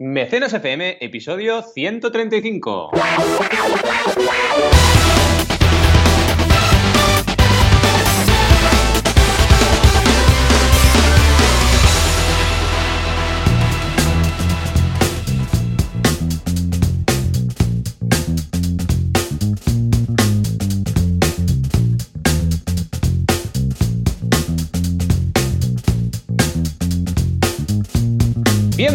Mecenas 0.00 0.52
FM, 0.52 0.98
episodio 1.00 1.60
135. 1.60 2.90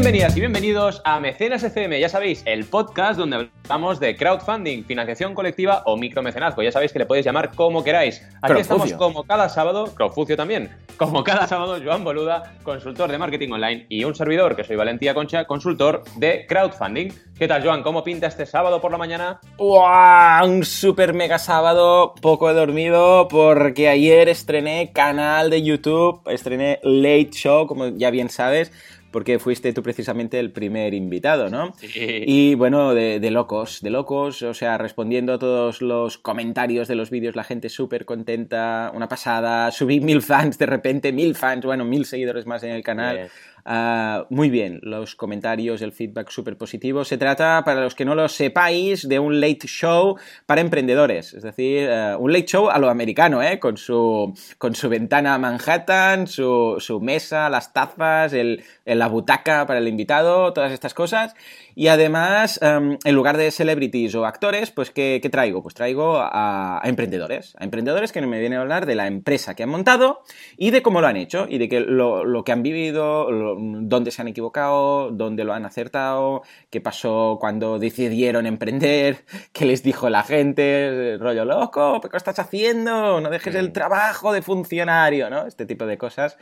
Bienvenidas 0.04 0.36
y 0.36 0.42
bienvenidos 0.42 1.02
a 1.06 1.22
Mecenas 1.22 1.64
FM, 1.64 1.98
ya 1.98 2.10
sabéis, 2.10 2.44
el 2.46 2.66
podcast 2.66 3.18
donde 3.18 3.50
hablamos 3.64 4.02
de 4.02 4.18
crowdfunding, 4.18 4.84
financiación 4.84 5.34
colectiva 5.34 5.82
o 5.86 5.96
micromecenazgo. 5.96 6.62
Ya 6.62 6.74
sabéis 6.74 6.92
que 6.92 7.00
le 7.00 7.06
podéis 7.06 7.26
llamar 7.26 7.56
como 7.56 7.86
queráis. 7.86 8.22
Aquí 8.42 8.60
estamos 8.60 8.92
como 8.96 9.24
cada 9.24 9.48
sábado, 9.48 9.96
Crowfucio 9.96 10.36
también, 10.36 10.76
como 10.98 11.24
cada 11.24 11.48
sábado, 11.48 11.80
Joan 11.82 12.04
Boluda, 12.04 12.58
consultor 12.64 13.10
de 13.10 13.18
marketing 13.18 13.52
online, 13.54 13.86
y 13.88 14.04
un 14.04 14.14
servidor, 14.14 14.58
que 14.58 14.66
soy 14.66 14.76
Valentía 14.76 15.14
Concha, 15.14 15.46
consultor 15.46 16.04
de 16.18 16.46
crowdfunding. 16.50 17.08
¿Qué 17.40 17.48
tal, 17.48 17.64
Joan? 17.64 17.82
¿Cómo 17.82 18.04
pinta 18.04 18.28
este 18.28 18.46
sábado 18.46 18.82
por 18.82 18.92
la 18.92 18.98
mañana? 18.98 19.40
¡Wow! 19.58 20.50
Un 20.50 20.66
super 20.66 21.14
mega 21.14 21.40
sábado, 21.40 22.14
poco 22.22 22.50
he 22.50 22.54
dormido, 22.54 23.30
porque 23.30 23.88
ayer 23.88 24.28
estrené 24.28 24.92
canal 24.92 25.50
de 25.50 25.64
YouTube, 25.64 26.20
estrené 26.26 26.82
Late 26.84 27.32
Show, 27.32 27.68
como 27.68 27.88
ya 27.88 28.12
bien 28.12 28.28
sabes 28.28 28.74
porque 29.14 29.40
fuiste 29.40 29.72
tú 29.72 29.82
precisamente 29.82 30.40
el 30.40 30.52
primer 30.52 30.94
invitado, 30.94 31.50
¿no? 31.50 31.74
Sí. 31.78 32.24
Y 32.28 32.56
bueno, 32.56 32.94
de, 32.94 33.22
de, 33.22 33.32
locos, 33.32 33.80
de 33.82 33.92
locos, 33.92 34.42
o 34.42 34.54
sea, 34.54 34.78
respondiendo 34.78 35.34
a 35.34 35.40
todos 35.40 35.82
los 35.82 36.18
comentarios 36.18 36.90
de 36.90 36.96
los 36.96 37.10
vídeos, 37.10 37.38
la 37.38 37.46
gente 37.46 37.70
súper 37.70 38.04
contenta, 38.04 38.92
una 38.94 39.08
pasada, 39.08 39.72
subí 39.72 40.02
mil 40.02 40.22
fans 40.22 40.58
de 40.58 40.66
repente, 40.66 41.14
mil 41.14 41.36
fans, 41.36 41.66
bueno, 41.66 41.86
mil 41.86 42.06
seguidores 42.06 42.46
más 42.46 42.64
en 42.64 42.72
el 42.72 42.84
canal. 42.84 43.30
Uh, 43.66 44.26
muy 44.30 44.50
bien, 44.50 44.80
los 44.84 45.16
comentarios, 45.16 45.82
el 45.82 45.94
feedback 45.94 46.30
súper 46.30 46.58
positivo. 46.58 47.06
Se 47.06 47.18
trata, 47.18 47.64
para 47.64 47.82
los 47.82 47.96
que 47.96 48.04
no 48.04 48.14
lo 48.14 48.28
sepáis, 48.28 49.08
de 49.08 49.20
un 49.20 49.40
late 49.40 49.68
show 49.68 50.18
para 50.46 50.60
emprendedores. 50.60 51.34
Es 51.34 51.44
decir, 51.44 51.88
uh, 51.90 52.22
un 52.22 52.34
late 52.34 52.46
show 52.46 52.70
a 52.70 52.78
lo 52.78 52.90
americano, 52.90 53.42
¿eh? 53.42 53.60
con, 53.60 53.78
su, 53.78 54.34
con 54.58 54.76
su 54.76 54.90
ventana 54.90 55.38
Manhattan, 55.38 56.28
su, 56.28 56.76
su 56.80 57.00
mesa, 57.00 57.50
las 57.50 57.72
tazas, 57.72 58.34
el, 58.34 58.64
la 58.86 59.08
butaca 59.08 59.66
para 59.66 59.80
el 59.80 59.88
invitado, 59.88 60.52
todas 60.52 60.74
estas 60.74 60.94
cosas. 60.94 61.34
Y 61.76 61.88
además, 61.88 62.60
um, 62.62 62.98
en 63.04 63.16
lugar 63.16 63.38
de 63.38 63.50
celebrities 63.50 64.14
o 64.16 64.26
actores, 64.26 64.72
pues 64.72 64.92
¿qué, 64.92 65.20
traigo? 65.32 65.64
Pues 65.64 65.74
traigo 65.74 66.18
a, 66.18 66.80
a, 66.84 66.88
emprendedores. 66.88 67.56
A 67.58 67.64
emprendedores 67.64 68.12
que 68.12 68.22
me 68.22 68.40
vienen 68.40 68.60
a 68.60 68.62
hablar 68.62 68.86
de 68.86 68.96
la 68.96 69.08
empresa 69.08 69.56
que 69.56 69.64
han 69.64 69.70
montado 69.70 70.22
y 70.58 70.72
de 70.72 70.82
cómo 70.82 71.02
lo 71.02 71.08
han 71.08 71.18
hecho 71.18 71.48
y 71.50 71.58
de 71.58 71.70
que 71.70 71.80
lo, 71.80 72.26
lo 72.26 72.44
que 72.44 72.52
han 72.52 72.62
vivido, 72.62 73.53
dónde 73.60 74.12
se 74.12 74.22
han 74.22 74.28
equivocado, 74.28 75.12
dónde 75.12 75.44
lo 75.44 75.54
han 75.54 75.66
acertado, 75.66 76.44
qué 76.70 76.82
pasó 76.82 77.38
cuando 77.40 77.80
decidieron 77.80 78.46
emprender, 78.46 79.26
qué 79.54 79.66
les 79.66 79.84
dijo 79.84 80.10
la 80.10 80.24
gente, 80.24 81.18
rollo 81.20 81.46
loco, 81.46 82.02
¿qué 82.02 82.18
estás 82.18 82.40
haciendo? 82.40 83.22
No 83.22 83.30
dejes 83.30 83.56
el 83.56 83.72
trabajo 83.72 84.34
de 84.34 84.42
funcionario, 84.42 85.30
¿no? 85.30 85.46
Este 85.46 85.66
tipo 85.66 85.86
de 85.86 85.98
cosas. 85.98 86.38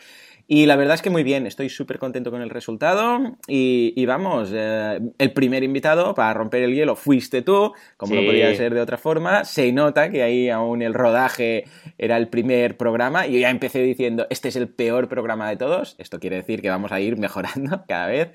Y 0.47 0.65
la 0.65 0.75
verdad 0.75 0.95
es 0.95 1.01
que 1.01 1.09
muy 1.09 1.23
bien, 1.23 1.47
estoy 1.47 1.69
súper 1.69 1.99
contento 1.99 2.31
con 2.31 2.41
el 2.41 2.49
resultado 2.49 3.37
y, 3.47 3.93
y 3.95 4.05
vamos, 4.05 4.51
eh, 4.53 4.99
el 5.17 5.33
primer 5.33 5.63
invitado 5.63 6.13
para 6.13 6.33
romper 6.33 6.63
el 6.63 6.73
hielo 6.73 6.95
fuiste 6.95 7.41
tú, 7.41 7.73
como 7.97 8.13
sí. 8.13 8.19
no 8.19 8.25
podía 8.25 8.53
ser 8.55 8.73
de 8.73 8.81
otra 8.81 8.97
forma, 8.97 9.45
se 9.45 9.71
nota 9.71 10.09
que 10.09 10.23
ahí 10.23 10.49
aún 10.49 10.81
el 10.81 10.93
rodaje 10.93 11.65
era 11.97 12.17
el 12.17 12.27
primer 12.27 12.77
programa 12.77 13.27
y 13.27 13.33
yo 13.33 13.39
ya 13.39 13.49
empecé 13.49 13.79
diciendo, 13.81 14.27
este 14.29 14.49
es 14.49 14.55
el 14.55 14.69
peor 14.69 15.07
programa 15.07 15.49
de 15.49 15.57
todos, 15.57 15.95
esto 15.97 16.19
quiere 16.19 16.37
decir 16.37 16.61
que 16.61 16.69
vamos 16.69 16.91
a 16.91 16.99
ir 16.99 17.17
mejorando 17.17 17.83
cada 17.87 18.07
vez, 18.07 18.31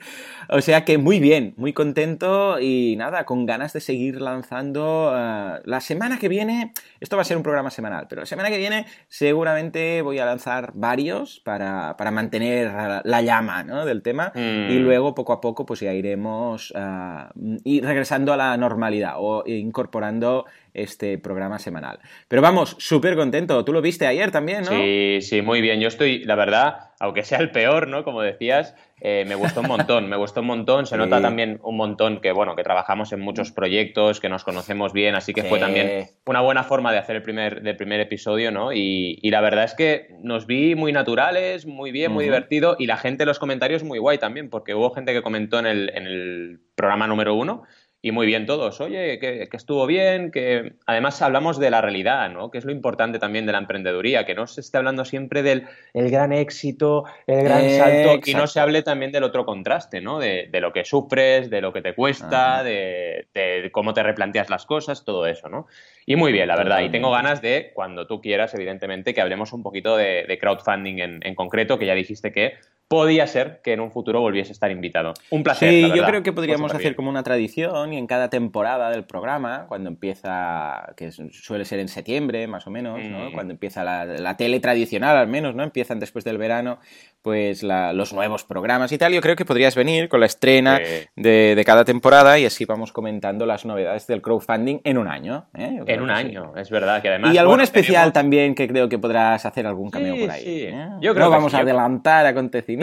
o 0.49 0.61
sea 0.61 0.85
que 0.85 0.99
muy 0.99 1.21
bien, 1.21 1.55
muy 1.57 1.73
contento 1.73 2.59
y 2.61 2.97
nada, 2.97 3.25
con 3.25 3.47
ganas 3.47 3.73
de 3.73 3.81
seguir 3.81 4.21
lanzando 4.21 5.11
uh, 5.11 5.61
la 5.65 5.81
semana 5.81 6.19
que 6.19 6.29
viene, 6.29 6.73
esto 7.01 7.17
va 7.17 7.23
a 7.23 7.25
ser 7.25 7.37
un 7.37 7.43
programa 7.43 7.71
semanal, 7.71 8.07
pero 8.09 8.23
la 8.23 8.27
semana 8.27 8.51
que 8.51 8.59
viene 8.59 8.87
seguramente 9.09 10.03
voy 10.03 10.19
a 10.19 10.25
lanzar 10.25 10.73
varios 10.75 11.41
para, 11.41 11.96
para 11.97 12.11
mantener 12.11 12.73
la 13.05 13.23
llama 13.23 13.63
¿no? 13.63 13.85
del 13.85 14.03
tema 14.03 14.33
mm. 14.35 14.71
y 14.71 14.79
luego 14.79 15.15
poco 15.15 15.33
a 15.33 15.41
poco 15.41 15.67
pues 15.67 15.81
ya 15.81 15.93
iremos 15.93 16.73
uh, 16.73 17.59
y 17.65 17.81
regresando 17.81 18.33
a 18.33 18.37
la 18.37 18.57
normalidad 18.57 19.15
o 19.19 19.45
incorporando 19.47 20.47
este 20.77 21.19
programa 21.19 21.59
semanal. 21.59 21.99
Pero 22.29 22.43
vamos, 22.43 22.77
súper 22.79 23.17
contento. 23.17 23.65
Tú 23.65 23.73
lo 23.73 23.81
viste 23.81 24.07
ayer 24.07 24.31
también, 24.31 24.63
¿no? 24.65 24.71
Sí, 24.71 25.19
sí, 25.23 25.43
muy 25.43 25.61
bien. 25.61 25.81
Yo 25.81 25.89
estoy, 25.89 26.25
la 26.25 26.35
verdad, 26.35 26.91
aunque 27.01 27.25
sea 27.25 27.39
el 27.39 27.51
peor, 27.51 27.89
¿no? 27.89 28.05
Como 28.05 28.21
decías, 28.21 28.75
eh, 29.01 29.25
me 29.27 29.35
gustó 29.35 29.61
un 29.61 29.69
montón, 29.69 30.09
me 30.09 30.17
gustó 30.17 30.41
un 30.41 30.47
montón. 30.47 30.87
Se 30.87 30.95
sí. 30.95 30.99
nota 30.99 31.21
también 31.21 31.61
un 31.63 31.77
montón 31.77 32.21
que, 32.21 32.33
bueno, 32.33 32.57
que 32.57 32.63
trabajamos 32.63 33.13
en 33.13 33.21
muchos 33.21 33.53
proyectos, 33.53 34.21
que 34.21 34.29
nos 34.29 34.45
conocemos 34.45 34.93
bien, 34.93 35.15
así 35.15 35.33
que 35.33 35.43
sí. 35.43 35.49
fue 35.49 35.59
también 35.59 36.09
una 36.27 36.41
buena 36.41 36.63
forma 36.63 36.93
de 36.93 36.99
hacer 36.99 37.17
el 37.17 37.23
primer, 37.23 37.63
del 37.63 37.77
primer 37.77 38.01
episodio, 38.01 38.51
¿no? 38.51 38.73
Y, 38.73 39.19
y, 39.23 39.31
la 39.31 39.41
verdad 39.41 39.65
es 39.65 39.75
que 39.75 40.09
nos 40.23 40.47
vi 40.47 40.75
muy 40.75 40.93
naturales, 40.93 41.67
muy 41.67 41.91
bien, 41.91 42.13
muy 42.13 42.25
uh 42.25 42.29
-huh. 42.29 42.31
divertido, 42.31 42.77
y 42.79 42.87
la 42.87 42.97
gente 42.97 43.25
en 43.25 43.29
los 43.29 43.39
comentarios 43.39 43.83
muy 43.83 43.99
guay 43.99 44.19
también, 44.19 44.51
porque 44.51 44.75
hubo 44.75 44.91
gente 44.91 45.13
que 45.13 45.23
comentó 45.23 45.59
en 45.59 45.67
el, 45.67 45.91
en 45.95 46.07
el 46.07 46.61
programa 46.75 47.07
número 47.07 47.35
uno 47.35 47.65
y 48.07 48.13
muy 48.13 48.25
bien 48.25 48.47
todos. 48.47 48.81
Oye, 48.81 49.19
que, 49.19 49.49
que, 49.51 49.57
estuvo 49.57 49.85
bien, 49.85 50.31
que 50.31 50.75
además 50.87 51.21
hablamos 51.23 51.59
de 51.59 51.71
la 51.71 51.81
realidad, 51.81 52.31
¿no? 52.31 52.53
Que 52.53 52.59
es 52.59 52.65
lo 52.65 52.71
importante 52.71 53.19
también 53.19 53.47
de 53.47 53.53
la 53.53 53.59
emprendeduría, 53.59 54.25
que 54.25 54.37
no 54.37 54.47
se 54.47 54.61
esté 54.61 54.79
hablando 54.79 55.05
siempre 55.05 55.43
del 55.43 55.67
el 55.93 56.09
gran 56.09 56.33
éxito, 56.33 57.03
el 57.27 57.43
gran 57.43 57.65
eh, 57.65 57.79
salto, 57.79 58.11
exacto. 58.11 58.31
y 58.31 58.35
no 58.35 58.47
se 58.47 58.61
hable 58.61 58.85
también 58.85 59.11
del 59.11 59.25
otro 59.25 59.45
contraste, 59.45 60.01
¿no? 60.01 60.21
De, 60.21 60.49
de 60.53 60.61
lo 60.61 60.73
que 60.73 60.85
sufres, 60.85 61.51
de 61.51 61.61
lo 61.61 61.73
que 61.73 61.83
te 61.83 61.97
cuesta, 61.97 62.63
de, 62.63 63.27
de, 63.35 63.71
cómo 63.73 63.93
te 63.93 64.05
replanteas 64.05 64.51
las 64.51 64.67
cosas, 64.67 65.05
todo 65.05 65.27
eso, 65.27 65.49
¿no? 65.49 65.67
Y 66.07 66.15
muy 66.15 66.31
bien, 66.31 66.47
la 66.47 66.55
verdad. 66.55 66.83
Y 66.83 66.91
tengo 66.91 67.11
ganas 67.11 67.43
de, 67.43 67.73
cuando 67.75 68.07
tú 68.07 68.21
quieras, 68.21 68.55
evidentemente, 68.55 69.15
que 69.15 69.21
hablemos 69.21 69.53
un 69.53 69.65
poquito 69.65 69.97
de, 69.97 70.27
de 70.29 70.39
crowdfunding 70.39 70.99
en, 71.01 71.21
en 71.25 71.35
concreto, 71.35 71.77
que 71.77 71.87
ya 71.87 71.95
dijiste 71.95 72.31
que 72.31 72.53
podía 72.89 73.27
ser 73.27 73.61
que 73.63 73.73
en 73.73 73.81
un 73.81 73.91
futuro 73.91 74.21
volviese 74.21 74.51
a 74.51 74.53
estar 74.53 74.71
invitado. 74.71 75.15
Un 75.31 75.43
placer. 75.43 75.71
Sí, 75.71 75.93
yo 75.95 76.05
creo 76.05 76.23
que 76.23 76.33
podríamos 76.33 76.73
hacer 76.73 76.95
como 76.95 77.11
una 77.11 77.23
tradición 77.23 77.93
y 77.93 77.99
en 77.99 78.07
cada 78.07 78.31
temporada 78.31 78.91
del 78.91 79.05
programa, 79.05 79.67
cuando 79.69 79.89
empieza, 79.89 80.93
que 80.97 81.11
suele 81.11 81.65
ser 81.65 81.81
en 81.81 81.89
septiembre 81.89 82.47
más 82.47 82.67
o 82.67 82.71
menos, 82.71 83.01
mm. 83.03 83.11
¿no? 83.11 83.33
cuando 83.33 83.53
empieza 83.53 83.83
la, 83.83 84.05
la, 84.05 84.37
tele 84.37 84.61
tradicional 84.61 85.17
al 85.17 85.27
menos, 85.27 85.55
¿no? 85.55 85.65
empiezan 85.65 85.99
después 85.99 86.25
del 86.25 86.39
verano, 86.39 86.79
pues 87.23 87.65
la, 87.65 87.93
los 87.93 88.13
nuevos 88.13 88.45
programas 88.45 88.93
y 88.93 88.99
tal, 88.99 89.13
yo 89.13 89.21
creo 89.21 89.35
que 89.35 89.45
podrías 89.45 89.75
venir 89.75 90.09
con 90.09 90.21
la 90.21 90.27
estrena 90.27 90.77
sí. 90.77 91.09
de, 91.17 91.55
de, 91.57 91.65
cada 91.65 91.85
temporada 91.85 92.39
y 92.39 92.45
así 92.45 92.65
vamos 92.67 92.93
comentando 92.93 93.47
las 93.47 93.65
novedades 93.65 94.07
del 94.07 94.23
crowdfunding 94.23 94.79
en 94.85 94.97
un 94.97 95.09
año. 95.09 95.49
¿eh? 95.55 95.81
En 95.87 96.03
un 96.03 96.11
año, 96.11 96.53
sí. 96.55 96.61
es 96.61 96.71
verdad 96.71 97.03
que 97.03 97.09
además... 97.09 97.35
Y 97.35 97.39
algún 97.39 97.55
bueno, 97.55 97.65
especial 97.65 98.13
tenemos... 98.13 98.13
también 98.13 98.55
que 98.55 98.69
creo 98.69 98.89
que 98.89 98.99
podrás 98.99 99.45
hacer 99.45 99.67
algún 99.67 99.91
cameo 99.91 100.15
sí, 100.15 100.21
por 100.21 100.31
ahí. 100.31 100.45
Sí. 100.45 100.63
¿eh? 100.67 100.89
Yo 101.01 101.15
creo 101.15 101.25
no 101.25 101.31
que 101.33 101.37
vamos 101.37 101.55
a 101.55 101.59
adelantar 101.59 102.27
acontecimientos, 102.27 102.76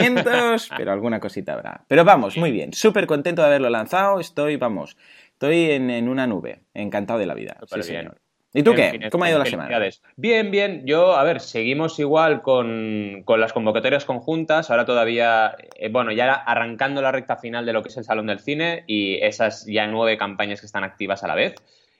pero 0.77 0.91
alguna 0.91 1.19
cosita 1.19 1.53
habrá. 1.53 1.85
Pero 1.87 2.03
vamos, 2.03 2.37
muy 2.37 2.51
bien, 2.51 2.73
súper 2.73 3.07
contento 3.07 3.41
de 3.41 3.47
haberlo 3.47 3.69
lanzado, 3.69 4.19
estoy, 4.19 4.57
vamos, 4.57 4.97
estoy 5.31 5.71
en, 5.71 5.89
en 5.89 6.09
una 6.09 6.27
nube, 6.27 6.61
encantado 6.73 7.19
de 7.19 7.25
la 7.25 7.33
vida. 7.33 7.57
sí. 7.67 7.83
Señor. 7.83 8.17
¿Y 8.55 8.61
tú 8.61 8.75
qué? 8.75 9.09
¿Cómo 9.11 9.23
ha 9.23 9.29
ido 9.29 9.39
la 9.39 9.45
semana? 9.45 9.79
Bien, 10.15 10.51
bien. 10.51 10.83
Yo, 10.85 11.15
a 11.15 11.23
ver, 11.23 11.39
seguimos 11.39 11.97
igual 11.97 12.43
con, 12.43 13.23
con 13.25 13.41
las 13.41 13.51
convocatorias 13.51 14.05
conjuntas. 14.05 14.69
Ahora 14.69 14.85
todavía, 14.85 15.55
eh, 15.75 15.89
bueno, 15.89 16.11
ya 16.11 16.33
arrancando 16.33 17.01
la 17.01 17.11
recta 17.11 17.37
final 17.37 17.65
de 17.65 17.73
lo 17.73 17.81
que 17.81 17.89
es 17.89 17.97
el 17.97 18.03
Salón 18.03 18.27
del 18.27 18.39
Cine 18.39 18.83
y 18.85 19.15
esas 19.15 19.65
ya 19.65 19.87
nueve 19.87 20.17
campañas 20.17 20.59
que 20.59 20.67
están 20.67 20.83
activas 20.83 21.23
a 21.23 21.27
la 21.27 21.35
vez. 21.35 21.55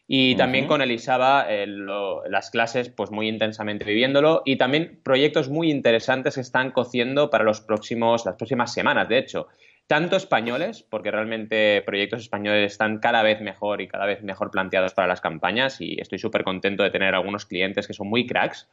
Y 0.07 0.35
también 0.35 0.65
uh 0.65 0.67
-huh. 0.67 0.69
con 0.69 0.81
Elisaba 0.81 1.45
eh, 1.49 1.65
lo, 1.65 2.27
las 2.27 2.51
clases, 2.51 2.89
pues 2.89 3.09
muy 3.09 3.29
intensamente 3.29 3.85
viviéndolo. 3.85 4.41
Y 4.45 4.57
también 4.57 4.99
proyectos 5.03 5.49
muy 5.49 5.71
interesantes 5.71 6.35
que 6.35 6.41
están 6.41 6.71
cociendo 6.71 7.29
para 7.29 7.43
los 7.43 7.61
próximos, 7.61 8.25
las 8.25 8.35
próximas 8.35 8.73
semanas, 8.73 9.07
de 9.07 9.17
hecho 9.17 9.47
tanto 9.87 10.15
españoles, 10.15 10.85
porque 10.89 11.11
realmente 11.11 11.81
proyectos 11.85 12.21
españoles 12.21 12.71
están 12.71 12.99
cada 12.99 13.21
vez 13.21 13.41
mejor 13.41 13.81
y 13.81 13.87
cada 13.87 14.05
vez 14.05 14.23
mejor 14.23 14.49
planteados 14.49 14.93
para 14.93 15.07
las 15.07 15.21
campañas 15.21 15.81
y 15.81 15.99
estoy 15.99 16.19
súper 16.19 16.43
contento 16.43 16.83
de 16.83 16.89
tener 16.91 17.13
algunos 17.13 17.45
clientes 17.45 17.87
que 17.87 17.93
son 17.93 18.07
muy 18.07 18.25
cracks. 18.25 18.69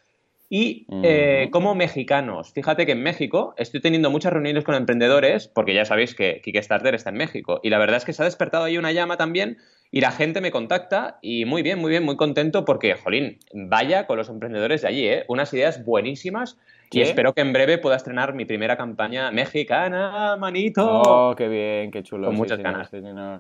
Y 0.53 0.87
eh, 1.05 1.49
como 1.53 1.77
mexicanos, 1.77 2.53
fíjate 2.53 2.85
que 2.85 2.93
en 2.93 3.03
México 3.05 3.55
estoy 3.56 3.81
teniendo 3.81 4.11
muchas 4.11 4.32
reuniones 4.32 4.65
con 4.65 4.75
emprendedores, 4.75 5.47
porque 5.47 5.75
ya 5.75 5.85
sabéis 5.85 6.17
que 6.17 6.41
Kickstarter 6.43 6.93
está 6.94 7.11
en 7.11 7.17
México, 7.17 7.61
y 7.62 7.71
la 7.71 7.79
verdad 7.79 7.99
es 7.99 8.05
que 8.05 8.12
se 8.12 8.23
ha 8.23 8.25
despertado 8.25 8.65
ahí 8.65 8.77
una 8.77 8.91
llama 8.91 9.17
también, 9.17 9.59
y 9.92 10.00
la 10.00 10.12
gente 10.12 10.40
me 10.40 10.50
contacta 10.50 11.19
y 11.20 11.44
muy 11.44 11.62
bien, 11.62 11.78
muy 11.78 11.90
bien, 11.90 12.04
muy 12.04 12.16
contento 12.16 12.64
porque, 12.64 12.94
jolín, 12.94 13.38
vaya 13.52 14.06
con 14.06 14.16
los 14.16 14.28
emprendedores 14.28 14.82
de 14.82 14.88
allí, 14.88 15.08
¿eh? 15.08 15.25
Unas 15.28 15.52
ideas 15.52 15.84
buenísimas 15.84 16.58
y 16.92 17.02
espero 17.02 17.34
que 17.34 17.40
en 17.40 17.52
breve 17.52 17.78
pueda 17.78 17.96
estrenar 17.96 18.34
mi 18.34 18.44
primera 18.44 18.76
campaña 18.76 19.31
mexicana, 19.31 20.37
manito. 20.37 20.84
Oh, 20.87 21.34
qué 21.37 21.48
bien, 21.48 21.90
qué 21.90 22.02
chulo. 22.02 22.28
Con 22.28 22.37
muchas 22.37 22.58
ganas. 22.58 22.90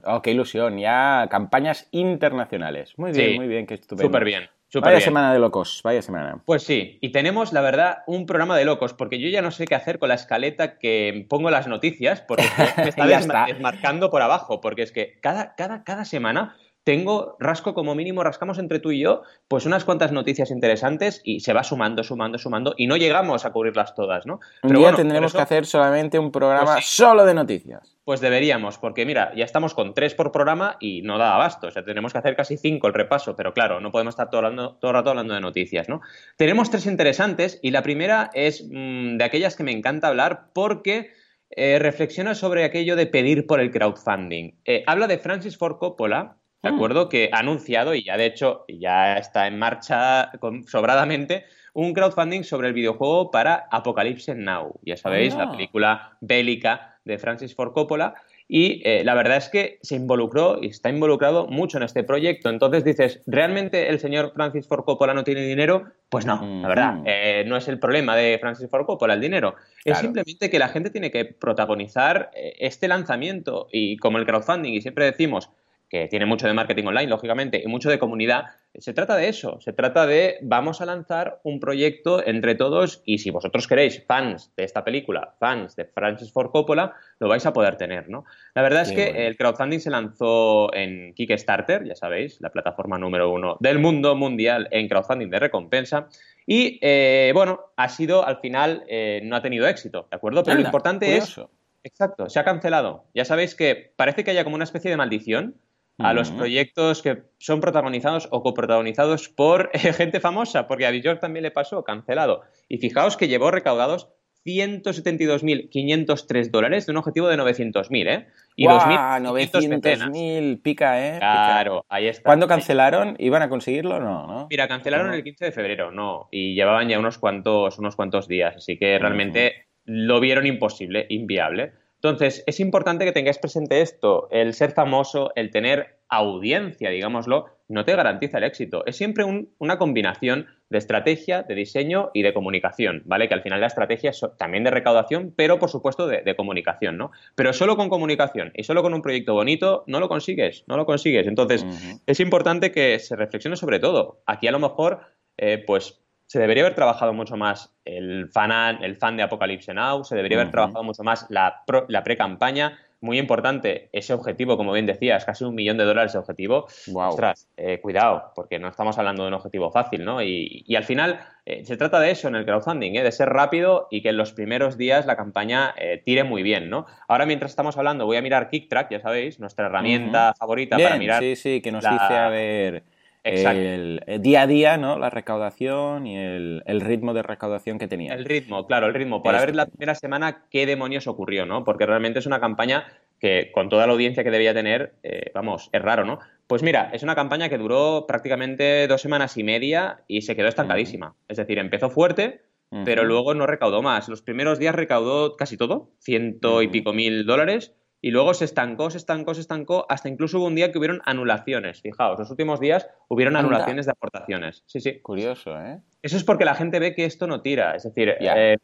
oh, 0.04 0.22
qué 0.22 0.30
ilusión. 0.30 0.78
Ya 0.78 1.26
campañas 1.30 1.88
internacionales. 1.90 2.94
Muy 2.96 3.12
bien, 3.12 3.36
muy 3.36 3.48
bien, 3.48 3.66
qué 3.66 3.74
estupendo. 3.74 4.04
Súper 4.08 4.24
bien. 4.24 4.48
Vaya 4.80 5.00
semana 5.00 5.32
de 5.32 5.38
locos, 5.38 5.80
vaya 5.82 6.02
semana. 6.02 6.40
Pues 6.44 6.62
sí, 6.62 6.98
y 7.00 7.10
tenemos, 7.10 7.52
la 7.52 7.60
verdad, 7.60 7.98
un 8.06 8.26
programa 8.26 8.56
de 8.56 8.64
locos, 8.64 8.94
porque 8.94 9.18
yo 9.18 9.28
ya 9.28 9.42
no 9.42 9.50
sé 9.50 9.66
qué 9.66 9.74
hacer 9.74 9.98
con 9.98 10.08
la 10.08 10.14
escaleta 10.14 10.78
que 10.78 11.26
pongo 11.28 11.50
las 11.50 11.66
noticias, 11.66 12.20
porque 12.20 12.44
me 12.76 12.88
está, 12.88 13.06
desmarcando 13.06 14.10
por 14.10 14.22
abajo, 14.22 14.60
porque 14.60 14.82
es 14.82 14.92
que 14.92 15.18
cada, 15.20 15.54
cada, 15.56 15.82
cada 15.82 16.04
semana 16.04 16.56
tengo, 16.84 17.36
rasco 17.38 17.74
como 17.74 17.94
mínimo, 17.94 18.24
rascamos 18.24 18.58
entre 18.58 18.78
tú 18.78 18.90
y 18.90 19.00
yo, 19.00 19.22
pues 19.48 19.66
unas 19.66 19.84
cuantas 19.84 20.12
noticias 20.12 20.50
interesantes 20.50 21.20
y 21.24 21.40
se 21.40 21.52
va 21.52 21.62
sumando, 21.62 22.02
sumando, 22.02 22.38
sumando 22.38 22.74
y 22.76 22.86
no 22.86 22.96
llegamos 22.96 23.44
a 23.44 23.52
cubrirlas 23.52 23.94
todas, 23.94 24.26
¿no? 24.26 24.40
Pero 24.62 24.78
un 24.78 24.80
día 24.80 24.94
tendremos 24.94 25.32
que 25.32 25.40
hacer 25.40 25.66
solamente 25.66 26.18
un 26.18 26.32
programa 26.32 26.74
pues 26.74 26.86
solo 26.86 27.24
de 27.26 27.34
noticias. 27.34 27.96
Pues 28.04 28.20
deberíamos, 28.20 28.78
porque 28.78 29.04
mira, 29.04 29.32
ya 29.36 29.44
estamos 29.44 29.74
con 29.74 29.94
tres 29.94 30.14
por 30.14 30.32
programa 30.32 30.76
y 30.80 31.02
no 31.02 31.18
da 31.18 31.34
abasto, 31.34 31.68
o 31.68 31.70
sea, 31.70 31.84
tenemos 31.84 32.12
que 32.12 32.18
hacer 32.18 32.34
casi 32.34 32.56
cinco 32.56 32.86
el 32.86 32.94
repaso, 32.94 33.36
pero 33.36 33.52
claro, 33.52 33.80
no 33.80 33.92
podemos 33.92 34.12
estar 34.12 34.30
todo, 34.30 34.38
hablando, 34.38 34.76
todo 34.80 34.90
el 34.90 34.96
rato 34.96 35.10
hablando 35.10 35.34
de 35.34 35.40
noticias, 35.40 35.88
¿no? 35.88 36.00
Tenemos 36.36 36.70
tres 36.70 36.86
interesantes 36.86 37.60
y 37.62 37.70
la 37.70 37.82
primera 37.82 38.30
es 38.32 38.66
mm, 38.68 39.18
de 39.18 39.24
aquellas 39.24 39.54
que 39.54 39.64
me 39.64 39.72
encanta 39.72 40.08
hablar 40.08 40.48
porque... 40.52 41.18
Eh, 41.52 41.80
reflexiona 41.80 42.36
sobre 42.36 42.62
aquello 42.62 42.94
de 42.94 43.08
pedir 43.08 43.44
por 43.48 43.58
el 43.58 43.72
crowdfunding. 43.72 44.52
Eh, 44.64 44.84
habla 44.86 45.08
de 45.08 45.18
Francis 45.18 45.58
Ford 45.58 45.78
Coppola, 45.78 46.36
¿de 46.62 46.70
mm. 46.70 46.74
acuerdo? 46.74 47.08
Que 47.08 47.30
ha 47.32 47.38
anunciado 47.38 47.94
y 47.94 48.04
ya 48.04 48.16
de 48.16 48.26
hecho 48.26 48.64
ya 48.68 49.16
está 49.16 49.46
en 49.46 49.58
marcha 49.58 50.30
sobradamente 50.66 51.44
un 51.72 51.92
crowdfunding 51.92 52.42
sobre 52.42 52.68
el 52.68 52.74
videojuego 52.74 53.30
para 53.30 53.68
Apocalypse 53.70 54.34
Now. 54.34 54.80
Ya 54.82 54.96
sabéis, 54.96 55.34
la 55.34 55.44
ah. 55.44 55.52
película 55.52 56.16
bélica 56.20 56.98
de 57.04 57.18
Francis 57.18 57.54
Ford 57.54 57.72
Coppola. 57.72 58.14
Y 58.52 58.82
eh, 58.84 59.04
la 59.04 59.14
verdad 59.14 59.36
es 59.36 59.48
que 59.48 59.78
se 59.80 59.94
involucró 59.94 60.58
y 60.60 60.66
está 60.66 60.90
involucrado 60.90 61.46
mucho 61.46 61.76
en 61.76 61.84
este 61.84 62.02
proyecto. 62.02 62.50
Entonces 62.50 62.82
dices, 62.82 63.22
¿realmente 63.28 63.88
el 63.88 64.00
señor 64.00 64.32
Francis 64.34 64.66
Ford 64.66 64.84
Coppola 64.84 65.14
no 65.14 65.22
tiene 65.22 65.42
dinero? 65.42 65.84
Pues 66.08 66.26
no, 66.26 66.60
la 66.60 66.66
verdad. 66.66 67.02
Eh, 67.04 67.44
no 67.46 67.56
es 67.56 67.68
el 67.68 67.78
problema 67.78 68.16
de 68.16 68.38
Francis 68.40 68.68
Ford 68.68 68.86
Coppola 68.86 69.14
el 69.14 69.20
dinero. 69.20 69.54
Es 69.84 69.98
simplemente 69.98 70.50
que 70.50 70.58
la 70.58 70.66
gente 70.66 70.90
tiene 70.90 71.12
que 71.12 71.26
protagonizar 71.26 72.32
eh, 72.34 72.54
este 72.58 72.88
lanzamiento. 72.88 73.68
Y 73.70 73.96
como 73.98 74.18
el 74.18 74.26
crowdfunding, 74.26 74.72
y 74.72 74.80
siempre 74.80 75.04
decimos, 75.04 75.48
que 75.90 76.06
tiene 76.06 76.24
mucho 76.24 76.46
de 76.46 76.54
marketing 76.54 76.84
online, 76.84 77.08
lógicamente, 77.08 77.60
y 77.62 77.66
mucho 77.66 77.90
de 77.90 77.98
comunidad, 77.98 78.44
se 78.78 78.94
trata 78.94 79.16
de 79.16 79.28
eso, 79.28 79.60
se 79.60 79.72
trata 79.72 80.06
de 80.06 80.38
vamos 80.40 80.80
a 80.80 80.86
lanzar 80.86 81.40
un 81.42 81.58
proyecto 81.58 82.24
entre 82.24 82.54
todos 82.54 83.02
y 83.04 83.18
si 83.18 83.30
vosotros 83.30 83.66
queréis 83.66 84.04
fans 84.06 84.52
de 84.56 84.62
esta 84.62 84.84
película, 84.84 85.34
fans 85.40 85.74
de 85.74 85.84
Francis 85.84 86.32
Ford 86.32 86.52
Coppola, 86.52 86.94
lo 87.18 87.28
vais 87.28 87.44
a 87.44 87.52
poder 87.52 87.76
tener, 87.76 88.08
¿no? 88.08 88.24
La 88.54 88.62
verdad 88.62 88.82
es 88.82 88.92
que 88.92 89.26
el 89.26 89.36
crowdfunding 89.36 89.80
se 89.80 89.90
lanzó 89.90 90.72
en 90.72 91.12
Kickstarter, 91.14 91.84
ya 91.84 91.96
sabéis, 91.96 92.40
la 92.40 92.50
plataforma 92.50 92.96
número 92.96 93.28
uno 93.32 93.56
del 93.58 93.80
mundo 93.80 94.14
mundial 94.14 94.68
en 94.70 94.88
crowdfunding 94.88 95.28
de 95.28 95.40
recompensa, 95.40 96.06
y 96.46 96.78
eh, 96.82 97.32
bueno, 97.34 97.72
ha 97.76 97.88
sido 97.88 98.24
al 98.24 98.38
final, 98.38 98.84
eh, 98.86 99.22
no 99.24 99.34
ha 99.34 99.42
tenido 99.42 99.66
éxito, 99.66 100.06
¿de 100.08 100.16
acuerdo? 100.16 100.44
Pero 100.44 100.56
lo 100.56 100.64
importante 100.64 101.16
es... 101.16 101.40
Exacto, 101.82 102.28
se 102.28 102.38
ha 102.38 102.44
cancelado. 102.44 103.06
Ya 103.14 103.24
sabéis 103.24 103.54
que 103.54 103.94
parece 103.96 104.22
que 104.22 104.30
haya 104.30 104.44
como 104.44 104.54
una 104.54 104.64
especie 104.64 104.90
de 104.90 104.98
maldición 104.98 105.54
a 106.02 106.12
los 106.12 106.30
proyectos 106.30 107.02
que 107.02 107.22
son 107.38 107.60
protagonizados 107.60 108.28
o 108.30 108.42
coprotagonizados 108.42 109.28
por 109.28 109.70
gente 109.74 110.20
famosa, 110.20 110.66
porque 110.66 110.86
a 110.86 110.90
Bjork 110.90 111.20
también 111.20 111.42
le 111.42 111.50
pasó, 111.50 111.84
cancelado. 111.84 112.42
Y 112.68 112.78
fijaos 112.78 113.16
que 113.16 113.28
llevó 113.28 113.50
recaudados 113.50 114.08
172.503 114.44 116.50
dólares 116.50 116.86
de 116.86 116.92
un 116.92 116.98
objetivo 116.98 117.28
de 117.28 117.36
900.000, 117.36 118.08
¿eh? 118.08 118.26
Y 118.56 118.66
900.000 118.66 120.62
pica, 120.62 121.06
¿eh? 121.06 121.18
Claro, 121.18 121.84
ahí 121.88 122.08
está. 122.08 122.24
¿Cuándo 122.24 122.48
cancelaron? 122.48 123.16
¿Iban 123.18 123.42
a 123.42 123.50
conseguirlo? 123.50 124.00
No, 124.00 124.26
¿no? 124.26 124.46
Mira, 124.48 124.66
cancelaron 124.66 125.12
el 125.12 125.22
15 125.22 125.44
de 125.46 125.52
febrero, 125.52 125.90
no. 125.90 126.28
Y 126.30 126.54
llevaban 126.54 126.88
ya 126.88 126.98
unos 126.98 127.18
cuantos, 127.18 127.78
unos 127.78 127.96
cuantos 127.96 128.28
días, 128.28 128.56
así 128.56 128.78
que 128.78 128.98
realmente 128.98 129.66
lo 129.84 130.20
vieron 130.20 130.46
imposible, 130.46 131.04
inviable. 131.10 131.74
Entonces, 132.02 132.42
es 132.46 132.60
importante 132.60 133.04
que 133.04 133.12
tengáis 133.12 133.36
presente 133.36 133.82
esto. 133.82 134.26
El 134.30 134.54
ser 134.54 134.72
famoso, 134.72 135.32
el 135.34 135.50
tener 135.50 135.98
audiencia, 136.08 136.88
digámoslo, 136.88 137.44
no 137.68 137.84
te 137.84 137.94
garantiza 137.94 138.38
el 138.38 138.44
éxito. 138.44 138.84
Es 138.86 138.96
siempre 138.96 139.24
una 139.58 139.76
combinación 139.76 140.46
de 140.70 140.78
estrategia, 140.78 141.42
de 141.42 141.54
diseño 141.54 142.10
y 142.14 142.22
de 142.22 142.32
comunicación, 142.32 143.02
¿vale? 143.04 143.28
Que 143.28 143.34
al 143.34 143.42
final 143.42 143.60
la 143.60 143.66
estrategia 143.66 144.10
es 144.10 144.26
también 144.38 144.64
de 144.64 144.70
recaudación, 144.70 145.34
pero 145.36 145.58
por 145.58 145.68
supuesto 145.68 146.06
de, 146.06 146.34
comunicación, 146.36 146.96
¿no? 146.96 147.10
Pero 147.34 147.52
solo 147.52 147.76
con 147.76 147.90
comunicación 147.90 148.50
y 148.54 148.64
solo 148.64 148.82
con 148.82 148.94
un 148.94 149.02
proyecto 149.02 149.34
bonito 149.34 149.84
no 149.86 150.00
lo 150.00 150.08
consigues, 150.08 150.64
no 150.66 150.78
lo 150.78 150.86
consigues. 150.86 151.26
Entonces, 151.26 151.66
es 152.06 152.18
importante 152.18 152.72
que 152.72 152.98
se 152.98 153.14
reflexione 153.14 153.56
sobre 153.56 153.78
todo. 153.78 154.22
Aquí 154.24 154.48
a 154.48 154.52
lo 154.52 154.58
mejor, 154.58 155.00
eh, 155.36 155.62
pues 155.64 155.99
se 156.30 156.38
debería 156.38 156.62
haber 156.62 156.76
trabajado 156.76 157.12
mucho 157.12 157.36
más 157.36 157.74
el 157.84 158.28
fan, 158.30 158.52
el 158.84 158.94
fan 158.94 159.16
de 159.16 159.24
Apocalypse 159.24 159.74
Now, 159.74 160.04
se 160.04 160.14
debería 160.14 160.38
haber 160.38 160.52
trabajado 160.52 160.84
mucho 160.84 161.02
más 161.02 161.26
la, 161.28 161.64
la 161.88 162.04
pre-campaña. 162.04 162.78
Muy 163.00 163.18
importante 163.18 163.88
ese 163.92 164.14
objetivo, 164.14 164.56
como 164.56 164.72
bien 164.72 164.86
decías, 164.86 165.24
casi 165.24 165.42
un 165.42 165.56
millón 165.56 165.76
de 165.76 165.84
dólares 165.84 166.12
de 166.12 166.20
objetivo. 166.20 166.68
Wow. 166.86 167.08
Ostras, 167.08 167.48
eh, 167.56 167.80
cuidado, 167.80 168.30
porque 168.36 168.60
no 168.60 168.68
estamos 168.68 168.96
hablando 168.96 169.24
de 169.24 169.28
un 169.28 169.34
objetivo 169.34 169.72
fácil, 169.72 170.04
¿no? 170.04 170.22
Y, 170.22 170.64
al 170.76 170.84
final 170.84 171.18
eh, 171.46 171.64
se 171.64 171.76
trata 171.76 171.98
de 171.98 172.12
eso 172.12 172.28
en 172.28 172.36
el 172.36 172.44
crowdfunding, 172.44 172.94
¿eh? 172.94 173.02
de 173.02 173.10
ser 173.10 173.28
rápido 173.28 173.88
y 173.90 174.00
que 174.00 174.10
en 174.10 174.16
los 174.16 174.32
primeros 174.32 174.78
días 174.78 175.06
la 175.06 175.16
campaña 175.16 175.74
tire 176.04 176.22
muy 176.22 176.44
bien, 176.44 176.70
¿no? 176.70 176.86
Ahora, 177.08 177.26
mientras 177.26 177.50
estamos 177.50 177.76
hablando, 177.76 178.06
voy 178.06 178.18
a 178.18 178.22
mirar 178.22 178.50
KickTrack, 178.50 178.88
ya 178.88 179.00
sabéis, 179.00 179.40
nuestra 179.40 179.66
herramienta 179.66 180.32
favorita 180.38 180.76
para 180.76 180.96
mirar. 180.96 181.20
Sí, 181.20 181.34
sí, 181.34 181.60
que 181.60 181.72
nos 181.72 181.82
dice 181.82 182.14
a 182.14 182.28
ver 182.28 182.84
el, 183.24 184.02
eh, 184.06 184.18
día 184.18 184.42
a 184.42 184.46
día, 184.46 184.76
¿no? 184.76 184.98
La 184.98 185.10
recaudación 185.10 186.06
y 186.06 186.16
el, 186.16 186.80
ritmo 186.80 187.14
de 187.14 187.22
recaudación 187.22 187.78
que 187.78 187.88
tenía. 187.88 188.14
El 188.14 188.24
ritmo, 188.24 188.66
claro, 188.66 188.86
el 188.86 188.94
ritmo. 188.94 189.22
Para 189.22 189.40
ver 189.40 189.54
la 189.54 189.66
primera 189.66 189.94
semana 189.94 190.44
qué 190.50 190.66
demonios 190.66 191.06
ocurrió, 191.06 191.46
¿no? 191.46 191.64
Porque 191.64 191.86
realmente 191.86 192.18
es 192.18 192.26
una 192.26 192.40
campaña 192.40 192.86
que 193.18 193.50
con 193.52 193.68
toda 193.68 193.86
la 193.86 193.92
audiencia 193.92 194.24
que 194.24 194.30
debía 194.30 194.54
tener, 194.54 194.94
eh, 195.02 195.30
vamos, 195.34 195.68
es 195.72 195.82
raro, 195.82 196.04
¿no? 196.04 196.18
Pues 196.46 196.62
mira, 196.62 196.90
es 196.92 197.02
una 197.02 197.14
campaña 197.14 197.48
que 197.48 197.58
duró 197.58 198.06
prácticamente 198.08 198.86
dos 198.88 199.02
semanas 199.02 199.36
y 199.36 199.44
media 199.44 200.02
y 200.08 200.22
se 200.22 200.34
quedó 200.34 200.48
estancadísima. 200.48 201.14
Es 201.28 201.36
decir, 201.36 201.58
empezó 201.58 201.90
fuerte, 201.90 202.42
pero 202.84 203.04
luego 203.04 203.34
no 203.34 203.46
recaudó 203.46 203.82
más. 203.82 204.08
Los 204.08 204.22
primeros 204.22 204.58
días 204.58 204.74
recaudó 204.74 205.36
casi 205.36 205.56
todo, 205.56 205.90
ciento 205.98 206.62
y 206.62 206.68
pico 206.68 206.92
mil 206.92 207.26
dólares, 207.26 207.74
y 208.02 208.10
luego 208.10 208.34
se 208.34 208.44
estancó, 208.44 208.90
se 208.90 208.98
estancó, 208.98 209.34
se 209.34 209.42
estancó, 209.42 209.86
hasta 209.88 210.08
incluso 210.08 210.38
hubo 210.38 210.46
un 210.46 210.54
día 210.54 210.72
que 210.72 210.78
hubieron 210.78 211.02
anulaciones. 211.04 211.82
Fijaos, 211.82 212.18
los 212.18 212.30
últimos 212.30 212.60
días 212.60 212.88
hubieron 213.08 213.36
anulaciones 213.36 213.86
de 213.86 213.92
aportaciones. 213.92 214.62
Sí, 214.66 214.80
sí. 214.80 215.00
Curioso, 215.00 215.58
¿eh? 215.60 215.80
Eso 216.02 216.16
es 216.16 216.24
porque 216.24 216.44
la 216.44 216.54
gente 216.54 216.78
ve 216.78 216.94
que 216.94 217.04
esto 217.04 217.26
no 217.26 217.42
tira. 217.42 217.74
Es 217.74 217.82
decir, 217.82 218.14
eh, 218.18 218.56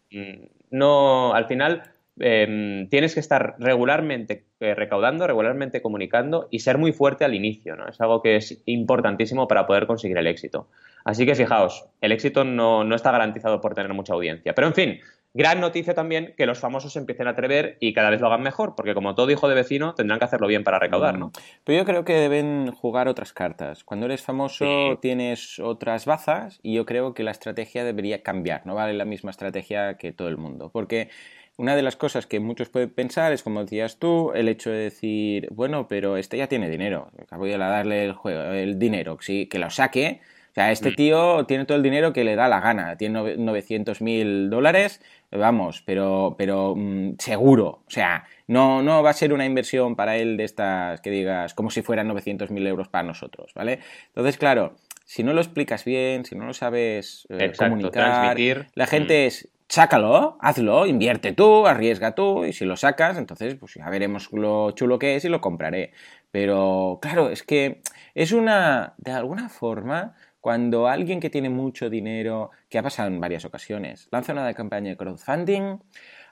no, 0.70 1.34
al 1.34 1.44
final 1.46 1.82
em, 2.18 2.88
tienes 2.88 3.12
que 3.12 3.20
estar 3.20 3.56
regularmente 3.58 4.46
eh, 4.60 4.74
recaudando, 4.74 5.26
regularmente 5.26 5.82
comunicando 5.82 6.48
y 6.50 6.60
ser 6.60 6.78
muy 6.78 6.92
fuerte 6.92 7.26
al 7.26 7.34
inicio, 7.34 7.76
¿no? 7.76 7.88
Es 7.88 8.00
algo 8.00 8.22
que 8.22 8.36
es 8.36 8.62
importantísimo 8.64 9.46
para 9.48 9.66
poder 9.66 9.86
conseguir 9.86 10.16
el 10.16 10.26
éxito. 10.26 10.68
Así 11.04 11.26
que 11.26 11.34
fijaos, 11.34 11.86
el 12.00 12.12
éxito 12.12 12.42
no, 12.44 12.84
no 12.84 12.96
está 12.96 13.12
garantizado 13.12 13.60
por 13.60 13.74
tener 13.74 13.92
mucha 13.92 14.14
audiencia. 14.14 14.54
Pero 14.54 14.66
en 14.66 14.74
fin, 14.74 15.00
Gran 15.36 15.60
noticia 15.60 15.92
también 15.92 16.32
que 16.34 16.46
los 16.46 16.58
famosos 16.58 16.94
se 16.94 16.98
empiecen 16.98 17.26
a 17.26 17.32
atrever 17.32 17.76
y 17.78 17.92
cada 17.92 18.08
vez 18.08 18.22
lo 18.22 18.28
hagan 18.28 18.40
mejor, 18.40 18.74
porque 18.74 18.94
como 18.94 19.14
todo 19.14 19.30
hijo 19.30 19.48
de 19.48 19.54
vecino 19.54 19.94
tendrán 19.94 20.18
que 20.18 20.24
hacerlo 20.24 20.46
bien 20.46 20.64
para 20.64 20.78
recaudar, 20.78 21.18
¿no? 21.18 21.30
Pero 21.62 21.80
yo 21.80 21.84
creo 21.84 22.06
que 22.06 22.14
deben 22.14 22.72
jugar 22.72 23.06
otras 23.06 23.34
cartas. 23.34 23.84
Cuando 23.84 24.06
eres 24.06 24.22
famoso 24.22 24.98
tienes 25.02 25.58
otras 25.58 26.06
bazas 26.06 26.58
y 26.62 26.72
yo 26.72 26.86
creo 26.86 27.12
que 27.12 27.22
la 27.22 27.32
estrategia 27.32 27.84
debería 27.84 28.22
cambiar, 28.22 28.64
no 28.64 28.74
vale 28.74 28.94
la 28.94 29.04
misma 29.04 29.30
estrategia 29.30 29.98
que 29.98 30.10
todo 30.10 30.28
el 30.28 30.38
mundo, 30.38 30.70
porque 30.72 31.10
una 31.58 31.76
de 31.76 31.82
las 31.82 31.96
cosas 31.96 32.26
que 32.26 32.40
muchos 32.40 32.70
pueden 32.70 32.88
pensar 32.88 33.34
es, 33.34 33.42
como 33.42 33.60
decías 33.60 33.98
tú, 33.98 34.32
el 34.34 34.48
hecho 34.48 34.70
de 34.70 34.78
decir, 34.78 35.48
bueno, 35.50 35.86
pero 35.86 36.16
este 36.16 36.38
ya 36.38 36.46
tiene 36.46 36.70
dinero, 36.70 37.10
acabo 37.20 37.44
de 37.44 37.58
darle 37.58 38.06
el, 38.06 38.14
juego, 38.14 38.40
el 38.52 38.78
dinero, 38.78 39.18
sí, 39.20 39.48
que 39.48 39.58
lo 39.58 39.68
saque. 39.68 40.22
O 40.56 40.58
sea, 40.58 40.72
este 40.72 40.90
mm. 40.90 40.94
tío 40.94 41.44
tiene 41.44 41.66
todo 41.66 41.76
el 41.76 41.82
dinero 41.82 42.14
que 42.14 42.24
le 42.24 42.34
da 42.34 42.48
la 42.48 42.60
gana, 42.60 42.96
tiene 42.96 43.36
900 43.36 44.00
mil 44.00 44.48
dólares 44.48 45.02
vamos, 45.30 45.82
pero, 45.84 46.34
pero 46.38 46.74
mm, 46.76 47.16
seguro. 47.18 47.82
O 47.86 47.90
sea, 47.90 48.24
no, 48.46 48.82
no 48.82 49.02
va 49.02 49.10
a 49.10 49.14
ser 49.14 49.32
una 49.32 49.44
inversión 49.44 49.96
para 49.96 50.16
él 50.16 50.36
de 50.36 50.44
estas 50.44 51.00
que 51.00 51.10
digas 51.10 51.54
como 51.54 51.70
si 51.70 51.82
fueran 51.82 52.08
900.000 52.08 52.66
euros 52.66 52.88
para 52.88 53.06
nosotros, 53.06 53.52
¿vale? 53.54 53.80
Entonces, 54.08 54.38
claro, 54.38 54.76
si 55.04 55.22
no 55.22 55.32
lo 55.32 55.40
explicas 55.40 55.84
bien, 55.84 56.24
si 56.24 56.34
no 56.36 56.46
lo 56.46 56.54
sabes 56.54 57.26
eh, 57.28 57.52
comunicar, 57.56 58.36
la 58.74 58.86
gente 58.86 59.24
mm. 59.24 59.26
es, 59.26 59.48
sácalo, 59.68 60.38
hazlo, 60.40 60.86
invierte 60.86 61.32
tú, 61.32 61.66
arriesga 61.66 62.14
tú, 62.14 62.44
y 62.44 62.52
si 62.52 62.64
lo 62.64 62.76
sacas, 62.76 63.18
entonces 63.18 63.56
pues 63.56 63.74
ya 63.74 63.88
veremos 63.90 64.32
lo 64.32 64.70
chulo 64.72 64.98
que 64.98 65.16
es 65.16 65.24
y 65.24 65.28
lo 65.28 65.40
compraré. 65.40 65.92
Pero 66.30 66.98
claro, 67.00 67.30
es 67.30 67.42
que 67.42 67.80
es 68.14 68.32
una, 68.32 68.94
de 68.98 69.12
alguna 69.12 69.48
forma, 69.48 70.14
cuando 70.46 70.86
alguien 70.86 71.18
que 71.18 71.28
tiene 71.28 71.50
mucho 71.50 71.90
dinero, 71.90 72.52
que 72.68 72.78
ha 72.78 72.82
pasado 72.84 73.08
en 73.08 73.18
varias 73.18 73.44
ocasiones, 73.44 74.06
lanza 74.12 74.32
una 74.32 74.54
campaña 74.54 74.90
de 74.90 74.96
crowdfunding, 74.96 75.78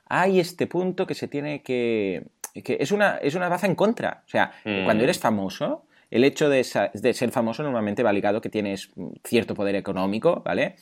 hay 0.06 0.38
este 0.38 0.68
punto 0.68 1.04
que 1.04 1.16
se 1.16 1.26
tiene 1.26 1.62
que... 1.62 2.28
que 2.62 2.76
es 2.78 2.92
una, 2.92 3.16
es 3.16 3.35
una 3.35 3.49
baza 3.49 3.66
en 3.66 3.75
contra. 3.75 4.23
O 4.25 4.28
sea, 4.28 4.52
cuando 4.62 5.02
mm. 5.02 5.06
eres 5.06 5.18
famoso, 5.18 5.87
el 6.12 6.23
hecho 6.23 6.49
de, 6.49 6.62
ser 6.62 7.30
famoso 7.33 7.64
normalmente 7.64 8.04
va 8.04 8.12
ligado 8.12 8.40
que 8.40 8.50
tienes 8.50 8.92
cierto 9.25 9.56
poder 9.56 9.75
económico, 9.75 10.42
¿vale? 10.44 10.76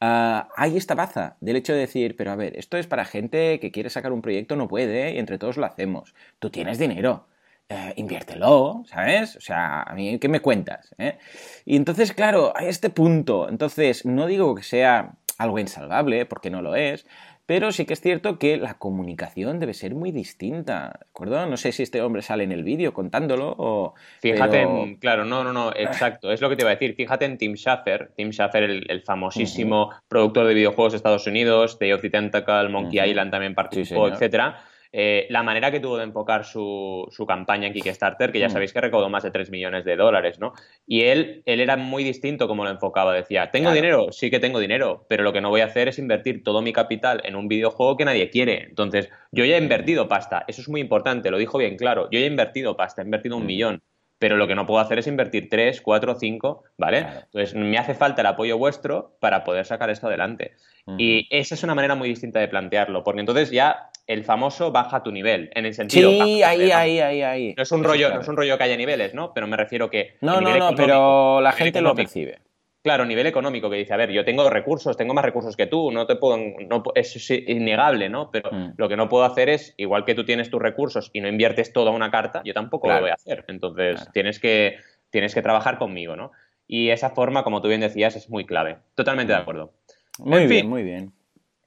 Ah, 0.00 0.48
hay 0.56 0.76
esta 0.76 0.96
baza 0.96 1.36
del 1.40 1.54
hecho 1.54 1.74
de 1.74 1.78
decir, 1.78 2.16
pero 2.16 2.32
a 2.32 2.34
ver, 2.34 2.58
esto 2.58 2.78
es 2.78 2.88
para 2.88 3.04
gente 3.04 3.60
que 3.60 3.70
quiere 3.70 3.90
sacar 3.90 4.10
un 4.10 4.22
proyecto, 4.22 4.56
no 4.56 4.66
puede, 4.66 5.14
y 5.14 5.18
entre 5.18 5.38
todos 5.38 5.56
lo 5.56 5.66
hacemos. 5.66 6.16
Tú 6.40 6.50
tienes 6.50 6.80
dinero. 6.80 7.28
Eh, 7.72 7.94
inviértelo, 7.96 8.82
¿sabes? 8.86 9.36
O 9.36 9.40
sea, 9.40 9.80
a 9.82 9.94
mí, 9.94 10.18
¿qué 10.18 10.28
me 10.28 10.40
cuentas? 10.40 10.94
Eh? 10.98 11.16
Y 11.64 11.76
entonces, 11.76 12.12
claro, 12.12 12.52
hay 12.54 12.66
este 12.68 12.90
punto. 12.90 13.48
Entonces, 13.48 14.04
no 14.04 14.26
digo 14.26 14.54
que 14.54 14.62
sea 14.62 15.14
algo 15.38 15.58
insalvable, 15.58 16.26
porque 16.26 16.50
no 16.50 16.60
lo 16.60 16.74
es, 16.76 17.06
pero 17.46 17.72
sí 17.72 17.86
que 17.86 17.94
es 17.94 18.02
cierto 18.02 18.38
que 18.38 18.58
la 18.58 18.74
comunicación 18.74 19.58
debe 19.58 19.72
ser 19.72 19.94
muy 19.94 20.12
distinta, 20.12 20.98
¿de 21.00 21.06
acuerdo? 21.08 21.46
No 21.46 21.56
sé 21.56 21.72
si 21.72 21.82
este 21.82 22.02
hombre 22.02 22.20
sale 22.20 22.44
en 22.44 22.52
el 22.52 22.62
vídeo 22.62 22.92
contándolo 22.92 23.54
o... 23.56 23.94
Fíjate 24.20 24.60
en, 24.60 24.96
claro, 24.96 25.24
no, 25.24 25.42
no, 25.42 25.54
no, 25.54 25.72
exacto, 25.76 26.30
es 26.30 26.42
lo 26.42 26.50
que 26.50 26.56
te 26.56 26.64
iba 26.64 26.72
a 26.72 26.74
decir. 26.74 26.94
Fíjate 26.94 27.24
en 27.24 27.38
Tim 27.38 27.54
Schafer, 27.54 28.12
Tim 28.14 28.32
Schafer, 28.32 28.64
el, 28.64 29.02
famosísimo 29.02 29.90
productor 30.08 30.46
de 30.46 30.52
videojuegos 30.54 30.92
de 30.92 30.98
Estados 30.98 31.26
Unidos, 31.26 31.78
de 31.78 31.96
the 31.96 32.10
Tentacle, 32.10 32.68
Monkey 32.68 33.00
Island 33.00 33.30
también 33.30 33.54
participó, 33.54 34.08
etcétera 34.08 34.62
eh, 34.94 35.26
la 35.30 35.42
manera 35.42 35.70
que 35.70 35.80
tuvo 35.80 35.96
de 35.96 36.04
enfocar 36.04 36.44
su, 36.44 37.08
campaña 37.26 37.66
en 37.66 37.72
Kickstarter, 37.72 38.30
que 38.30 38.38
ya 38.38 38.48
mm. 38.48 38.50
sabéis 38.50 38.72
que 38.74 38.80
recaudó 38.80 39.08
más 39.08 39.22
de 39.22 39.30
3 39.30 39.50
millones 39.50 39.84
de 39.86 39.96
dólares, 39.96 40.38
¿no? 40.38 40.52
Y 40.86 41.02
él, 41.02 41.42
él 41.46 41.60
era 41.60 41.76
muy 41.76 42.04
distinto 42.04 42.46
como 42.46 42.64
lo 42.64 42.70
enfocaba. 42.70 43.14
Decía, 43.14 43.50
¿tengo 43.50 43.72
dinero? 43.72 44.12
Sí 44.12 44.30
que 44.30 44.38
tengo 44.38 44.58
dinero, 44.58 45.06
pero 45.08 45.22
lo 45.22 45.32
que 45.32 45.40
no 45.40 45.48
voy 45.48 45.62
a 45.62 45.66
hacer 45.66 45.88
es 45.88 45.98
invertir 45.98 46.44
todo 46.44 46.60
mi 46.60 46.74
capital 46.74 47.22
en 47.24 47.36
un 47.36 47.48
videojuego 47.48 47.96
que 47.96 48.04
nadie 48.04 48.28
quiere. 48.28 48.64
Entonces, 48.64 49.08
yo 49.30 49.44
ya 49.46 49.56
he 49.56 49.62
invertido 49.62 50.08
pasta, 50.08 50.44
eso 50.46 50.60
es 50.60 50.68
muy 50.68 50.80
importante, 50.80 51.30
lo 51.30 51.38
dijo 51.38 51.56
bien 51.56 51.76
claro. 51.76 52.08
Yo 52.10 52.18
ya 52.18 52.26
he 52.26 52.28
invertido 52.28 52.76
pasta, 52.76 53.00
he 53.00 53.04
invertido 53.04 53.36
un 53.36 53.44
mm. 53.44 53.46
millón 53.46 53.82
pero 54.22 54.36
lo 54.36 54.46
que 54.46 54.54
no 54.54 54.66
puedo 54.66 54.78
hacer 54.78 55.00
es 55.00 55.08
invertir 55.08 55.48
3, 55.50 55.80
4, 55.80 56.14
5, 56.14 56.62
¿vale? 56.78 56.98
Entonces, 57.24 57.56
me 57.56 57.76
hace 57.76 57.92
falta 57.92 58.20
el 58.20 58.28
apoyo 58.28 58.56
vuestro 58.56 59.16
para 59.18 59.42
poder 59.42 59.66
sacar 59.66 59.90
esto 59.90 60.06
adelante. 60.06 60.52
Y 60.96 61.26
esa 61.28 61.56
es 61.56 61.64
una 61.64 61.74
manera 61.74 61.96
muy 61.96 62.08
distinta 62.08 62.38
de 62.38 62.46
plantearlo, 62.46 63.02
porque 63.02 63.18
entonces 63.18 63.50
ya 63.50 63.90
el 64.06 64.24
famoso 64.24 64.72
baja 64.72 65.02
tu 65.02 65.12
nivel, 65.12 65.50
en 65.54 65.66
el 65.66 65.74
sentido... 65.74 66.10
Sí, 66.10 66.42
ahí, 66.42 66.70
ahí, 66.70 66.98
ahí, 66.98 67.22
ahí. 67.22 67.54
No 67.56 67.62
es 67.62 67.72
un 67.72 67.84
rollo, 67.84 68.12
no 68.12 68.20
es 68.20 68.28
un 68.28 68.36
rollo 68.36 68.58
que 68.58 68.64
haya 68.64 68.76
niveles, 68.76 69.14
¿no? 69.14 69.32
Pero 69.32 69.46
me 69.46 69.56
refiero 69.56 69.90
que... 69.90 70.16
No, 70.20 70.40
no, 70.40 70.56
no, 70.56 70.74
pero 70.74 71.40
la 71.40 71.52
gente 71.52 71.80
lo 71.80 71.94
percibe. 71.94 72.40
Claro, 72.82 73.04
nivel 73.04 73.28
económico, 73.28 73.70
que 73.70 73.76
dice, 73.76 73.94
a 73.94 73.96
ver, 73.96 74.10
yo 74.10 74.24
tengo 74.24 74.50
recursos, 74.50 74.96
tengo 74.96 75.14
más 75.14 75.24
recursos 75.24 75.56
que 75.56 75.68
tú, 75.68 75.92
no 75.92 76.04
te 76.04 76.16
puedo, 76.16 76.36
no, 76.36 76.82
es 76.96 77.30
innegable, 77.30 78.08
¿no? 78.08 78.32
Pero 78.32 78.50
mm. 78.50 78.72
lo 78.76 78.88
que 78.88 78.96
no 78.96 79.08
puedo 79.08 79.24
hacer 79.24 79.48
es, 79.48 79.72
igual 79.76 80.04
que 80.04 80.16
tú 80.16 80.24
tienes 80.24 80.50
tus 80.50 80.60
recursos 80.60 81.08
y 81.12 81.20
no 81.20 81.28
inviertes 81.28 81.72
toda 81.72 81.92
una 81.92 82.10
carta, 82.10 82.42
yo 82.44 82.54
tampoco 82.54 82.88
lo 82.88 83.00
voy 83.00 83.10
a 83.10 83.14
hacer. 83.14 83.44
Entonces, 83.46 84.08
tienes, 84.12 84.40
que, 84.40 84.78
tienes 85.10 85.32
que 85.32 85.42
trabajar 85.42 85.78
conmigo, 85.78 86.16
¿no? 86.16 86.32
Y 86.66 86.88
esa 86.88 87.10
forma, 87.10 87.44
como 87.44 87.62
tú 87.62 87.68
bien 87.68 87.82
decías, 87.82 88.16
es 88.16 88.28
muy 88.28 88.46
clave. 88.46 88.78
Totalmente 88.96 89.32
de 89.32 89.38
mm. 89.38 89.42
acuerdo. 89.42 89.72
Muy 90.18 90.46
bien, 90.48 90.68
muy 90.68 90.82
bien. 90.82 91.12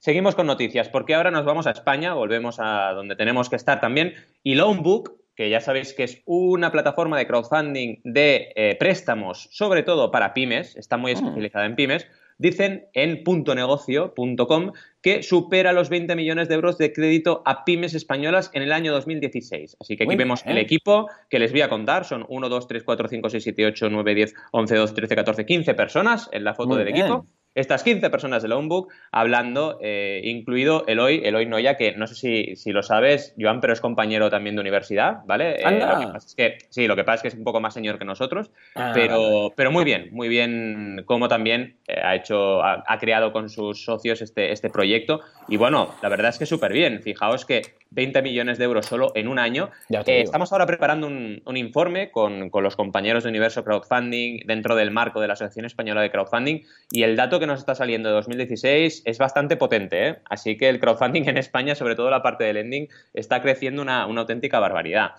Seguimos 0.06 0.36
con 0.36 0.46
noticias, 0.46 0.88
porque 0.88 1.16
ahora 1.16 1.32
nos 1.32 1.44
vamos 1.44 1.66
a 1.66 1.72
España, 1.72 2.14
volvemos 2.14 2.60
a 2.60 2.92
donde 2.92 3.16
tenemos 3.16 3.50
que 3.50 3.56
estar 3.56 3.80
también. 3.80 4.14
Y 4.44 4.54
Loanbook, 4.54 5.16
que 5.34 5.50
ya 5.50 5.60
sabéis 5.60 5.94
que 5.94 6.04
es 6.04 6.22
una 6.26 6.70
plataforma 6.70 7.18
de 7.18 7.26
crowdfunding 7.26 8.02
de 8.04 8.52
eh, 8.54 8.76
préstamos, 8.78 9.48
sobre 9.50 9.82
todo 9.82 10.12
para 10.12 10.32
pymes, 10.32 10.76
está 10.76 10.96
muy 10.96 11.10
mm. 11.10 11.16
especializada 11.16 11.66
en 11.66 11.74
pymes, 11.74 12.06
dicen 12.38 12.86
en 12.92 13.24
puntonegocio.com 13.24 14.72
que 15.02 15.24
supera 15.24 15.72
los 15.72 15.88
20 15.88 16.14
millones 16.14 16.46
de 16.46 16.54
euros 16.54 16.78
de 16.78 16.92
crédito 16.92 17.42
a 17.44 17.64
pymes 17.64 17.92
españolas 17.92 18.52
en 18.54 18.62
el 18.62 18.70
año 18.70 18.92
2016. 18.92 19.76
Así 19.80 19.96
que 19.96 20.04
aquí 20.04 20.14
vemos 20.14 20.46
el 20.46 20.58
equipo 20.58 21.08
que 21.28 21.40
les 21.40 21.50
voy 21.50 21.62
a 21.62 21.68
contar. 21.68 22.04
Son 22.04 22.24
1, 22.28 22.48
2, 22.48 22.68
3, 22.68 22.84
4, 22.84 23.08
5, 23.08 23.28
6, 23.28 23.42
7, 23.42 23.66
8, 23.66 23.88
9, 23.90 24.14
10, 24.14 24.34
11, 24.52 24.76
12, 24.76 24.94
13, 24.94 25.16
14, 25.16 25.46
15 25.46 25.74
personas 25.74 26.28
en 26.30 26.44
la 26.44 26.54
foto 26.54 26.76
del 26.76 26.86
equipo 26.86 27.26
estas 27.56 27.82
15 27.82 28.10
personas 28.10 28.42
de 28.42 28.48
Loanbook 28.48 28.92
hablando, 29.10 29.78
eh, 29.80 30.20
incluido 30.24 30.84
Eloy, 30.86 31.22
Eloy 31.24 31.46
Noya, 31.46 31.76
que 31.76 31.96
no 31.96 32.06
sé 32.06 32.14
si, 32.14 32.54
si, 32.54 32.70
lo 32.70 32.82
sabes, 32.82 33.34
Joan, 33.40 33.60
pero 33.62 33.72
es 33.72 33.80
compañero 33.80 34.30
también 34.30 34.56
de 34.56 34.60
universidad, 34.60 35.20
¿vale? 35.24 35.56
Eh, 35.56 35.62
lo 35.64 35.98
que 35.98 36.06
pasa 36.06 36.26
es 36.26 36.34
que, 36.34 36.58
sí, 36.68 36.86
lo 36.86 36.94
que 36.94 37.04
pasa 37.04 37.14
es 37.16 37.22
que 37.22 37.28
es 37.28 37.34
un 37.34 37.44
poco 37.44 37.60
más 37.60 37.72
señor 37.72 37.98
que 37.98 38.04
nosotros, 38.04 38.50
ah, 38.74 38.92
pero, 38.94 39.54
pero 39.56 39.72
muy 39.72 39.84
bien, 39.84 40.10
muy 40.12 40.28
bien 40.28 41.02
como 41.06 41.28
también 41.28 41.76
eh, 41.88 41.98
ha 42.02 42.14
hecho, 42.14 42.62
ha, 42.62 42.98
creado 42.98 43.32
con 43.32 43.48
sus 43.48 43.84
socios 43.84 44.20
este, 44.20 44.52
este 44.52 44.68
proyecto. 44.68 45.20
Y 45.48 45.56
bueno, 45.56 45.94
la 46.02 46.08
verdad 46.08 46.28
es 46.28 46.38
que 46.38 46.46
súper 46.46 46.72
bien. 46.72 47.02
Fijaos 47.02 47.44
que 47.44 47.62
20 47.90 48.20
millones 48.22 48.58
de 48.58 48.64
euros 48.64 48.86
solo 48.86 49.12
en 49.14 49.28
un 49.28 49.38
año. 49.38 49.70
estamos 49.88 50.52
ahora 50.52 50.66
preparando 50.66 51.06
un, 51.06 51.40
un 51.44 51.56
informe 51.56 52.10
con, 52.10 52.50
con, 52.50 52.64
los 52.64 52.76
compañeros 52.76 53.24
de 53.24 53.30
Universo 53.30 53.64
Crowdfunding 53.64 54.40
dentro 54.44 54.74
del 54.74 54.90
marco 54.90 55.20
de 55.20 55.28
la 55.28 55.34
Asociación 55.34 55.66
Española 55.66 56.02
de 56.02 56.10
Crowdfunding 56.10 56.62
y 56.90 57.02
el 57.04 57.16
dato 57.16 57.38
que 57.38 57.45
nos 57.46 57.60
está 57.60 57.74
saliendo 57.74 58.08
de 58.08 58.14
2016 58.16 59.02
es 59.04 59.18
bastante 59.18 59.56
potente, 59.56 60.08
¿eh? 60.08 60.18
así 60.28 60.56
que 60.56 60.68
el 60.68 60.80
crowdfunding 60.80 61.28
en 61.28 61.38
España, 61.38 61.74
sobre 61.74 61.94
todo 61.94 62.10
la 62.10 62.22
parte 62.22 62.44
de 62.44 62.52
lending, 62.54 62.88
está 63.14 63.40
creciendo 63.40 63.82
una, 63.82 64.02
auténtica 64.02 64.58
barbaridad. 64.58 65.12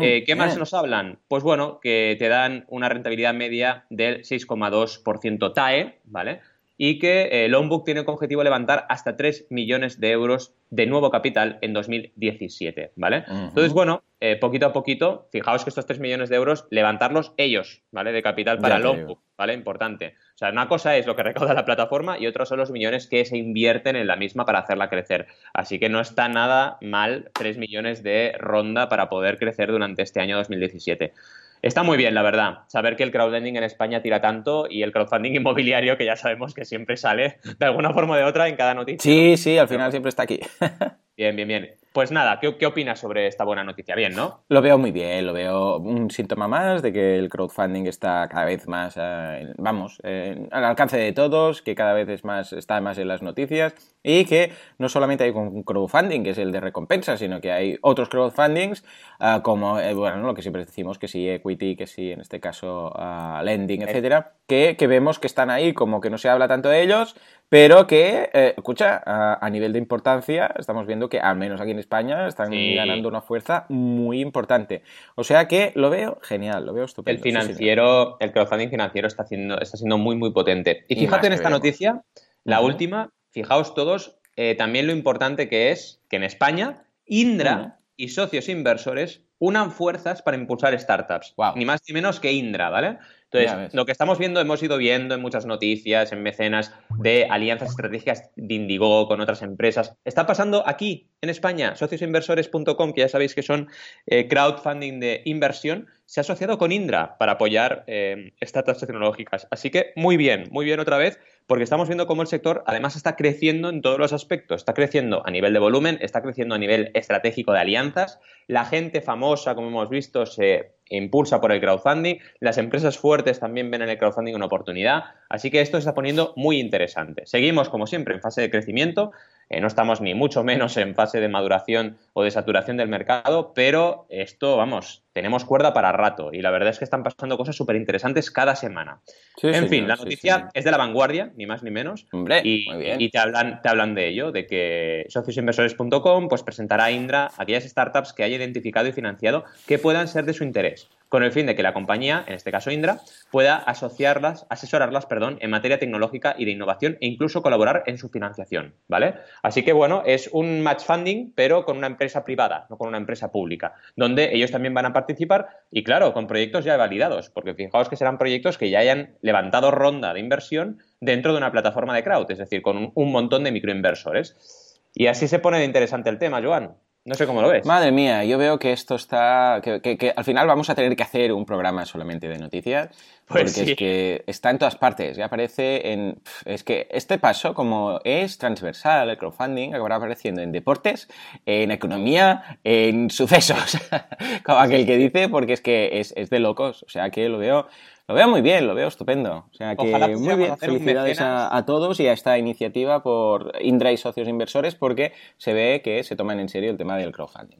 Eh, 0.00 0.22
¿Qué 0.24 0.36
más 0.36 0.56
nos 0.56 0.72
hablan? 0.74 1.18
Pues 1.26 1.42
bueno, 1.42 1.80
que 1.80 2.14
te 2.18 2.28
dan 2.28 2.64
una 2.68 2.88
rentabilidad 2.88 3.34
media 3.34 3.86
del 3.90 4.22
6,2% 4.22 5.52
TAE, 5.52 5.98
¿vale? 6.04 6.40
Y 6.82 6.98
que 6.98 7.46
Loanbook 7.50 7.84
tiene 7.84 8.06
como 8.06 8.14
objetivo 8.14 8.42
levantar 8.42 8.86
hasta 8.88 9.14
3 9.14 9.48
millones 9.50 10.00
de 10.00 10.12
euros 10.12 10.54
de 10.70 10.86
nuevo 10.86 11.10
capital 11.10 11.58
en 11.60 11.74
2017, 11.74 12.92
¿vale? 12.96 13.24
Entonces, 13.28 13.74
bueno, 13.74 14.02
eh, 14.22 14.36
poquito 14.36 14.66
a 14.66 14.72
poquito, 14.72 15.28
fijaos 15.32 15.64
que 15.64 15.70
estos 15.70 15.84
3 15.84 15.98
millones 15.98 16.30
de 16.30 16.36
euros, 16.36 16.66
levantarlos 16.70 17.34
ellos, 17.36 17.82
¿vale? 17.90 18.12
De 18.12 18.22
capital 18.22 18.58
para 18.60 18.78
Loanbook, 18.78 19.20
¿vale? 19.36 19.52
Importante. 19.52 20.14
O 20.34 20.38
sea, 20.38 20.50
una 20.50 20.68
cosa 20.68 20.96
es 20.96 21.06
lo 21.06 21.16
que 21.16 21.22
recauda 21.22 21.52
la 21.52 21.64
plataforma 21.64 22.18
y 22.18 22.26
otra 22.26 22.46
son 22.46 22.58
los 22.58 22.70
millones 22.70 23.06
que 23.06 23.24
se 23.24 23.36
invierten 23.36 23.96
en 23.96 24.06
la 24.06 24.16
misma 24.16 24.46
para 24.46 24.60
hacerla 24.60 24.88
crecer. 24.88 25.26
Así 25.52 25.78
que 25.78 25.88
no 25.88 26.00
está 26.00 26.28
nada 26.28 26.78
mal 26.80 27.30
3 27.34 27.58
millones 27.58 28.02
de 28.02 28.34
ronda 28.38 28.88
para 28.88 29.08
poder 29.08 29.38
crecer 29.38 29.70
durante 29.70 30.02
este 30.02 30.20
año 30.20 30.36
2017. 30.36 31.12
Está 31.62 31.82
muy 31.82 31.98
bien, 31.98 32.14
la 32.14 32.22
verdad, 32.22 32.60
saber 32.68 32.96
que 32.96 33.02
el 33.02 33.12
crowdlending 33.12 33.56
en 33.56 33.64
España 33.64 34.00
tira 34.00 34.20
tanto 34.20 34.66
y 34.68 34.82
el 34.82 34.92
crowdfunding 34.92 35.32
inmobiliario, 35.36 35.96
que 35.98 36.06
ya 36.06 36.16
sabemos 36.16 36.54
que 36.54 36.64
siempre 36.64 36.96
sale 36.96 37.38
de 37.58 37.66
alguna 37.66 37.92
forma 37.92 38.14
o 38.14 38.16
de 38.16 38.24
otra 38.24 38.48
en 38.48 38.56
cada 38.56 38.74
noticia. 38.74 39.00
Sí, 39.00 39.36
sí, 39.36 39.58
al 39.58 39.68
final 39.68 39.90
siempre 39.90 40.08
está 40.08 40.22
aquí. 40.22 40.40
bien, 41.16 41.36
bien, 41.36 41.48
bien. 41.48 41.70
Pues 41.92 42.12
nada, 42.12 42.38
¿qué, 42.38 42.66
opinas 42.66 43.00
sobre 43.00 43.26
esta 43.26 43.42
buena 43.42 43.64
noticia? 43.64 43.96
Bien, 43.96 44.14
¿no? 44.14 44.44
Lo 44.48 44.62
veo 44.62 44.78
muy 44.78 44.92
bien, 44.92 45.26
lo 45.26 45.32
veo 45.32 45.78
un 45.78 46.08
síntoma 46.10 46.46
más 46.46 46.82
de 46.82 46.92
que 46.92 47.18
el 47.18 47.28
crowdfunding 47.28 47.86
está 47.86 48.28
cada 48.28 48.44
vez 48.44 48.68
más, 48.68 48.94
eh, 48.96 49.52
vamos, 49.58 50.00
al 50.04 50.64
alcance 50.64 50.96
de 50.96 51.12
todos, 51.12 51.62
que 51.62 51.74
cada 51.74 51.92
vez 51.92 52.08
es 52.08 52.24
más, 52.24 52.52
está 52.52 52.80
más 52.80 52.98
en 52.98 53.08
las 53.08 53.22
noticias 53.22 53.74
y 54.04 54.24
que 54.24 54.52
no 54.78 54.88
solamente 54.88 55.24
hay 55.24 55.30
un 55.30 55.64
crowdfunding, 55.64 56.22
que 56.22 56.30
es 56.30 56.38
el 56.38 56.52
de 56.52 56.60
recompensa, 56.60 57.16
sino 57.16 57.40
que 57.40 57.50
hay 57.50 57.76
otros 57.82 58.08
crowdfundings, 58.08 58.84
ah, 59.18 59.40
como, 59.42 59.80
eh, 59.80 59.92
bueno, 59.92 60.18
lo 60.18 60.34
que 60.34 60.42
siempre 60.42 60.64
decimos, 60.64 60.98
que 60.98 61.08
sí 61.08 61.28
equity, 61.28 61.74
que 61.74 61.88
sí, 61.88 62.12
en 62.12 62.20
este 62.20 62.38
caso, 62.38 62.92
uh, 62.94 63.42
lending, 63.42 63.82
etcétera, 63.82 64.34
que, 64.46 64.76
que 64.78 64.86
vemos 64.86 65.18
que 65.18 65.26
están 65.26 65.50
ahí, 65.50 65.74
como 65.74 66.00
que 66.00 66.08
no 66.08 66.18
se 66.18 66.28
habla 66.28 66.46
tanto 66.46 66.68
de 66.68 66.82
ellos, 66.82 67.16
pero 67.50 67.88
que, 67.88 68.30
eh, 68.32 68.54
escucha, 68.56 69.02
a, 69.04 69.50
nivel 69.50 69.72
de 69.72 69.80
importancia, 69.80 70.54
estamos 70.56 70.86
viendo 70.86 71.08
que 71.08 71.18
al 71.18 71.36
menos 71.36 71.60
aquí 71.60 71.72
en 71.72 71.79
España 71.80 72.26
están 72.28 72.50
ganando 72.50 73.08
una 73.08 73.20
fuerza 73.20 73.66
muy 73.68 74.20
importante. 74.20 74.82
O 75.16 75.24
sea 75.24 75.48
que 75.48 75.72
lo 75.74 75.90
veo 75.90 76.18
genial, 76.22 76.66
lo 76.66 76.72
veo 76.72 76.84
estupendo. 76.84 77.16
El 77.16 77.22
financiero, 77.22 78.16
el 78.20 78.32
crowdfunding 78.32 78.70
financiero 78.70 79.08
está, 79.08 79.24
haciendo, 79.24 79.60
está 79.60 79.76
siendo 79.76 79.98
muy, 79.98 80.16
muy 80.16 80.32
potente. 80.32 80.84
Y 80.88 80.96
fíjate 80.96 81.26
en 81.26 81.32
esta 81.32 81.50
noticia, 81.50 82.02
la 82.44 82.60
última, 82.60 83.10
fijaos 83.30 83.74
todos, 83.74 84.18
eh, 84.36 84.54
también 84.54 84.86
lo 84.86 84.92
importante 84.92 85.48
que 85.48 85.70
es 85.70 86.00
que 86.08 86.16
en 86.16 86.24
España, 86.24 86.84
Indra 87.06 87.80
y 87.96 88.08
socios 88.08 88.48
inversores 88.48 89.22
unan 89.38 89.72
fuerzas 89.72 90.22
para 90.22 90.36
impulsar 90.36 90.78
startups. 90.78 91.34
Ni 91.56 91.64
más 91.64 91.80
ni 91.88 91.94
menos 91.94 92.20
que 92.20 92.32
Indra, 92.32 92.70
¿vale? 92.70 92.98
Entonces, 93.32 93.74
lo 93.74 93.86
que 93.86 93.92
estamos 93.92 94.18
viendo, 94.18 94.40
hemos 94.40 94.62
ido 94.62 94.76
viendo 94.76 95.14
en 95.14 95.20
muchas 95.20 95.46
noticias, 95.46 96.12
en 96.12 96.22
mecenas, 96.22 96.74
de 96.98 97.26
alianzas 97.30 97.70
estratégicas 97.70 98.30
de 98.34 98.54
Indigo 98.54 99.06
con 99.06 99.20
otras 99.20 99.42
empresas. 99.42 99.94
Está 100.04 100.26
pasando 100.26 100.66
aquí, 100.66 101.10
en 101.22 101.30
España. 101.30 101.76
Sociosinversores.com, 101.76 102.92
que 102.92 103.02
ya 103.02 103.08
sabéis 103.08 103.34
que 103.34 103.42
son 103.42 103.68
eh, 104.06 104.26
crowdfunding 104.26 105.00
de 105.00 105.22
inversión, 105.24 105.86
se 106.06 106.20
ha 106.20 106.22
asociado 106.22 106.58
con 106.58 106.72
Indra 106.72 107.16
para 107.18 107.32
apoyar 107.32 107.84
eh, 107.86 108.32
startups 108.42 108.80
tecnológicas. 108.80 109.46
Así 109.50 109.70
que 109.70 109.92
muy 109.94 110.16
bien, 110.16 110.48
muy 110.50 110.64
bien 110.64 110.80
otra 110.80 110.98
vez, 110.98 111.20
porque 111.46 111.64
estamos 111.64 111.88
viendo 111.88 112.06
cómo 112.06 112.22
el 112.22 112.28
sector 112.28 112.64
además 112.66 112.96
está 112.96 113.16
creciendo 113.16 113.68
en 113.68 113.80
todos 113.80 113.98
los 113.98 114.12
aspectos. 114.12 114.62
Está 114.62 114.74
creciendo 114.74 115.24
a 115.24 115.30
nivel 115.30 115.52
de 115.52 115.58
volumen, 115.58 115.98
está 116.00 116.22
creciendo 116.22 116.54
a 116.54 116.58
nivel 116.58 116.90
estratégico 116.94 117.52
de 117.52 117.60
alianzas. 117.60 118.18
La 118.48 118.64
gente 118.64 119.00
famosa, 119.00 119.54
como 119.54 119.68
hemos 119.68 119.88
visto, 119.88 120.26
se 120.26 120.72
impulsa 120.90 121.40
por 121.40 121.52
el 121.52 121.60
crowdfunding, 121.60 122.16
las 122.40 122.58
empresas 122.58 122.98
fuertes 122.98 123.40
también 123.40 123.70
ven 123.70 123.82
en 123.82 123.88
el 123.88 123.98
crowdfunding 123.98 124.34
una 124.34 124.46
oportunidad, 124.46 125.04
así 125.30 125.50
que 125.50 125.62
esto 125.62 125.78
se 125.78 125.80
está 125.80 125.94
poniendo 125.94 126.34
muy 126.36 126.60
interesante. 126.60 127.22
Seguimos, 127.24 127.70
como 127.70 127.86
siempre, 127.86 128.14
en 128.14 128.20
fase 128.20 128.42
de 128.42 128.50
crecimiento, 128.50 129.12
eh, 129.48 129.60
no 129.60 129.66
estamos 129.66 130.00
ni 130.00 130.14
mucho 130.14 130.44
menos 130.44 130.76
en 130.76 130.94
fase 130.94 131.18
de 131.18 131.28
maduración 131.28 131.98
o 132.12 132.22
de 132.22 132.30
saturación 132.30 132.76
del 132.76 132.88
mercado, 132.88 133.52
pero 133.54 134.06
esto, 134.08 134.56
vamos, 134.56 135.02
tenemos 135.12 135.44
cuerda 135.44 135.72
para 135.72 135.90
rato 135.90 136.30
y 136.32 136.40
la 136.40 136.50
verdad 136.50 136.68
es 136.68 136.78
que 136.78 136.84
están 136.84 137.02
pasando 137.02 137.36
cosas 137.36 137.56
súper 137.56 137.76
interesantes 137.76 138.30
cada 138.30 138.54
semana. 138.54 139.00
en 139.42 139.68
fin, 139.68 139.88
la 139.88 139.96
noticia 139.96 140.50
es 140.54 140.64
de 140.64 140.70
la 140.70 140.76
vanguardia, 140.76 141.32
ni 141.36 141.46
más 141.46 141.62
ni 141.62 141.70
menos. 141.70 142.06
y, 142.44 143.10
te, 143.10 143.18
hablan, 143.18 143.62
te 143.62 143.68
hablan 143.68 143.94
de 143.94 144.08
ello, 144.08 144.30
de 144.30 144.46
que 144.46 145.06
sociosinversores.com 145.08 146.28
pues 146.28 146.42
presentará 146.42 146.84
a 146.84 146.90
Indra 146.92 147.30
aquellas 147.36 147.64
startups 147.64 148.12
que 148.12 148.22
haya 148.22 148.36
identificado 148.36 148.86
y 148.86 148.92
financiado 148.92 149.44
que 149.66 149.78
puedan 149.78 150.06
ser 150.06 150.26
de 150.26 150.32
su 150.32 150.44
interés 150.44 150.88
con 151.10 151.24
el 151.24 151.32
fin 151.32 151.44
de 151.44 151.56
que 151.56 151.62
la 151.62 151.74
compañía, 151.74 152.24
en 152.26 152.34
este 152.34 152.52
caso 152.52 152.70
Indra, 152.70 153.00
pueda 153.30 153.56
asociarlas, 153.56 154.46
asesorarlas, 154.48 155.06
perdón, 155.06 155.38
en 155.40 155.50
materia 155.50 155.78
tecnológica 155.78 156.36
y 156.38 156.44
de 156.44 156.52
innovación 156.52 156.96
e 157.00 157.08
incluso 157.08 157.42
colaborar 157.42 157.82
en 157.86 157.98
su 157.98 158.08
financiación, 158.08 158.74
¿vale? 158.88 159.16
Así 159.42 159.64
que 159.64 159.72
bueno, 159.72 160.04
es 160.06 160.30
un 160.32 160.62
match 160.62 160.84
funding, 160.84 161.32
pero 161.34 161.64
con 161.64 161.76
una 161.76 161.88
empresa 161.88 162.24
privada, 162.24 162.66
no 162.70 162.78
con 162.78 162.88
una 162.88 162.96
empresa 162.96 163.32
pública, 163.32 163.74
donde 163.96 164.34
ellos 164.34 164.52
también 164.52 164.72
van 164.72 164.86
a 164.86 164.92
participar 164.92 165.48
y 165.70 165.82
claro, 165.82 166.14
con 166.14 166.28
proyectos 166.28 166.64
ya 166.64 166.76
validados, 166.76 167.28
porque 167.28 167.54
fijaos 167.54 167.88
que 167.88 167.96
serán 167.96 168.16
proyectos 168.16 168.56
que 168.56 168.70
ya 168.70 168.78
hayan 168.78 169.16
levantado 169.20 169.72
ronda 169.72 170.14
de 170.14 170.20
inversión 170.20 170.78
dentro 171.00 171.32
de 171.32 171.38
una 171.38 171.50
plataforma 171.50 171.94
de 171.94 172.04
crowd, 172.04 172.30
es 172.30 172.38
decir, 172.38 172.62
con 172.62 172.76
un, 172.76 172.92
un 172.94 173.10
montón 173.10 173.42
de 173.42 173.50
microinversores. 173.50 174.78
Y 174.94 175.08
así 175.08 175.26
se 175.26 175.40
pone 175.40 175.58
de 175.58 175.64
interesante 175.64 176.08
el 176.08 176.18
tema, 176.18 176.40
Joan. 176.40 176.76
No 177.02 177.14
sé 177.14 177.26
cómo 177.26 177.40
lo 177.40 177.48
ves. 177.48 177.64
Madre 177.64 177.92
mía, 177.92 178.24
yo 178.24 178.36
veo 178.36 178.58
que 178.58 178.72
esto 178.72 178.96
está. 178.96 179.62
Que, 179.62 180.12
al 180.14 180.24
final 180.24 180.46
vamos 180.46 180.68
a 180.68 180.74
tener 180.74 180.94
que 180.96 181.02
hacer 181.02 181.32
un 181.32 181.46
programa 181.46 181.86
solamente 181.86 182.28
de 182.28 182.38
noticias. 182.38 182.88
Pues 183.26 183.54
porque 183.54 183.70
es 183.70 183.76
que 183.76 184.24
está 184.26 184.50
en 184.50 184.58
todas 184.58 184.76
partes. 184.76 185.16
Ya 185.16 185.24
aparece 185.24 185.92
en. 185.92 186.20
Es 186.44 186.62
que 186.62 186.88
este 186.90 187.18
paso, 187.18 187.54
como 187.54 188.00
es 188.04 188.36
transversal, 188.36 189.08
el 189.08 189.16
crowdfunding, 189.16 189.70
acabará 189.72 189.96
apareciendo 189.96 190.42
en 190.42 190.52
deportes, 190.52 191.08
en 191.46 191.70
economía, 191.70 192.58
en 192.64 193.08
sucesos. 193.08 193.78
como 194.44 194.58
aquel 194.58 194.84
que 194.84 194.98
dice, 194.98 195.30
porque 195.30 195.54
es 195.54 195.62
que 195.62 196.00
es, 196.00 196.12
es 196.18 196.28
de 196.28 196.38
locos. 196.38 196.82
O 196.82 196.90
sea 196.90 197.08
que 197.08 197.30
lo 197.30 197.38
veo 197.38 197.66
lo 198.10 198.16
veo 198.16 198.28
muy 198.28 198.42
bien, 198.42 198.66
lo 198.66 198.74
veo 198.74 198.88
estupendo. 198.88 199.46
O 199.52 199.54
sea 199.54 199.76
que 199.76 200.16
muy 200.16 200.34
bien, 200.34 200.58
felicidades 200.58 201.20
a, 201.20 201.64
todos 201.64 202.00
y 202.00 202.08
a 202.08 202.12
esta 202.12 202.36
iniciativa 202.38 203.04
por 203.04 203.52
Indra 203.60 203.92
y 203.92 203.96
socios 203.96 204.26
inversores 204.26 204.74
porque 204.74 205.12
se 205.36 205.52
ve 205.52 205.80
que 205.84 206.02
se 206.02 206.16
toman 206.16 206.40
en 206.40 206.48
serio 206.48 206.72
el 206.72 206.76
tema 206.76 206.96
del 206.96 207.12
crowdfunding. 207.12 207.58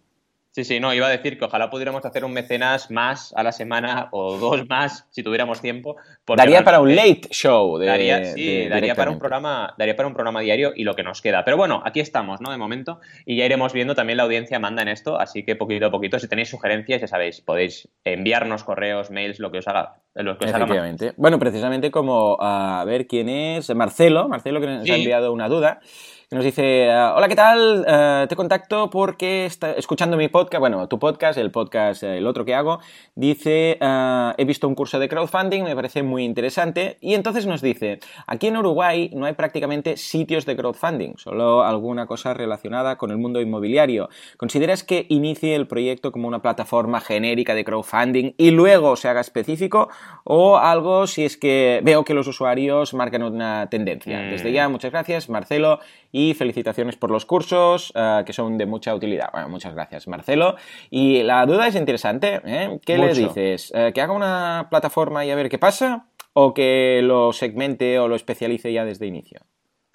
Sí, 0.60 0.74
sí, 0.74 0.78
no, 0.78 0.92
iba 0.92 1.06
a 1.06 1.10
decir 1.10 1.38
que 1.38 1.46
ojalá 1.46 1.70
pudiéramos 1.70 2.04
hacer 2.04 2.22
un 2.22 2.34
mecenas 2.34 2.90
más 2.90 3.32
a 3.34 3.42
la 3.42 3.50
semana 3.50 4.08
o 4.10 4.36
dos 4.36 4.68
más 4.68 5.06
si 5.08 5.22
tuviéramos 5.22 5.62
tiempo. 5.62 5.96
Daría 6.36 6.62
para 6.64 6.80
un 6.80 6.94
late 6.94 7.28
show. 7.30 7.78
daría, 7.78 8.26
sí, 8.26 8.68
daría 8.68 8.94
para, 8.94 9.10
un 9.10 9.18
programa, 9.18 9.72
daría 9.78 9.96
para 9.96 10.06
un 10.06 10.12
programa 10.12 10.40
diario 10.40 10.72
y 10.76 10.84
lo 10.84 10.94
que 10.94 11.02
nos 11.02 11.22
queda. 11.22 11.46
Pero 11.46 11.56
bueno, 11.56 11.80
aquí 11.82 12.00
estamos, 12.00 12.42
¿no? 12.42 12.50
De 12.50 12.58
momento. 12.58 13.00
Y 13.24 13.38
ya 13.38 13.46
iremos 13.46 13.72
viendo, 13.72 13.94
también 13.94 14.18
la 14.18 14.24
audiencia 14.24 14.58
manda 14.58 14.82
en 14.82 14.88
esto, 14.88 15.18
así 15.18 15.44
que 15.44 15.56
poquito 15.56 15.86
a 15.86 15.90
poquito, 15.90 16.18
si 16.18 16.28
tenéis 16.28 16.50
sugerencias, 16.50 17.00
ya 17.00 17.06
sabéis, 17.06 17.40
podéis 17.40 17.88
enviarnos 18.04 18.62
correos, 18.62 19.10
mails, 19.10 19.38
lo 19.38 19.50
que 19.50 19.58
os 19.58 19.68
haga. 19.68 19.94
Lo 20.14 20.36
que 20.36 20.44
os 20.44 20.52
haga 20.52 20.66
bueno, 21.16 21.38
precisamente 21.38 21.90
como, 21.90 22.36
a 22.38 22.84
ver 22.84 23.06
quién 23.06 23.30
es, 23.30 23.74
Marcelo, 23.74 24.28
Marcelo 24.28 24.60
que 24.60 24.66
nos 24.66 24.90
ha 24.90 24.94
enviado 24.94 25.32
una 25.32 25.48
duda 25.48 25.80
nos 26.32 26.44
dice, 26.44 26.88
ah, 26.92 27.14
hola, 27.16 27.26
¿qué 27.26 27.34
tal? 27.34 27.84
Ah, 27.88 28.26
te 28.28 28.36
contacto 28.36 28.88
porque 28.88 29.46
está 29.46 29.72
escuchando 29.72 30.16
mi 30.16 30.28
podcast, 30.28 30.60
bueno, 30.60 30.86
tu 30.86 31.00
podcast, 31.00 31.36
el 31.38 31.50
podcast, 31.50 32.04
el 32.04 32.24
otro 32.24 32.44
que 32.44 32.54
hago, 32.54 32.78
dice, 33.16 33.78
ah, 33.80 34.32
he 34.38 34.44
visto 34.44 34.68
un 34.68 34.76
curso 34.76 35.00
de 35.00 35.08
crowdfunding, 35.08 35.64
me 35.64 35.74
parece 35.74 36.04
muy 36.04 36.24
interesante, 36.24 36.98
y 37.00 37.14
entonces 37.14 37.46
nos 37.46 37.62
dice, 37.62 37.98
aquí 38.28 38.46
en 38.46 38.58
Uruguay 38.58 39.10
no 39.12 39.26
hay 39.26 39.32
prácticamente 39.32 39.96
sitios 39.96 40.46
de 40.46 40.54
crowdfunding, 40.54 41.16
solo 41.16 41.64
alguna 41.64 42.06
cosa 42.06 42.32
relacionada 42.32 42.96
con 42.96 43.10
el 43.10 43.18
mundo 43.18 43.40
inmobiliario. 43.40 44.08
¿Consideras 44.36 44.84
que 44.84 45.06
inicie 45.08 45.56
el 45.56 45.66
proyecto 45.66 46.12
como 46.12 46.28
una 46.28 46.42
plataforma 46.42 47.00
genérica 47.00 47.56
de 47.56 47.64
crowdfunding 47.64 48.34
y 48.38 48.52
luego 48.52 48.94
se 48.94 49.08
haga 49.08 49.20
específico 49.20 49.88
o 50.22 50.58
algo 50.58 51.08
si 51.08 51.24
es 51.24 51.36
que 51.36 51.80
veo 51.82 52.04
que 52.04 52.14
los 52.14 52.28
usuarios 52.28 52.94
marcan 52.94 53.24
una 53.24 53.68
tendencia? 53.68 54.20
Desde 54.20 54.52
ya, 54.52 54.68
muchas 54.68 54.92
gracias, 54.92 55.28
Marcelo 55.28 55.80
y 56.12 56.19
felicitaciones 56.36 56.96
por 56.96 57.10
los 57.10 57.24
cursos 57.24 57.92
eh, 57.94 58.22
que 58.24 58.32
son 58.32 58.58
de 58.58 58.66
mucha 58.66 58.94
utilidad. 58.94 59.30
Bueno, 59.32 59.48
muchas 59.48 59.74
gracias, 59.74 60.08
Marcelo. 60.08 60.56
Y 60.90 61.22
la 61.22 61.44
duda 61.46 61.66
es 61.66 61.74
interesante. 61.74 62.40
¿eh? 62.44 62.78
¿Qué 62.84 62.98
le 62.98 63.14
dices? 63.14 63.72
Eh, 63.74 63.92
¿Que 63.94 64.00
haga 64.00 64.12
una 64.12 64.68
plataforma 64.70 65.24
y 65.24 65.30
a 65.30 65.34
ver 65.34 65.48
qué 65.48 65.58
pasa? 65.58 66.06
¿O 66.32 66.54
que 66.54 67.00
lo 67.02 67.32
segmente 67.32 67.98
o 67.98 68.08
lo 68.08 68.16
especialice 68.16 68.72
ya 68.72 68.84
desde 68.84 69.06
inicio? 69.06 69.40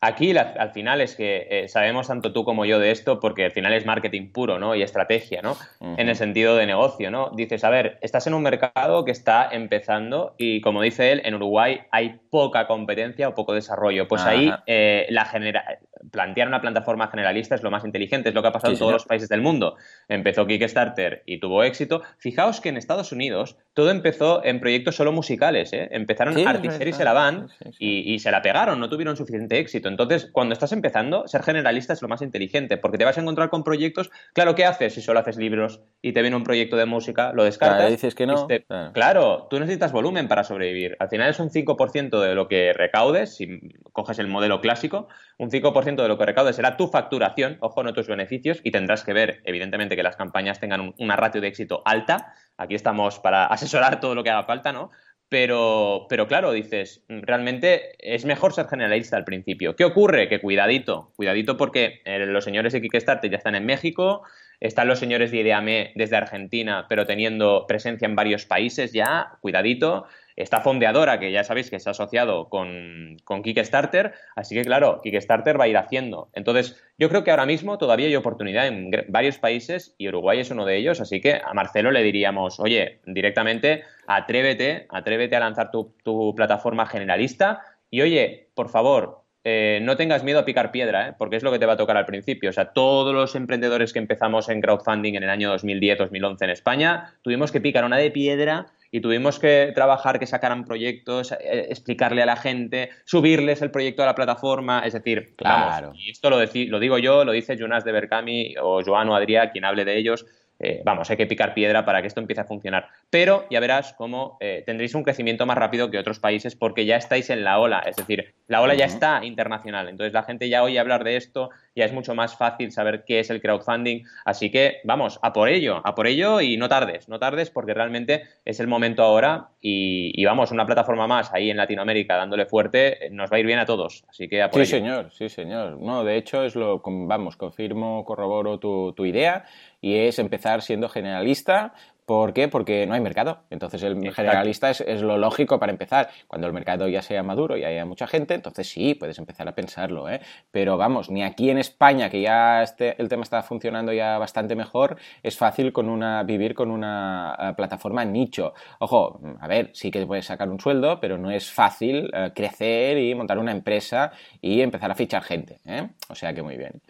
Aquí 0.06 0.38
al 0.38 0.72
final 0.72 1.02
es 1.02 1.16
que 1.16 1.48
eh, 1.50 1.68
sabemos 1.68 2.08
tanto 2.10 2.32
tú 2.32 2.44
como 2.44 2.66
yo 2.66 2.78
de 2.80 2.92
esto 2.92 3.20
porque 3.20 3.46
al 3.46 3.52
final 3.52 3.74
es 3.74 3.88
marketing 3.88 4.32
puro, 4.32 4.60
¿no? 4.60 4.76
Y 4.76 4.84
estrategia, 4.84 5.42
¿no? 5.42 5.58
En 5.98 6.10
el 6.10 6.16
sentido 6.16 6.56
de 6.56 6.68
negocio, 6.68 7.10
¿no? 7.10 7.32
Dices, 7.32 7.64
a 7.64 7.72
ver, 7.72 7.98
estás 8.02 8.28
en 8.28 8.36
un 8.36 8.44
mercado 8.44 9.04
que 9.04 9.12
está 9.12 9.50
empezando 9.52 10.36
y 10.38 10.62
como 10.62 10.84
dice 10.84 11.12
él, 11.12 11.22
en 11.26 11.34
Uruguay 11.34 11.80
hay 11.92 12.20
poca 12.30 12.68
competencia 12.68 13.30
o 13.30 13.34
poco 13.34 13.54
desarrollo. 13.54 14.08
Pues 14.08 14.24
ahí 14.26 14.52
eh, 14.68 15.08
la 15.10 15.26
genera 15.26 15.80
plantear 16.12 16.48
una 16.48 16.62
plataforma 16.62 17.08
generalista 17.08 17.56
es 17.56 17.64
lo 17.64 17.72
más 17.72 17.86
inteligente, 17.86 18.30
es 18.30 18.36
lo 18.36 18.42
que 18.42 18.48
ha 18.50 18.52
pasado 18.52 18.74
en 18.74 18.80
todos 18.80 18.94
los 18.94 19.06
países 19.06 19.30
del 19.30 19.42
mundo. 19.42 19.76
Empezó 20.08 20.48
Kickstarter 20.48 21.24
y 21.26 21.40
tuvo 21.40 21.64
éxito. 21.64 22.02
Fijaos 22.18 22.62
que 22.62 22.70
en 22.70 22.78
Estados 22.78 23.12
Unidos 23.12 23.58
todo 23.74 23.92
empezó 23.92 24.44
en 24.44 24.60
proyectos 24.60 24.96
solo 24.96 25.12
musicales, 25.12 25.74
¿eh? 25.74 25.90
Empezaron 25.92 26.38
Artister 26.48 26.88
y 26.88 26.94
se 26.94 27.04
la 27.04 27.14
van 27.14 27.50
y, 27.80 28.20
se 28.20 28.32
la 28.32 28.42
pegaron, 28.42 28.80
no 28.80 28.90
tuvieron 28.90 29.18
suficiente 29.18 29.60
éxito. 29.60 29.90
Entonces, 29.90 30.30
cuando 30.32 30.54
estás 30.54 30.72
empezando, 30.72 31.28
ser 31.28 31.44
generalista 31.44 31.94
es 31.94 32.02
lo 32.02 32.08
más 32.08 32.22
inteligente, 32.22 32.78
porque 32.78 32.98
te 32.98 33.06
vas 33.06 33.18
a 33.18 33.22
encontrar 33.22 33.50
con 33.50 33.64
proyectos. 33.64 34.12
Claro, 34.34 34.56
¿qué 34.56 34.66
haces 34.66 34.94
si 34.94 35.02
solo 35.02 35.20
haces 35.20 35.38
libros 35.38 35.82
y 36.02 36.14
te 36.14 36.22
viene 36.22 36.36
un 36.36 36.44
proyecto 36.44 36.78
de 36.78 36.86
música? 36.86 37.34
Lo 37.34 37.44
descartas. 37.44 37.78
Claro, 37.78 37.92
dices 37.92 38.16
que 38.16 38.26
no. 38.26 38.48
Claro. 38.94 39.48
tú 39.50 39.60
necesitas 39.60 39.92
volumen 39.92 40.28
para 40.28 40.44
sobrevivir. 40.44 40.96
Al 41.00 41.10
final 41.10 41.30
es 41.30 41.40
un 41.40 41.50
5% 41.50 42.22
de 42.22 42.36
lo 42.36 42.48
que 42.48 42.74
recaudes, 42.74 43.36
si 43.36 43.60
coges 43.92 44.20
el 44.20 44.28
modelo 44.28 44.62
clásico, 44.62 45.08
un 45.38 45.50
5% 45.50 45.95
de 46.04 46.10
lo 46.10 46.18
que 46.18 46.26
recaudes 46.26 46.56
será 46.56 46.78
tu 46.78 46.88
facturación, 46.88 47.58
ojo, 47.60 47.84
no 47.84 47.94
tus 47.94 48.08
beneficios, 48.08 48.60
y 48.64 48.72
tendrás 48.72 49.04
que 49.04 49.14
ver, 49.14 49.42
evidentemente, 49.46 49.96
que 49.96 50.04
las 50.04 50.16
campañas 50.16 50.60
tengan 50.60 50.94
una 50.98 51.16
ratio 51.16 51.42
de 51.42 51.48
éxito 51.48 51.82
alta. 51.86 52.34
Aquí 52.58 52.76
estamos 52.76 53.20
para 53.20 53.46
asesorar 53.48 54.00
todo 54.00 54.16
lo 54.16 54.24
que 54.24 54.30
haga 54.30 54.44
falta, 54.44 54.72
¿no? 54.72 54.92
Pero, 55.28 56.06
pero 56.08 56.28
claro, 56.28 56.52
dices, 56.52 57.04
realmente 57.10 57.96
es 58.00 58.26
mejor 58.26 58.54
ser 58.54 58.68
generalista 58.68 59.18
al 59.18 59.26
principio. 59.26 59.76
¿Qué 59.76 59.84
ocurre? 59.84 60.30
Que 60.30 60.40
cuidadito, 60.40 61.12
cuidadito 61.16 61.58
porque 61.58 62.02
eh, 62.06 62.26
los 62.28 62.44
señores 62.44 62.74
de 62.74 62.82
Kickstarter 62.82 63.32
ya 63.32 63.38
están 63.38 63.56
en 63.56 63.66
México, 63.66 64.22
están 64.60 64.88
los 64.88 65.00
señores 65.00 65.32
de 65.32 65.38
Ideame 65.38 65.92
desde 65.96 66.16
Argentina, 66.16 66.86
pero 66.88 67.06
teniendo 67.06 67.66
presencia 67.68 68.06
en 68.06 68.16
varios 68.16 68.46
países 68.46 68.94
ya, 68.94 69.32
cuidadito. 69.42 70.06
Está 70.36 70.62
Fondeadora, 70.62 71.20
que 71.20 71.32
ya 71.32 71.44
sabéis 71.44 71.70
que 71.70 71.80
se 71.80 71.90
ha 71.90 71.92
asociado 71.92 72.50
con, 72.50 73.18
Kickstarter, 73.44 74.14
así 74.36 74.56
que 74.56 74.64
claro, 74.64 75.02
Kickstarter 75.02 75.60
va 75.60 75.66
a 75.66 75.68
ir 75.68 75.78
haciendo. 75.78 76.30
Entonces, 76.34 76.82
yo 76.98 77.10
creo 77.10 77.24
que 77.24 77.32
ahora 77.32 77.46
mismo 77.46 77.78
todavía 77.78 78.08
hay 78.08 78.16
oportunidad 78.16 78.68
en 78.68 78.92
varios 79.08 79.38
países 79.38 79.96
y 79.98 80.08
Uruguay 80.10 80.40
es 80.40 80.52
uno 80.52 80.66
de 80.66 80.78
ellos, 80.78 81.00
así 81.02 81.22
que 81.22 81.42
a 81.44 81.54
Marcelo 81.54 81.92
le 81.92 82.04
diríamos, 82.04 82.60
oye, 82.60 83.00
directamente 83.06 83.84
atrévete, 84.08 84.88
atrévete 84.90 85.36
a 85.36 85.40
lanzar 85.40 85.72
tu 85.72 86.34
plataforma 86.36 86.86
generalista 86.86 87.62
y 87.90 88.02
oye, 88.02 88.50
por 88.56 88.70
favor, 88.70 89.25
eh, 89.48 89.78
no 89.84 89.96
tengas 89.96 90.24
miedo 90.24 90.40
a 90.40 90.46
picar 90.46 90.72
piedra, 90.72 91.10
¿eh? 91.10 91.14
porque 91.16 91.36
es 91.36 91.44
lo 91.44 91.52
que 91.52 91.60
te 91.60 91.68
va 91.68 91.74
a 91.74 91.78
tocar 91.78 91.96
al 91.98 92.08
principio. 92.08 92.50
O 92.50 92.54
sea, 92.54 92.74
todos 92.74 93.14
los 93.14 93.36
emprendedores 93.36 93.94
que 93.94 94.00
empezamos 94.00 94.50
en 94.50 94.60
crowdfunding 94.60 95.14
en 95.14 95.22
el 95.22 95.30
año 95.30 95.56
2010-2011 95.56 96.38
en 96.42 96.50
España, 96.50 97.14
tuvimos 97.22 97.52
que 97.52 97.62
picar 97.62 97.86
una 97.86 97.98
de 97.98 98.10
piedra 98.10 98.66
y 98.90 99.02
tuvimos 99.02 99.38
que 99.38 99.72
trabajar 99.76 100.18
que 100.18 100.26
sacaran 100.26 100.66
proyectos, 100.66 101.32
eh, 101.32 101.68
explicarle 101.70 102.24
a 102.24 102.26
la 102.26 102.38
gente, 102.38 102.90
subirles 103.06 103.62
el 103.62 103.70
proyecto 103.70 104.02
a 104.02 104.08
la 104.08 104.16
plataforma, 104.16 104.80
es 104.80 104.94
decir, 104.94 105.36
claro. 105.36 105.94
y 105.96 106.10
esto 106.10 106.32
lo, 106.32 106.38
lo, 106.40 106.80
digo 106.80 106.98
yo, 106.98 107.24
lo 107.24 107.32
dice 107.32 107.56
Jonas 107.56 107.86
de 107.86 107.92
Berkami 107.92 108.56
o 108.60 108.82
Joan 108.84 109.10
o 109.10 109.16
Adrià, 109.16 109.52
quien 109.52 109.66
hable 109.66 109.86
de 109.86 109.96
ellos, 109.96 110.26
eh, 110.66 110.82
vamos, 110.84 111.12
hay 111.12 111.18
que 111.18 111.28
picar 111.28 111.54
piedra 111.54 111.86
para 111.86 112.02
que 112.02 112.08
esto 112.08 112.20
empiece 112.20 112.42
a 112.42 112.46
funcionar. 112.46 112.88
Pero 113.12 113.46
ya 113.52 113.60
verás 113.60 113.94
cómo 113.94 114.38
eh, 114.40 114.64
tendréis 114.66 114.96
un 114.96 115.04
crecimiento 115.04 115.46
más 115.46 115.58
rápido 115.58 115.92
que 115.92 116.00
otros 116.00 116.20
países 116.20 116.56
porque 116.56 116.88
ya 116.88 116.96
estáis 116.96 117.30
en 117.30 117.44
la 117.44 117.60
ola, 117.60 117.84
es 117.86 117.96
decir, 117.96 118.34
la 118.48 118.62
ola 118.62 118.74
ya 118.74 118.86
está 118.86 119.24
internacional, 119.24 119.90
entonces 119.90 120.14
la 120.14 120.24
gente 120.24 120.50
ya 120.50 120.64
oye 120.64 120.80
hablar 120.80 121.04
de 121.04 121.18
esto, 121.18 121.52
ya 121.76 121.86
es 121.86 121.94
mucho 121.94 122.16
más 122.16 122.36
fácil 122.36 122.72
saber 122.72 123.04
qué 123.06 123.20
es 123.20 123.30
el 123.30 123.42
crowdfunding, 123.42 124.06
así 124.24 124.50
que 124.50 124.78
vamos, 124.84 125.20
a 125.22 125.34
por 125.34 125.50
ello, 125.50 125.82
a 125.84 125.94
por 125.94 126.08
ello 126.08 126.42
y 126.42 126.58
no 126.58 126.68
tardes, 126.68 127.10
no 127.10 127.20
tardes 127.20 127.52
porque 127.52 127.76
realmente 127.76 128.24
es 128.44 128.60
el 128.60 128.68
momento 128.68 129.04
ahora 129.04 129.50
y, 129.62 130.26
vamos, 130.26 130.52
una 130.52 130.66
plataforma 130.66 131.06
más 131.06 131.32
ahí 131.32 131.52
en 131.52 131.58
Latinoamérica 131.58 132.18
dándole 132.18 132.48
fuerte 132.48 133.10
nos 133.12 133.32
va 133.32 133.38
a 133.38 133.40
ir 133.40 133.46
bien 133.46 133.60
a 133.60 133.66
todos, 133.66 134.04
así 134.10 134.28
que 134.28 134.42
a 134.42 134.50
por 134.50 134.66
sí, 134.66 134.72
señor, 134.72 135.12
sí, 135.12 135.30
señor. 135.30 135.80
No, 135.80 136.04
de 136.04 136.18
hecho 136.18 136.44
es 136.44 136.56
lo, 136.56 136.82
vamos, 136.84 137.36
confirmo, 137.38 138.04
corroboro 138.04 138.58
tu, 138.58 138.94
tu 138.94 139.06
idea 139.06 139.46
y 139.86 140.00
es 140.00 140.18
empezar 140.18 140.64
siendo 140.64 140.90
generalista 140.90 141.76
¿Por 142.06 142.34
qué? 142.34 142.48
Porque 142.48 142.86
no 142.86 142.94
hay 142.94 143.02
mercado. 143.02 143.40
Entonces 143.50 143.82
el 143.82 144.14
generalista 144.14 144.70
es, 144.70 145.02
lo 145.02 145.18
lógico 145.18 145.60
para 145.60 145.72
empezar. 145.72 146.10
Cuando 146.28 146.46
el 146.46 146.54
mercado 146.54 146.88
ya 146.88 147.02
sea 147.02 147.24
maduro 147.24 147.58
y 147.58 147.64
haya 147.64 147.86
mucha 147.86 148.06
gente, 148.06 148.36
entonces 148.36 148.70
sí, 148.70 148.94
puedes 148.94 149.18
empezar 149.18 149.48
a 149.48 149.56
pensarlo. 149.56 150.08
¿eh? 150.10 150.22
Pero 150.52 150.78
vamos, 150.78 151.10
ni 151.10 151.24
aquí 151.24 151.50
en 151.50 151.58
España, 151.58 152.10
que 152.10 152.22
ya 152.22 152.62
este, 152.62 153.02
el 153.02 153.10
tema 153.10 153.24
está 153.24 153.42
funcionando 153.42 153.92
ya 153.92 154.18
bastante 154.20 154.56
mejor, 154.56 154.98
es 155.24 155.36
fácil 155.36 155.74
con 155.74 155.90
una, 155.90 156.24
vivir 156.24 156.54
con 156.54 156.70
una 156.70 157.36
eh, 157.40 157.54
plataforma 157.56 158.06
nicho. 158.06 158.54
Ojo, 158.80 159.20
a 159.40 159.48
ver, 159.48 159.72
sí 159.74 159.90
que 159.90 160.06
puedes 160.06 160.26
sacar 160.26 160.50
un 160.50 160.60
sueldo, 160.60 161.00
pero 161.00 161.18
no 161.18 161.32
es 161.32 161.52
fácil 161.52 162.12
eh, 162.14 162.32
crecer 162.36 162.98
y 162.98 163.16
montar 163.16 163.40
una 163.40 163.52
empresa 163.52 164.12
y 164.42 164.62
empezar 164.62 164.92
a 164.92 164.96
fichar 164.96 165.24
gente. 165.24 165.60
¿eh? 165.66 165.88
O 166.10 166.16
sea 166.16 166.34
que 166.34 166.44
muy 166.44 166.58
bien. 166.58 166.82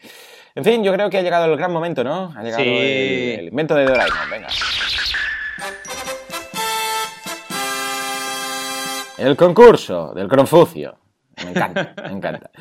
En 0.55 0.63
fin, 0.63 0.83
yo 0.83 0.93
creo 0.93 1.09
que 1.09 1.17
ha 1.17 1.21
llegado 1.21 1.45
el 1.45 1.57
gran 1.57 1.71
momento, 1.71 2.03
¿no? 2.03 2.33
Ha 2.35 2.43
llegado 2.43 2.63
el, 2.63 3.47
invento 3.47 3.75
de 3.75 3.85
Doraemon. 3.85 4.29
Venga. 4.29 4.47
El 9.17 9.37
concurso 9.37 10.13
del 10.13 10.27
Confucio. 10.27 10.97
Me 11.43 11.51
encanta, 11.51 11.93
me 12.03 12.11
encanta. 12.11 12.51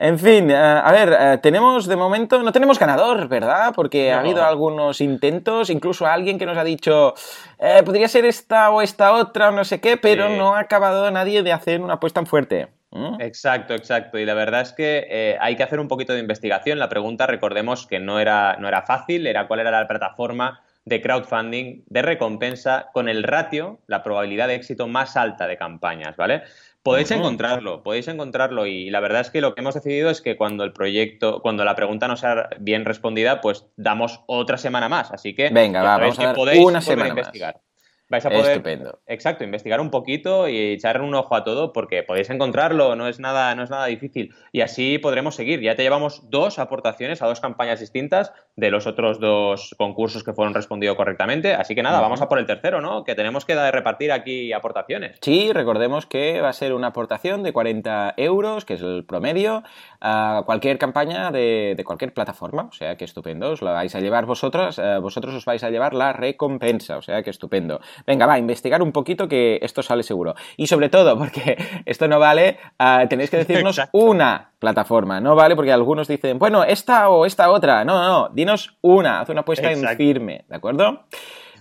En 0.00 0.18
fin, 0.18 0.48
eh, 0.50 0.56
a 0.56 0.92
ver, 0.92 1.16
eh, 1.18 1.38
tenemos 1.42 1.86
de 1.86 1.96
momento, 1.96 2.40
no 2.42 2.52
tenemos 2.52 2.78
ganador, 2.78 3.26
¿verdad? 3.26 3.72
Porque 3.74 4.12
ha 4.12 4.20
habido 4.20 4.44
algunos 4.44 5.00
intentos, 5.00 5.70
incluso 5.70 6.06
alguien 6.06 6.38
que 6.38 6.46
nos 6.46 6.56
ha 6.56 6.62
dicho, 6.62 7.14
eh, 7.58 7.82
podría 7.84 8.06
ser 8.06 8.24
esta 8.24 8.70
o 8.70 8.80
esta 8.80 9.12
otra, 9.12 9.50
no 9.50 9.64
sé 9.64 9.80
qué, 9.80 9.96
pero 9.96 10.28
no 10.28 10.54
ha 10.54 10.60
acabado 10.60 11.10
nadie 11.10 11.42
de 11.42 11.52
hacer 11.52 11.80
una 11.80 11.94
apuesta 11.94 12.20
tan 12.20 12.26
fuerte. 12.26 12.68
¿Mm? 12.90 13.20
Exacto, 13.20 13.74
exacto. 13.74 14.18
Y 14.18 14.24
la 14.24 14.34
verdad 14.34 14.60
es 14.62 14.72
que 14.72 15.36
hay 15.40 15.56
que 15.56 15.62
hacer 15.62 15.80
un 15.80 15.88
poquito 15.88 16.12
de 16.12 16.20
investigación. 16.20 16.78
La 16.78 16.88
pregunta, 16.88 17.26
recordemos 17.26 17.86
que 17.86 17.98
no 17.98 18.20
era, 18.20 18.56
no 18.58 18.68
era 18.68 18.82
fácil, 18.82 19.26
era 19.26 19.46
cuál 19.48 19.60
era 19.60 19.70
la 19.70 19.86
plataforma 19.86 20.62
de 20.88 21.02
crowdfunding 21.02 21.84
de 21.86 22.02
recompensa 22.02 22.88
con 22.92 23.08
el 23.08 23.22
ratio, 23.22 23.80
la 23.86 24.02
probabilidad 24.02 24.48
de 24.48 24.54
éxito 24.54 24.88
más 24.88 25.16
alta 25.16 25.46
de 25.46 25.56
campañas, 25.56 26.16
¿vale? 26.16 26.42
Podéis 26.82 27.10
encontrarlo, 27.10 27.82
podéis 27.82 28.08
encontrarlo 28.08 28.64
y 28.64 28.88
la 28.88 29.00
verdad 29.00 29.20
es 29.20 29.30
que 29.30 29.42
lo 29.42 29.54
que 29.54 29.60
hemos 29.60 29.74
decidido 29.74 30.08
es 30.08 30.22
que 30.22 30.36
cuando 30.36 30.64
el 30.64 30.72
proyecto, 30.72 31.40
cuando 31.42 31.64
la 31.64 31.74
pregunta 31.74 32.08
no 32.08 32.16
sea 32.16 32.48
bien 32.60 32.86
respondida, 32.86 33.42
pues 33.42 33.66
damos 33.76 34.22
otra 34.26 34.56
semana 34.56 34.88
más. 34.88 35.12
Así 35.12 35.34
que 35.34 35.50
venga, 35.50 35.82
vamos 35.82 36.18
a 36.18 36.32
dar 36.32 36.36
una 36.58 36.80
semana 36.80 37.10
investigar 37.10 37.60
vais 38.08 38.24
a 38.24 38.30
poder 38.30 38.52
Estupendo. 38.52 38.98
exacto 39.06 39.44
investigar 39.44 39.80
un 39.80 39.90
poquito 39.90 40.48
y 40.48 40.72
echar 40.72 41.00
un 41.02 41.14
ojo 41.14 41.34
a 41.34 41.44
todo 41.44 41.72
porque 41.72 42.02
podéis 42.02 42.30
encontrarlo 42.30 42.96
no 42.96 43.06
es 43.06 43.20
nada 43.20 43.54
no 43.54 43.62
es 43.62 43.70
nada 43.70 43.86
difícil. 43.86 44.34
Y 44.52 44.62
así 44.62 44.98
podremos 44.98 45.34
seguir. 45.34 45.60
Ya 45.60 45.74
te 45.74 45.82
llevamos 45.82 46.30
dos 46.30 46.58
aportaciones 46.58 47.22
a 47.22 47.26
dos 47.26 47.40
campañas 47.40 47.80
distintas 47.80 48.32
de 48.56 48.70
los 48.70 48.86
otros 48.86 49.20
dos 49.20 49.74
concursos 49.78 50.24
que 50.24 50.32
fueron 50.32 50.54
respondidos 50.54 50.96
correctamente. 50.96 51.54
Así 51.54 51.74
que 51.74 51.82
nada 51.82 52.00
vamos 52.00 52.20
a 52.22 52.28
por 52.28 52.38
el 52.38 52.46
tercero 52.46 52.80
no 52.80 53.04
que 53.04 53.14
tenemos 53.14 53.44
que 53.44 53.54
repartir 53.70 54.12
aquí 54.12 54.52
aportaciones. 54.52 55.18
Sí 55.20 55.52
recordemos 55.52 56.06
que 56.06 56.40
va 56.40 56.48
a 56.48 56.52
ser 56.52 56.72
una 56.72 56.88
aportación 56.88 57.42
de 57.42 57.52
40 57.52 58.14
euros 58.16 58.64
que 58.64 58.74
es 58.74 58.82
el 58.82 59.04
promedio 59.04 59.62
a 60.00 60.42
cualquier 60.46 60.78
campaña 60.78 61.30
de, 61.30 61.80
cualquier 61.84 62.14
plataforma. 62.14 62.68
O 62.70 62.72
sea 62.72 62.96
que 62.96 63.04
estupendo 63.04 63.50
os 63.50 63.62
la 63.62 63.72
vais 63.72 63.94
a 63.94 64.00
llevar 64.00 64.26
vosotros 64.26 64.78
eh, 64.78 64.98
vosotros 65.00 65.34
os 65.34 65.44
vais 65.44 65.62
a 65.62 65.70
llevar 65.70 65.94
la 65.94 66.12
recompensa. 66.12 66.96
O 66.96 67.02
sea 67.02 67.22
que 67.22 67.30
estupendo 67.30 67.80
venga, 68.06 68.26
va, 68.26 68.34
a 68.34 68.38
investigar 68.38 68.82
un 68.82 68.92
poquito 68.92 69.28
que 69.28 69.58
esto 69.62 69.82
sale 69.82 70.02
seguro. 70.02 70.34
Y 70.56 70.66
sobre 70.66 70.88
todo, 70.88 71.16
porque 71.18 71.56
esto 71.86 72.08
no 72.08 72.18
vale, 72.18 72.58
ah, 72.78 73.06
tenéis 73.08 73.30
que 73.30 73.38
decirnos 73.38 73.80
una 73.92 74.52
plataforma, 74.58 75.20
no 75.20 75.34
vale 75.34 75.56
porque 75.56 75.72
algunos 75.72 76.08
dicen, 76.08 76.38
bueno, 76.38 76.64
esta 76.64 77.10
o 77.10 77.26
esta 77.26 77.50
otra. 77.50 77.84
No, 77.84 77.94
no, 77.94 78.08
no, 78.08 78.28
dinos 78.34 78.76
una, 78.80 79.20
haz 79.20 79.28
una 79.28 79.40
apuesta 79.42 79.70
en 79.70 79.86
firme, 79.96 80.44
¿de 80.48 80.56
acuerdo? 80.56 81.04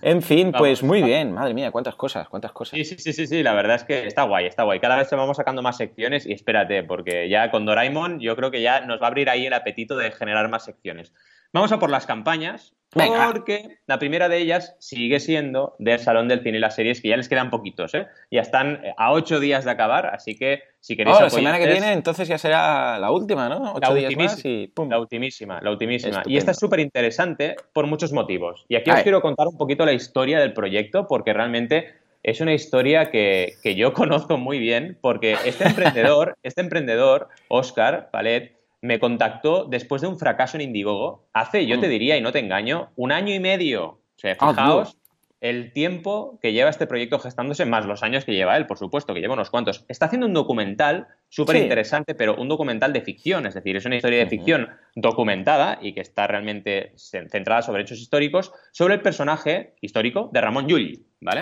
En 0.02 0.22
fin, 0.22 0.52
pues 0.56 0.84
muy 0.84 1.02
bien, 1.02 1.34
madre 1.34 1.54
mía, 1.54 1.72
cuántas 1.72 1.96
cosas, 1.96 2.30
cuántas 2.30 2.52
cosas. 2.52 2.78
Sí, 2.78 2.86
sí, 2.86 3.14
sí, 3.14 3.26
sí, 3.26 3.44
la 3.44 3.54
verdad 3.54 3.78
es 3.78 3.84
que 3.84 4.06
está 4.06 4.24
guay, 4.24 4.46
está 4.46 4.64
guay. 4.64 4.80
Cada 4.80 4.96
vez 4.96 5.10
se 5.10 5.16
vamos 5.16 5.38
sacando 5.38 5.62
más 5.62 5.78
secciones 5.78 6.26
y 6.28 6.34
espérate, 6.34 6.84
porque 6.84 7.30
ya 7.30 7.50
con 7.50 7.66
Doraemon 7.66 8.20
yo 8.20 8.36
creo 8.36 8.52
que 8.52 8.62
ya 8.62 8.82
nos 8.82 9.02
va 9.02 9.06
a 9.06 9.08
abrir 9.08 9.30
ahí 9.30 9.48
el 9.48 9.54
apetito 9.54 9.98
de 9.98 10.12
generar 10.12 10.50
más 10.50 10.66
secciones. 10.66 11.14
Vamos 11.54 11.72
a 11.72 11.80
por 11.80 11.90
las 11.90 12.06
campañas, 12.06 12.74
porque 12.90 13.80
la 13.86 14.00
primera 14.00 14.30
de 14.30 14.38
ellas 14.38 14.76
sigue 14.80 15.20
siendo 15.20 15.76
del 15.78 16.00
Salón 16.00 16.28
del 16.28 16.42
Cine 16.42 16.58
y 16.58 16.62
las 16.62 16.76
Series, 16.76 17.02
que 17.02 17.10
ya 17.10 17.18
les 17.18 17.30
quedan 17.30 17.50
poquitos, 17.50 17.94
¿eh? 17.94 18.08
Ya 18.32 18.42
están 18.42 18.82
a 18.98 19.12
ocho 19.12 19.40
días 19.40 19.66
de 19.66 19.72
acabar, 19.72 20.08
así 20.08 20.38
que 20.38 20.64
si 20.80 20.96
queréis... 20.96 21.18
Oh, 21.18 21.22
la 21.22 21.30
semana 21.30 21.60
que 21.60 21.68
viene 21.68 21.92
entonces 21.92 22.28
ya 22.28 22.38
será 22.38 22.98
la 23.00 23.12
última, 23.12 23.50
¿no? 23.50 23.74
Ocho 23.74 23.94
días 23.94 24.16
más 24.16 24.44
y 24.46 24.68
¡pum! 24.68 24.90
La 24.90 25.00
ultimísima, 25.00 25.60
la 25.62 25.72
ultimísima. 25.72 26.24
Y 26.26 26.38
esta 26.38 26.52
es 26.52 26.58
súper 26.58 26.80
interesante 26.80 27.56
por 27.74 27.88
muchos 27.88 28.14
motivos. 28.14 28.66
Y 28.70 28.76
aquí 28.76 28.90
os 28.90 29.02
quiero 29.02 29.22
contar 29.22 29.48
un 29.48 29.58
poquito 29.58 29.86
la 29.86 29.94
historia 29.94 30.40
del 30.40 30.54
proyecto, 30.54 31.08
porque 31.08 31.34
realmente 31.34 31.94
es 32.24 32.42
una 32.42 32.54
historia 32.54 33.12
que, 33.12 33.56
que 33.64 33.76
yo 33.76 33.94
conozco 33.94 34.38
muy 34.38 34.60
bien, 34.60 34.98
porque 35.02 35.38
este 35.46 35.66
emprendedor, 35.66 36.38
este 36.44 36.62
emprendedor, 36.62 37.30
Oscar 37.50 38.10
Palet, 38.12 38.57
me 38.82 39.00
contactó 39.00 39.66
después 39.66 40.02
de 40.02 40.08
un 40.08 40.20
fracaso 40.20 40.58
en 40.58 40.62
Indiegogo 40.62 41.28
hace, 41.34 41.66
yo 41.66 41.80
te 41.80 41.88
mm. 41.88 41.90
diría, 41.90 42.18
y 42.18 42.22
no 42.22 42.32
te 42.32 42.40
engaño, 42.40 42.92
un 42.96 43.12
año 43.12 43.34
y 43.34 43.40
medio. 43.40 43.86
O 43.86 44.20
sea, 44.20 44.36
ah, 44.40 44.54
fijaos 44.54 44.98
el 45.40 45.72
tiempo 45.72 46.40
que 46.42 46.52
lleva 46.52 46.70
este 46.70 46.88
proyecto 46.88 47.20
gestándose, 47.20 47.66
más 47.66 47.86
los 47.86 48.02
años 48.02 48.26
que 48.26 48.34
lleva 48.34 48.58
él, 48.58 48.66
por 48.66 48.78
supuesto, 48.78 49.14
que 49.14 49.20
lleva 49.20 49.36
unos 49.36 49.50
cuantos. 49.50 49.86
Está 49.88 50.06
haciendo 50.06 50.26
un 50.26 50.34
documental 50.34 51.08
súper 51.30 51.58
interesante, 51.58 52.16
pero 52.16 52.36
un 52.36 52.48
documental 52.48 52.92
de 52.92 53.02
ficción, 53.02 53.46
es 53.46 53.54
decir, 53.54 53.76
es 53.76 53.86
una 53.86 53.98
historia 53.98 54.20
de 54.20 54.28
ficción 54.28 54.70
documentada 54.96 55.78
y 55.82 55.94
que 55.94 56.02
está 56.02 56.26
realmente 56.26 56.94
centrada 56.96 57.62
sobre 57.62 57.84
hechos 57.84 58.00
históricos, 58.00 58.52
sobre 58.72 58.96
el 58.96 59.02
personaje 59.02 59.76
histórico 59.82 60.30
de 60.34 60.42
Ramón 60.42 60.68
Llull, 60.68 61.06
¿vale? 61.22 61.42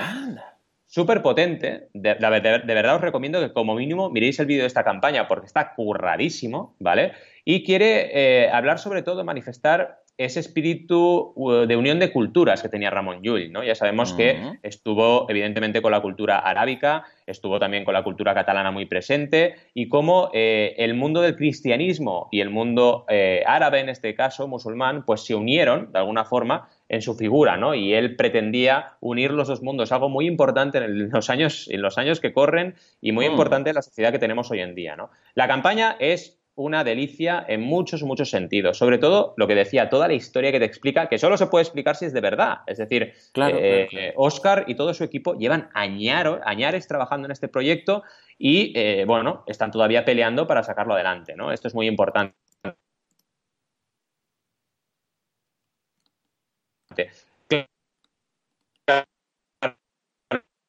Súper 0.88 1.22
potente. 1.22 1.90
De, 1.94 2.14
verdad 2.16 2.96
os 2.96 3.02
recomiendo 3.02 3.40
que 3.40 3.54
como 3.54 3.76
mínimo 3.76 4.10
miréis 4.10 4.40
el 4.40 4.46
vídeo 4.46 4.62
de 4.62 4.68
esta 4.68 4.84
campaña 4.84 5.28
porque 5.28 5.48
está 5.48 5.74
curradísimo, 5.76 6.76
¿vale? 6.80 7.14
Y 7.44 7.64
quiere 7.64 8.44
eh, 8.46 8.50
hablar 8.50 8.80
sobre 8.80 9.02
todo, 9.02 9.24
manifestar 9.24 10.00
ese 10.18 10.40
espíritu 10.40 11.34
de 11.68 11.76
unión 11.76 12.00
de 12.00 12.12
culturas 12.12 12.62
que 12.62 12.70
tenía 12.70 12.90
Ramón 12.90 13.22
Llull, 13.22 13.52
¿no? 13.52 13.64
Ya 13.64 13.76
sabemos 13.76 14.14
que 14.14 14.58
estuvo 14.64 15.30
evidentemente 15.30 15.82
con 15.82 15.92
la 15.92 16.02
cultura 16.02 16.40
arábica, 16.40 17.04
estuvo 17.28 17.60
también 17.60 17.84
con 17.84 17.94
la 17.94 18.04
cultura 18.04 18.34
catalana 18.34 18.72
muy 18.72 18.86
presente 18.86 19.56
y 19.74 19.90
cómo 19.90 20.30
eh, 20.34 20.74
el 20.78 20.94
mundo 20.94 21.22
del 21.22 21.36
cristianismo 21.36 22.30
y 22.32 22.40
el 22.40 22.50
mundo 22.50 23.06
eh, 23.10 23.44
árabe, 23.46 23.82
en 23.82 23.90
este 23.90 24.16
caso 24.16 24.48
musulmán, 24.48 25.04
pues 25.06 25.26
se 25.26 25.36
unieron 25.36 25.92
de 25.92 26.00
alguna 26.00 26.24
forma 26.24 26.70
en 26.90 27.02
su 27.02 27.16
figura, 27.16 27.58
¿no? 27.58 27.74
Y 27.74 27.94
él 27.94 28.16
pretendía 28.16 28.94
unir 29.00 29.32
los 29.32 29.48
dos 29.48 29.62
mundos, 29.62 29.92
algo 29.92 30.10
muy 30.10 30.28
importante 30.28 30.78
en, 30.78 31.10
los, 31.10 31.30
años, 31.30 31.68
en 31.72 31.82
los 31.82 31.98
años 31.98 32.20
que 32.20 32.34
corren 32.34 32.76
y 33.02 33.12
muy 33.12 33.28
mm. 33.28 33.32
importante 33.32 33.70
en 33.70 33.76
la 33.76 33.82
sociedad 33.82 34.12
que 34.12 34.20
tenemos 34.20 34.52
hoy 34.52 34.62
en 34.62 34.76
día, 34.76 34.96
¿no? 34.96 35.10
La 35.34 35.48
campaña 35.48 35.96
es 36.00 36.40
una 36.56 36.86
delicia 36.86 37.44
en 37.48 37.62
muchos, 37.62 38.04
muchos 38.04 38.30
sentidos. 38.30 38.78
Sobre 38.78 38.98
todo 38.98 39.34
lo 39.38 39.46
que 39.48 39.56
decía, 39.56 39.90
toda 39.90 40.08
la 40.08 40.14
historia 40.14 40.52
que 40.52 40.60
te 40.60 40.66
explica, 40.66 41.08
que 41.08 41.18
solo 41.18 41.38
se 41.38 41.48
puede 41.48 41.64
explicar 41.64 41.96
si 41.98 42.06
es 42.06 42.14
de 42.14 42.22
verdad. 42.22 42.60
Es 42.66 42.78
decir, 42.78 43.14
eh, 43.36 44.14
Oscar 44.16 44.64
y 44.68 44.76
todo 44.76 44.94
su 44.94 45.04
equipo 45.04 45.38
llevan 45.38 45.70
añares 45.74 46.88
trabajando 46.88 47.28
en 47.28 47.34
este 47.34 47.50
proyecto 47.50 48.04
y, 48.38 48.72
eh, 48.76 49.04
bueno, 49.06 49.44
están 49.48 49.72
todavía 49.72 50.06
peleando 50.06 50.48
para 50.48 50.64
sacarlo 50.64 50.94
adelante. 50.94 51.36
¿no? 51.36 51.52
Esto 51.52 51.68
es 51.68 51.76
muy 51.76 51.88
importante. 51.88 52.36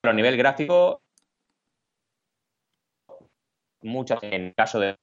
A 0.02 0.12
nivel 0.12 0.36
gráfico, 0.36 1.02
muchas 3.82 4.18
en 4.22 4.52
caso 4.52 4.80
de 4.80 4.96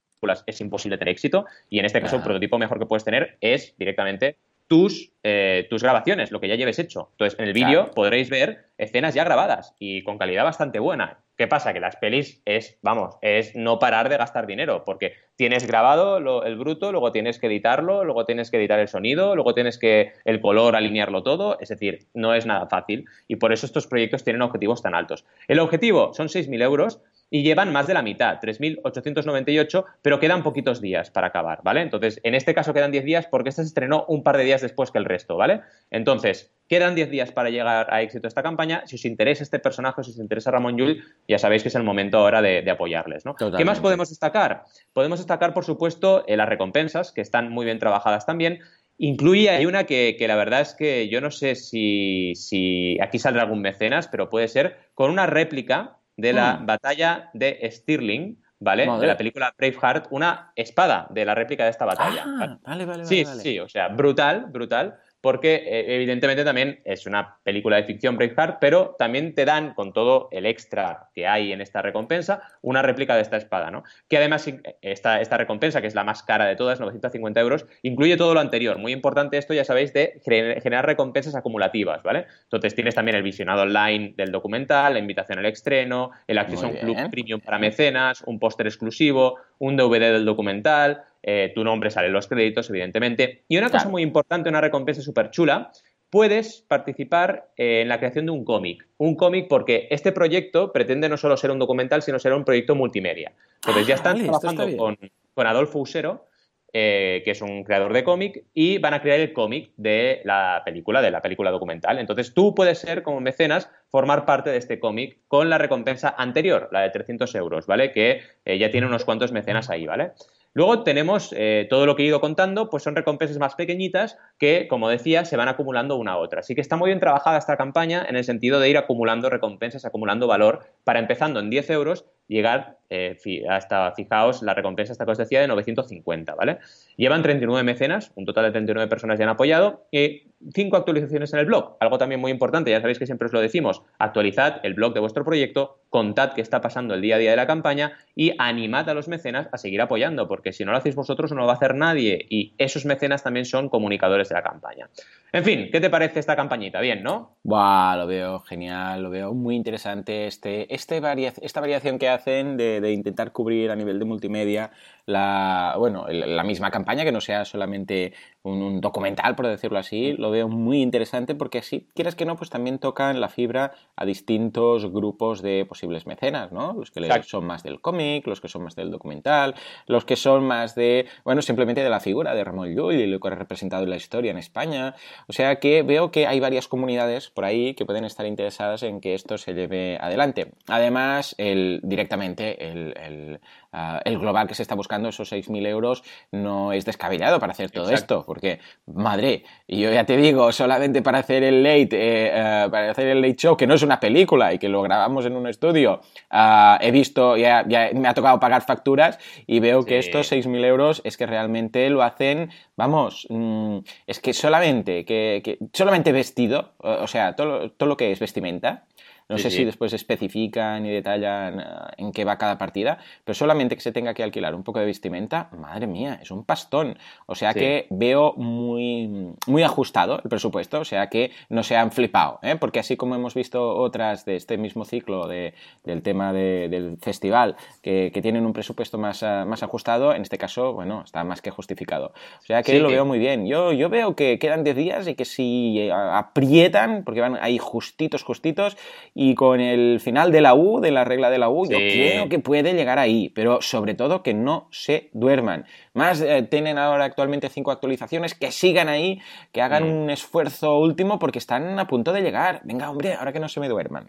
es 0.45 0.61
imposible 0.61 0.97
tener 0.97 1.11
éxito 1.11 1.45
y 1.69 1.79
en 1.79 1.85
este 1.85 2.01
caso 2.01 2.15
el 2.15 2.23
prototipo 2.23 2.57
mejor 2.57 2.79
que 2.79 2.85
puedes 2.85 3.03
tener 3.03 3.37
es 3.41 3.75
directamente 3.77 4.37
tus, 4.67 5.11
eh, 5.23 5.67
tus 5.69 5.83
grabaciones, 5.83 6.31
lo 6.31 6.39
que 6.39 6.47
ya 6.47 6.55
lleves 6.55 6.79
hecho. 6.79 7.09
Entonces, 7.11 7.39
en 7.39 7.45
el 7.45 7.53
vídeo 7.53 7.91
podréis 7.91 8.29
ver 8.29 8.69
escenas 8.77 9.13
ya 9.13 9.23
grabadas 9.23 9.75
y 9.79 10.03
con 10.03 10.17
calidad 10.17 10.43
bastante 10.43 10.79
buena. 10.79 11.19
¿Qué 11.35 11.47
pasa? 11.47 11.73
Que 11.73 11.79
las 11.79 11.95
pelis 11.95 12.41
es, 12.45 12.77
vamos, 12.83 13.17
es 13.21 13.55
no 13.55 13.79
parar 13.79 14.07
de 14.07 14.17
gastar 14.17 14.45
dinero, 14.45 14.83
porque 14.85 15.13
tienes 15.35 15.65
grabado 15.65 16.43
el 16.43 16.57
bruto, 16.57 16.91
luego 16.91 17.11
tienes 17.11 17.39
que 17.39 17.47
editarlo, 17.47 18.03
luego 18.03 18.23
tienes 18.25 18.51
que 18.51 18.57
editar 18.57 18.79
el 18.79 18.87
sonido, 18.87 19.35
luego 19.35 19.55
tienes 19.55 19.79
que 19.79 20.13
el 20.25 20.39
color 20.41 20.75
alinearlo 20.75 21.23
todo, 21.23 21.57
es 21.59 21.69
decir, 21.69 22.07
no 22.13 22.35
es 22.35 22.45
nada 22.45 22.67
fácil 22.67 23.05
y 23.27 23.37
por 23.37 23.51
eso 23.51 23.65
estos 23.65 23.87
proyectos 23.87 24.23
tienen 24.23 24.43
objetivos 24.43 24.83
tan 24.83 24.93
altos. 24.93 25.25
El 25.47 25.59
objetivo 25.59 26.13
son 26.13 26.27
6.000 26.27 26.61
euros 26.61 27.01
y 27.33 27.41
llevan 27.41 27.71
más 27.71 27.87
de 27.87 27.95
la 27.95 28.03
mitad, 28.03 28.39
3.898, 28.39 29.85
pero 30.03 30.19
quedan 30.19 30.43
poquitos 30.43 30.81
días 30.81 31.09
para 31.09 31.27
acabar, 31.27 31.61
¿vale? 31.63 31.81
Entonces, 31.81 32.19
en 32.21 32.35
este 32.35 32.53
caso 32.53 32.75
quedan 32.75 32.91
10 32.91 33.05
días 33.05 33.25
porque 33.25 33.49
este 33.49 33.63
se 33.63 33.69
estrenó 33.69 34.05
un 34.07 34.21
par 34.21 34.37
de 34.37 34.43
días 34.43 34.61
después 34.61 34.91
que 34.91 34.99
el 34.99 35.05
resto, 35.05 35.35
¿vale? 35.35 35.61
Entonces, 35.89 36.53
quedan 36.69 36.93
10 36.93 37.09
días 37.09 37.31
para 37.31 37.49
llegar 37.49 37.91
a 37.91 38.03
éxito 38.03 38.27
esta 38.27 38.43
campaña. 38.43 38.83
Si 38.85 38.97
os 38.97 39.05
interesa 39.05 39.41
este 39.41 39.57
personaje, 39.57 40.03
si 40.03 40.11
os 40.11 40.19
interesa 40.19 40.51
Ramón 40.51 40.77
Llull, 40.77 41.03
ya 41.27 41.39
sabéis 41.39 41.63
que 41.63 41.69
es 41.69 41.75
el 41.75 41.81
momento 41.81 42.19
ahora 42.19 42.43
de, 42.43 42.69
apoyarles, 42.69 43.25
¿no? 43.25 43.33
¿Qué 43.33 43.65
más 43.65 43.79
podemos 43.79 44.09
destacar? 44.09 44.65
Podemos 44.93 45.17
destacar, 45.17 45.55
por 45.55 45.65
supuesto, 45.65 46.25
eh, 46.27 46.37
las 46.37 46.47
recompensas, 46.47 47.11
que 47.11 47.21
están 47.21 47.49
muy 47.49 47.65
bien 47.65 47.79
trabajadas 47.79 48.27
también, 48.27 48.59
Incluye, 48.99 49.49
hay 49.49 49.65
una 49.65 49.85
que, 49.85 50.15
la 50.19 50.35
verdad 50.35 50.61
es 50.61 50.75
que 50.75 51.09
yo 51.09 51.19
no 51.19 51.31
sé 51.31 51.55
si, 51.55 52.35
si, 52.35 52.95
aquí 53.01 53.17
saldrá 53.17 53.41
algún 53.41 53.59
mecenas, 53.59 54.07
pero 54.07 54.29
puede 54.29 54.47
ser 54.47 54.77
con 54.93 55.09
una 55.09 55.25
réplica 55.25 55.97
de 56.17 56.33
la 56.33 56.57
mm. 56.57 56.65
batalla 56.65 57.29
de 57.33 57.69
Stirling, 57.71 58.41
¿vale? 58.59 58.89
De 58.99 59.07
la 59.07 59.17
película 59.17 59.53
Braveheart, 59.57 60.07
una 60.11 60.51
espada 60.55 61.07
de 61.09 61.25
la 61.25 61.35
réplica 61.35 61.63
de 61.65 61.69
esta 61.71 61.85
batalla. 61.85 62.23
Ah, 62.25 62.59
vale, 62.63 62.85
vale, 62.85 63.05
sí, 63.05 63.23
vale. 63.23 63.41
Sí, 63.41 63.59
o 63.59 63.67
sea, 63.67 63.89
brutal, 63.89 64.47
brutal 64.49 64.99
porque 65.23 65.55
eh, 65.55 65.95
evidentemente 65.95 66.43
también 66.43 66.81
es 66.83 67.05
una 67.05 67.37
película 67.43 67.77
de 67.77 67.85
ficción 67.85 68.17
Braveheart, 68.17 68.57
pero 68.59 68.97
también 68.99 69.33
te 69.33 69.45
dan, 69.45 69.73
con 69.73 69.93
todo 69.93 70.27
el 70.33 70.45
extra 70.45 71.07
que 71.15 71.27
hay 71.27 71.53
en 71.53 71.61
esta 71.61 71.81
recompensa, 71.81 72.41
una 72.61 72.81
réplica 72.81 73.15
de 73.15 73.21
esta 73.21 73.37
espada, 73.37 73.71
¿no? 73.71 73.85
Que 74.09 74.17
además 74.17 74.51
esta, 74.81 75.21
esta 75.21 75.37
recompensa, 75.37 75.79
que 75.79 75.87
es 75.87 75.95
la 75.95 76.03
más 76.03 76.23
cara 76.23 76.45
de 76.45 76.57
todas, 76.57 76.81
950 76.81 77.39
euros, 77.39 77.65
incluye 77.83 78.17
todo 78.17 78.33
lo 78.33 78.41
anterior. 78.41 78.77
Muy 78.79 78.91
importante 78.91 79.37
esto, 79.37 79.53
ya 79.53 79.63
sabéis, 79.63 79.93
de 79.93 80.19
generar 80.25 80.85
recompensas 80.85 81.35
acumulativas, 81.35 82.03
¿vale? 82.03 82.27
Entonces 82.43 82.75
tienes 82.75 82.93
también 82.93 83.15
el 83.15 83.23
visionado 83.23 83.61
online 83.61 84.15
del 84.17 84.29
documental, 84.29 84.91
la 84.91 84.99
invitación 84.99 85.39
al 85.39 85.45
estreno, 85.45 86.11
el 86.27 86.37
acceso 86.37 86.65
a 86.65 86.69
un 86.69 86.75
club 86.75 86.97
premium 87.09 87.39
para 87.39 87.59
mecenas, 87.59 88.23
un 88.25 88.39
póster 88.39 88.67
exclusivo, 88.67 89.37
un 89.57 89.77
DVD 89.77 90.11
del 90.11 90.25
documental, 90.25 91.05
eh, 91.23 91.53
tu 91.55 91.63
nombre 91.63 91.89
sale 91.89 92.07
en 92.07 92.13
los 92.13 92.27
créditos, 92.27 92.69
evidentemente. 92.69 93.45
Y 93.47 93.57
una 93.57 93.69
cosa 93.69 93.87
muy 93.87 94.03
importante, 94.03 94.49
una 94.49 94.59
recompensa 94.59 95.01
súper 95.01 95.31
chula, 95.31 95.71
puedes 96.09 96.61
participar 96.67 97.49
eh, 97.57 97.81
en 97.81 97.87
la 97.87 97.97
creación 97.97 98.25
de 98.25 98.31
un 98.31 98.43
cómic. 98.43 98.85
Un 98.97 99.15
cómic 99.15 99.47
porque 99.47 99.87
este 99.89 100.11
proyecto 100.11 100.71
pretende 100.73 101.09
no 101.09 101.17
solo 101.17 101.37
ser 101.37 101.49
un 101.49 101.59
documental, 101.59 102.03
sino 102.03 102.19
ser 102.19 102.33
un 102.33 102.43
proyecto 102.43 102.75
multimedia. 102.75 103.31
Entonces 103.55 103.87
ya 103.87 103.95
ah, 103.95 103.97
están 103.97 104.21
trabajando 104.21 104.77
con, 104.77 104.97
con, 105.33 105.47
Adolfo 105.47 105.79
Usero, 105.79 106.27
eh, 106.73 107.21
que 107.23 107.31
es 107.31 107.41
un 107.41 107.63
creador 107.63 107.93
de 107.93 108.03
cómic, 108.03 108.43
y 108.53 108.77
van 108.79 108.93
a 108.93 109.01
crear 109.01 109.19
el 109.21 109.31
cómic 109.31 109.71
de 109.77 110.21
la 110.25 110.61
película, 110.65 111.01
de 111.01 111.09
la 111.09 111.21
película 111.21 111.51
documental. 111.51 111.97
Entonces 111.97 112.33
tú 112.33 112.53
puedes 112.53 112.79
ser, 112.79 113.01
como 113.01 113.21
mecenas, 113.21 113.71
formar 113.89 114.25
parte 114.25 114.49
de 114.49 114.57
este 114.57 114.79
cómic 114.79 115.19
con 115.27 115.49
la 115.49 115.57
recompensa 115.57 116.13
anterior, 116.17 116.69
la 116.71 116.81
de 116.81 116.89
300 116.89 117.33
euros, 117.35 117.65
¿vale? 117.65 117.91
Que 117.91 118.21
ya 118.45 118.69
tiene 118.69 118.85
unos 118.85 119.05
cuantos 119.05 119.31
mecenas 119.31 119.69
ahí, 119.69 119.87
¿vale? 119.87 120.11
Luego 120.55 120.83
tenemos 120.83 121.33
eh, 121.35 121.65
todo 121.69 121.87
lo 121.87 121.95
que 121.95 122.03
he 122.03 122.05
ido 122.05 122.21
contando, 122.21 122.69
pues 122.69 122.83
son 122.83 122.95
recompensas 122.95 123.39
más 123.39 123.55
pequeñitas 123.55 124.17
que, 124.37 124.67
como 124.67 124.87
decía, 124.87 125.25
se 125.25 125.35
van 125.35 125.47
acumulando 125.47 125.95
una 125.95 126.13
a 126.13 126.17
otra. 126.17 126.41
Así 126.41 126.53
que 126.53 126.61
está 126.61 126.75
muy 126.75 126.89
bien 126.89 126.99
trabajada 126.99 127.39
esta 127.39 127.57
campaña 127.57 128.05
en 128.07 128.15
el 128.15 128.23
sentido 128.23 128.59
de 128.59 128.69
ir 128.69 128.77
acumulando 128.77 129.29
recompensas, 129.31 129.85
acumulando 129.85 130.27
valor, 130.27 130.63
para 130.83 130.99
empezando 130.99 131.39
en 131.39 131.49
10 131.49 131.69
euros 131.71 132.05
llegar 132.27 132.77
eh, 132.89 133.17
hasta, 133.49 133.91
fijaos, 133.93 134.43
la 134.43 134.53
recompensa 134.53 134.93
esta 134.93 135.05
que 135.05 135.11
os 135.11 135.17
decía 135.17 135.41
de 135.41 135.47
950, 135.47 136.35
¿vale? 136.35 136.59
Llevan 136.95 137.23
39 137.23 137.63
mecenas, 137.63 138.11
un 138.15 138.25
total 138.25 138.45
de 138.45 138.51
39 138.51 138.87
personas 138.87 139.17
ya 139.17 139.25
han 139.25 139.31
apoyado 139.31 139.87
y 139.91 140.23
5 140.53 140.77
actualizaciones 140.77 141.33
en 141.33 141.39
el 141.39 141.45
blog. 141.47 141.75
Algo 141.79 141.97
también 141.97 142.21
muy 142.21 142.31
importante, 142.31 142.69
ya 142.69 142.81
sabéis 142.81 142.99
que 142.99 143.05
siempre 143.05 143.25
os 143.25 143.33
lo 143.33 143.41
decimos, 143.41 143.81
actualizad 143.97 144.59
el 144.63 144.75
blog 144.75 144.93
de 144.93 144.99
vuestro 144.99 145.25
proyecto, 145.25 145.79
contad 145.89 146.33
qué 146.33 146.41
está 146.41 146.61
pasando 146.61 146.93
el 146.93 147.01
día 147.01 147.15
a 147.15 147.19
día 147.19 147.31
de 147.31 147.37
la 147.37 147.47
campaña 147.47 147.93
y 148.15 148.33
animad 148.37 148.87
a 148.89 148.93
los 148.93 149.07
mecenas 149.07 149.47
a 149.51 149.57
seguir 149.57 149.81
apoyando, 149.81 150.27
porque 150.27 150.53
si 150.53 150.63
no 150.63 150.71
lo 150.71 150.77
hacéis 150.77 150.95
vosotros 150.95 151.31
no 151.31 151.39
lo 151.39 151.47
va 151.47 151.53
a 151.53 151.55
hacer 151.55 151.75
nadie 151.75 152.25
y 152.29 152.53
esos 152.57 152.85
mecenas 152.85 153.23
también 153.23 153.45
son 153.45 153.69
comunicadores 153.69 154.29
de 154.29 154.35
la 154.35 154.43
campaña. 154.43 154.89
En 155.31 155.43
fin, 155.43 155.69
¿qué 155.71 155.81
te 155.81 155.89
parece 155.89 156.19
esta 156.19 156.35
campañita? 156.35 156.79
Bien, 156.79 157.01
¿no? 157.01 157.37
Buah, 157.41 157.97
lo 157.97 158.05
veo 158.05 158.39
genial, 158.41 159.01
lo 159.01 159.09
veo 159.09 159.33
muy 159.33 159.55
interesante 159.55 160.27
este, 160.27 160.73
este 160.73 161.01
esta 161.41 161.59
variación 161.59 161.97
que 161.97 162.07
hacen 162.23 162.57
de, 162.57 162.79
de 162.81 162.91
intentar 162.91 163.31
cubrir 163.31 163.69
a 163.71 163.75
nivel 163.75 163.99
de 163.99 164.05
multimedia 164.05 164.71
la, 165.05 165.75
bueno, 165.77 166.05
la 166.07 166.43
misma 166.43 166.71
campaña, 166.71 167.03
que 167.03 167.11
no 167.11 167.21
sea 167.21 167.45
solamente 167.45 168.13
un, 168.43 168.81
documental, 168.81 169.35
por 169.35 169.47
decirlo 169.47 169.79
así, 169.79 170.13
lo 170.13 170.31
veo 170.31 170.47
muy 170.47 170.81
interesante 170.81 171.35
porque 171.35 171.59
así, 171.59 171.87
quieres 171.95 172.15
que 172.15 172.25
no, 172.25 172.35
pues 172.35 172.49
también 172.49 172.79
tocan 172.79 173.21
la 173.21 173.29
fibra 173.29 173.73
a 173.95 174.05
distintos 174.05 174.91
grupos 174.91 175.41
de 175.41 175.65
posibles 175.65 176.05
mecenas, 176.05 176.51
¿no? 176.51 176.73
Los 176.73 176.91
que 176.91 177.23
son 177.23 177.45
más 177.45 177.63
del 177.63 177.81
cómic, 177.81 178.27
los 178.27 178.41
que 178.41 178.47
son 178.47 178.63
más 178.63 178.75
del 178.75 178.91
documental, 178.91 179.55
los 179.87 180.05
que 180.05 180.15
son 180.15 180.45
más 180.45 180.75
de, 180.75 181.07
bueno, 181.23 181.41
simplemente 181.41 181.83
de 181.83 181.89
la 181.89 181.99
figura 181.99 182.35
de 182.35 182.43
Ramón 182.43 182.75
Llull 182.75 182.95
y 182.95 183.07
lo 183.07 183.19
que 183.19 183.27
ha 183.29 183.31
representado 183.31 183.83
en 183.83 183.89
la 183.89 183.95
historia 183.95 184.31
en 184.31 184.37
España. 184.37 184.95
O 185.27 185.33
sea 185.33 185.57
que 185.59 185.83
veo 185.83 186.11
que 186.11 186.27
hay 186.27 186.39
varias 186.39 186.67
comunidades 186.67 187.29
por 187.29 187.45
ahí 187.45 187.73
que 187.73 187.85
pueden 187.85 188.05
estar 188.05 188.25
interesadas 188.25 188.83
en 188.83 189.01
que 189.01 189.13
esto 189.13 189.37
se 189.37 189.53
lleve 189.53 189.97
adelante. 189.99 190.51
Además, 190.67 191.35
el, 191.37 191.79
directamente 191.83 192.67
el, 192.67 193.39
ah, 193.73 194.01
el 194.05 194.17
global 194.17 194.47
que 194.47 194.55
se 194.55 194.61
está 194.61 194.75
buscando, 194.75 195.09
esos 195.09 195.31
6.000 195.31 195.67
euros, 195.67 196.03
no 196.31 196.71
es 196.71 196.85
descabellado 196.85 197.39
para 197.39 197.51
hacer 197.51 197.69
todo 197.69 197.89
esto 197.89 198.23
porque, 198.25 198.59
madre, 198.85 199.43
y 199.67 199.81
yo 199.81 199.91
ya 199.91 200.05
te 200.05 200.17
digo, 200.17 200.51
solamente 200.51 201.01
para 201.01 201.19
hacer 201.19 201.43
el 201.43 201.63
late, 201.63 201.93
eh, 201.93 202.31
eh, 202.33 202.67
para 202.69 202.91
hacer 202.91 203.07
el 203.07 203.21
late 203.21 203.35
show, 203.35 203.57
que 203.57 203.67
no 203.67 203.73
es 203.73 203.81
una 203.81 203.99
película 203.99 204.53
y 204.53 204.59
que 204.59 204.69
lo 204.69 204.81
grabamos 204.81 205.25
en 205.25 205.35
un 205.35 205.47
estudio, 205.47 206.01
ah, 206.29 206.77
he 206.81 206.91
visto, 206.91 207.37
ya, 207.37 207.65
me 207.93 208.07
ha 208.07 208.13
tocado 208.13 208.39
pagar 208.39 208.63
facturas 208.63 209.19
y 209.47 209.59
veo 209.59 209.85
que 209.85 209.99
estos 209.99 210.31
6.000 210.31 210.63
euros 210.65 211.01
es 211.03 211.17
que 211.17 211.25
realmente 211.25 211.89
lo 211.89 212.03
hacen, 212.03 212.49
vamos, 212.75 213.27
mm, 213.29 213.79
es 214.07 214.19
que 214.19 214.33
solamente, 214.33 215.05
que, 215.05 215.59
solamente 215.73 216.11
vestido, 216.11 216.73
o 216.77 217.07
sea, 217.07 217.35
todo, 217.35 217.71
todo 217.71 217.89
lo 217.89 217.97
que 217.97 218.11
es 218.11 218.19
vestimenta, 218.19 218.85
no 219.29 219.37
sé 219.37 219.49
si 219.49 219.63
después 219.63 219.93
especifican 219.93 220.85
y 220.85 220.91
detallan 220.91 221.59
eh, 221.59 221.63
en 221.97 222.11
qué 222.11 222.25
va 222.25 222.37
cada 222.37 222.57
partida, 222.57 222.97
pero 223.23 223.35
solamente 223.35 223.75
que 223.75 223.81
se 223.81 223.91
tenga 223.91 224.13
que 224.13 224.23
alquilar 224.23 224.55
un 224.55 224.63
poco 224.63 224.79
de 224.79 224.85
vestimenta, 224.85 225.49
madre 225.57 225.87
mía, 225.87 226.19
es 226.21 226.31
un 226.31 226.43
pastón. 226.43 226.97
O 227.25 227.35
sea 227.35 227.53
que 227.53 227.87
veo 227.89 228.33
muy, 228.33 229.33
muy 229.47 229.63
ajustado 229.63 230.19
el 230.23 230.29
presupuesto, 230.29 230.79
o 230.79 230.85
sea 230.85 231.07
que 231.07 231.31
no 231.49 231.63
se 231.63 231.75
han 231.75 231.91
flipado, 231.91 232.39
¿eh? 232.41 232.55
porque 232.59 232.79
así 232.79 232.97
como 232.97 233.15
hemos 233.15 233.33
visto 233.33 233.75
otras 233.75 234.25
de 234.25 234.35
este 234.35 234.57
mismo 234.57 234.85
ciclo 234.85 235.27
de, 235.27 235.53
del 235.83 236.01
tema 236.01 236.33
del 236.33 236.97
festival 237.01 237.55
que, 237.81 238.11
tienen 238.23 238.45
un 238.45 238.53
presupuesto 238.53 238.97
más, 238.97 239.21
eh, 239.21 239.43
más 239.45 239.63
ajustado, 239.63 240.13
en 240.13 240.21
este 240.21 240.37
caso, 240.37 240.71
bueno, 240.71 241.01
está 241.03 241.25
más 241.25 241.41
que 241.41 241.51
justificado. 241.51 242.13
O 242.41 242.45
sea 242.45 242.63
que 242.63 242.79
lo 242.79 242.87
veo 242.87 243.03
muy 243.03 243.19
bien. 243.19 243.45
Yo, 243.45 243.73
yo 243.73 243.89
veo 243.89 244.15
que 244.15 244.39
quedan 244.39 244.63
10 244.63 244.75
días 244.77 245.07
y 245.07 245.15
que 245.15 245.25
si 245.25 245.89
aprietan, 245.91 247.03
porque 247.03 247.19
van 247.19 247.37
ahí 247.41 247.57
justitos, 247.57 248.23
justitos, 248.23 248.77
y 249.15 249.35
con 249.35 249.59
el 249.59 249.99
final 249.99 250.31
de 250.31 250.41
la 250.41 250.55
U, 250.55 250.79
de 250.79 250.91
la 250.91 251.03
regla 251.03 251.29
de 251.29 251.37
la 251.37 251.49
U, 251.49 251.69
yo 251.69 251.77
creo 251.77 252.29
que 252.29 252.39
puede 252.39 252.73
llegar 252.73 252.97
ahí, 252.97 253.29
pero 253.29 253.61
sobre 253.61 253.93
todo 253.93 254.23
que 254.23 254.33
no 254.33 254.67
se 254.71 255.09
duerman. 255.13 255.65
Más 255.93 256.21
eh, 256.21 256.41
tienen 256.49 256.79
ahora 256.79 257.05
actualmente 257.05 257.49
cinco 257.49 257.69
actualizaciones, 257.69 258.33
que 258.33 258.51
sigan 258.51 258.89
ahí, 258.89 259.21
que 259.51 259.61
hagan 259.61 259.83
mm. 259.83 260.01
un 260.03 260.09
esfuerzo 260.09 260.79
último 260.79 261.19
porque 261.19 261.37
están 261.37 261.77
a 261.77 261.87
punto 261.87 262.11
de 262.11 262.21
llegar. 262.21 262.61
Venga, 262.63 262.89
hombre, 262.89 263.13
ahora 263.13 263.31
que 263.31 263.39
no 263.39 263.49
se 263.49 263.59
me 263.59 263.69
duerman. 263.69 264.07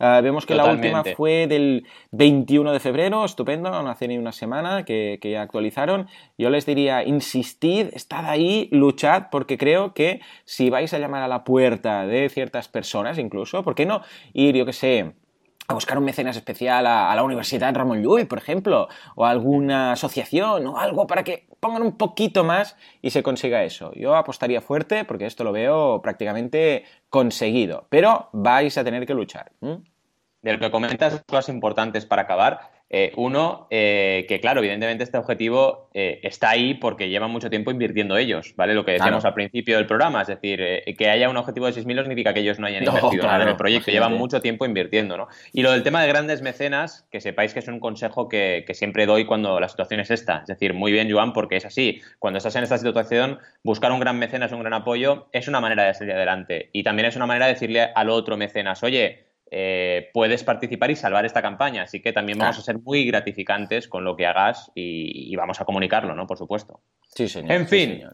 Ah, 0.00 0.20
vemos 0.22 0.44
que 0.44 0.56
la 0.56 0.64
última 0.64 1.04
fue 1.16 1.46
del 1.46 1.86
21 2.10 2.72
de 2.72 2.80
febrero, 2.80 3.24
estupendo, 3.24 3.70
no 3.70 3.88
hace 3.88 4.08
ni 4.08 4.18
una 4.18 4.32
semana 4.32 4.84
que, 4.84 5.18
que 5.20 5.38
actualizaron. 5.38 6.08
Yo 6.36 6.50
les 6.50 6.66
diría, 6.66 7.04
insistid, 7.04 7.88
estad 7.92 8.26
ahí, 8.26 8.68
luchad, 8.72 9.26
porque 9.30 9.56
creo 9.56 9.94
que 9.94 10.20
si 10.44 10.68
vais 10.70 10.92
a 10.92 10.98
llamar 10.98 11.22
a 11.22 11.28
la 11.28 11.44
puerta 11.44 12.06
de 12.06 12.28
ciertas 12.28 12.66
personas 12.66 13.18
incluso, 13.18 13.62
¿por 13.62 13.76
qué 13.76 13.86
no 13.86 14.02
ir, 14.32 14.56
yo 14.56 14.66
que 14.66 14.72
sé, 14.72 15.14
a 15.68 15.74
buscar 15.74 15.98
un 15.98 16.04
mecenas 16.04 16.36
especial 16.36 16.86
a, 16.86 17.14
la 17.14 17.22
Universidad 17.22 17.74
Ramón 17.74 18.02
Llull, 18.02 18.26
por 18.26 18.38
ejemplo, 18.38 18.88
o 19.14 19.24
a 19.26 19.30
alguna 19.30 19.92
asociación 19.92 20.66
o 20.66 20.78
algo 20.78 21.06
para 21.06 21.24
que 21.24 21.46
pongan 21.60 21.82
un 21.82 21.96
poquito 21.96 22.44
más 22.44 22.76
y 23.02 23.10
se 23.10 23.22
consiga 23.22 23.64
eso. 23.64 23.92
Yo 23.94 24.14
apostaría 24.14 24.60
fuerte 24.60 25.04
porque 25.04 25.26
esto 25.26 25.44
lo 25.44 25.52
veo 25.52 26.00
prácticamente 26.02 26.84
conseguido, 27.10 27.86
pero 27.88 28.28
vais 28.32 28.76
a 28.78 28.84
tener 28.84 29.06
que 29.06 29.14
luchar. 29.14 29.50
De 29.60 30.52
lo 30.52 30.58
que 30.58 30.70
comentas, 30.70 31.22
cosas 31.26 31.48
importantes 31.48 32.06
para 32.06 32.22
acabar. 32.22 32.75
Eh, 32.88 33.12
uno, 33.16 33.66
eh, 33.70 34.26
que 34.28 34.38
claro, 34.38 34.60
evidentemente 34.60 35.02
este 35.02 35.18
objetivo 35.18 35.90
eh, 35.92 36.20
está 36.22 36.50
ahí 36.50 36.74
porque 36.74 37.08
llevan 37.08 37.32
mucho 37.32 37.50
tiempo 37.50 37.72
invirtiendo 37.72 38.16
ellos, 38.16 38.54
¿vale? 38.56 38.74
Lo 38.74 38.84
que 38.84 38.92
decíamos 38.92 39.24
al 39.24 39.34
principio 39.34 39.76
del 39.76 39.86
programa, 39.86 40.22
es 40.22 40.28
decir, 40.28 40.60
que 40.96 41.10
haya 41.10 41.28
un 41.28 41.36
objetivo 41.36 41.66
de 41.66 41.72
6.000 41.72 41.94
no 41.96 42.02
significa 42.02 42.32
que 42.32 42.40
ellos 42.40 42.60
no 42.60 42.68
hayan 42.68 42.84
invertido 42.84 43.24
nada 43.24 43.42
en 43.42 43.48
el 43.48 43.56
proyecto, 43.56 43.90
llevan 43.90 44.14
mucho 44.14 44.40
tiempo 44.40 44.64
invirtiendo, 44.66 45.16
¿no? 45.16 45.26
Y 45.52 45.62
lo 45.62 45.72
del 45.72 45.82
tema 45.82 46.00
de 46.00 46.08
grandes 46.08 46.42
mecenas, 46.42 47.08
que 47.10 47.20
sepáis 47.20 47.52
que 47.54 47.58
es 47.58 47.66
un 47.66 47.80
consejo 47.80 48.28
que, 48.28 48.62
que, 48.64 48.74
siempre 48.74 49.06
doy 49.06 49.24
cuando 49.24 49.58
la 49.58 49.68
situación 49.68 49.98
es 49.98 50.12
esta, 50.12 50.42
es 50.42 50.46
decir, 50.46 50.72
muy 50.72 50.92
bien, 50.92 51.10
Joan, 51.10 51.32
porque 51.32 51.56
es 51.56 51.64
así, 51.64 52.00
cuando 52.20 52.38
estás 52.38 52.54
en 52.54 52.62
esta 52.62 52.78
situación, 52.78 53.40
buscar 53.64 53.90
un 53.90 53.98
gran 53.98 54.16
mecenas, 54.18 54.52
un 54.52 54.60
gran 54.60 54.74
apoyo, 54.74 55.26
es 55.32 55.48
una 55.48 55.60
manera 55.60 55.84
de 55.84 55.94
salir 55.94 56.12
adelante. 56.12 56.70
Y 56.72 56.84
también 56.84 57.08
es 57.08 57.16
una 57.16 57.26
manera 57.26 57.46
de 57.46 57.54
decirle 57.54 57.90
al 57.94 58.10
otro 58.10 58.36
mecenas, 58.36 58.84
oye, 58.84 59.26
eh, 59.50 60.10
puedes 60.12 60.42
participar 60.42 60.90
y 60.90 60.96
salvar 60.96 61.24
esta 61.24 61.42
campaña. 61.42 61.82
Así 61.82 62.00
que 62.00 62.12
también 62.12 62.38
vamos 62.38 62.58
a 62.58 62.62
ser 62.62 62.78
muy 62.78 63.06
gratificantes 63.06 63.88
con 63.88 64.04
lo 64.04 64.16
que 64.16 64.26
hagas 64.26 64.70
y, 64.74 65.34
vamos 65.36 65.60
a 65.60 65.64
comunicarlo, 65.64 66.14
¿no? 66.14 66.26
Por 66.26 66.38
supuesto. 66.38 66.80
Sí, 67.02 67.28
señor. 67.28 67.52
En 67.52 67.68
fin, 67.68 68.04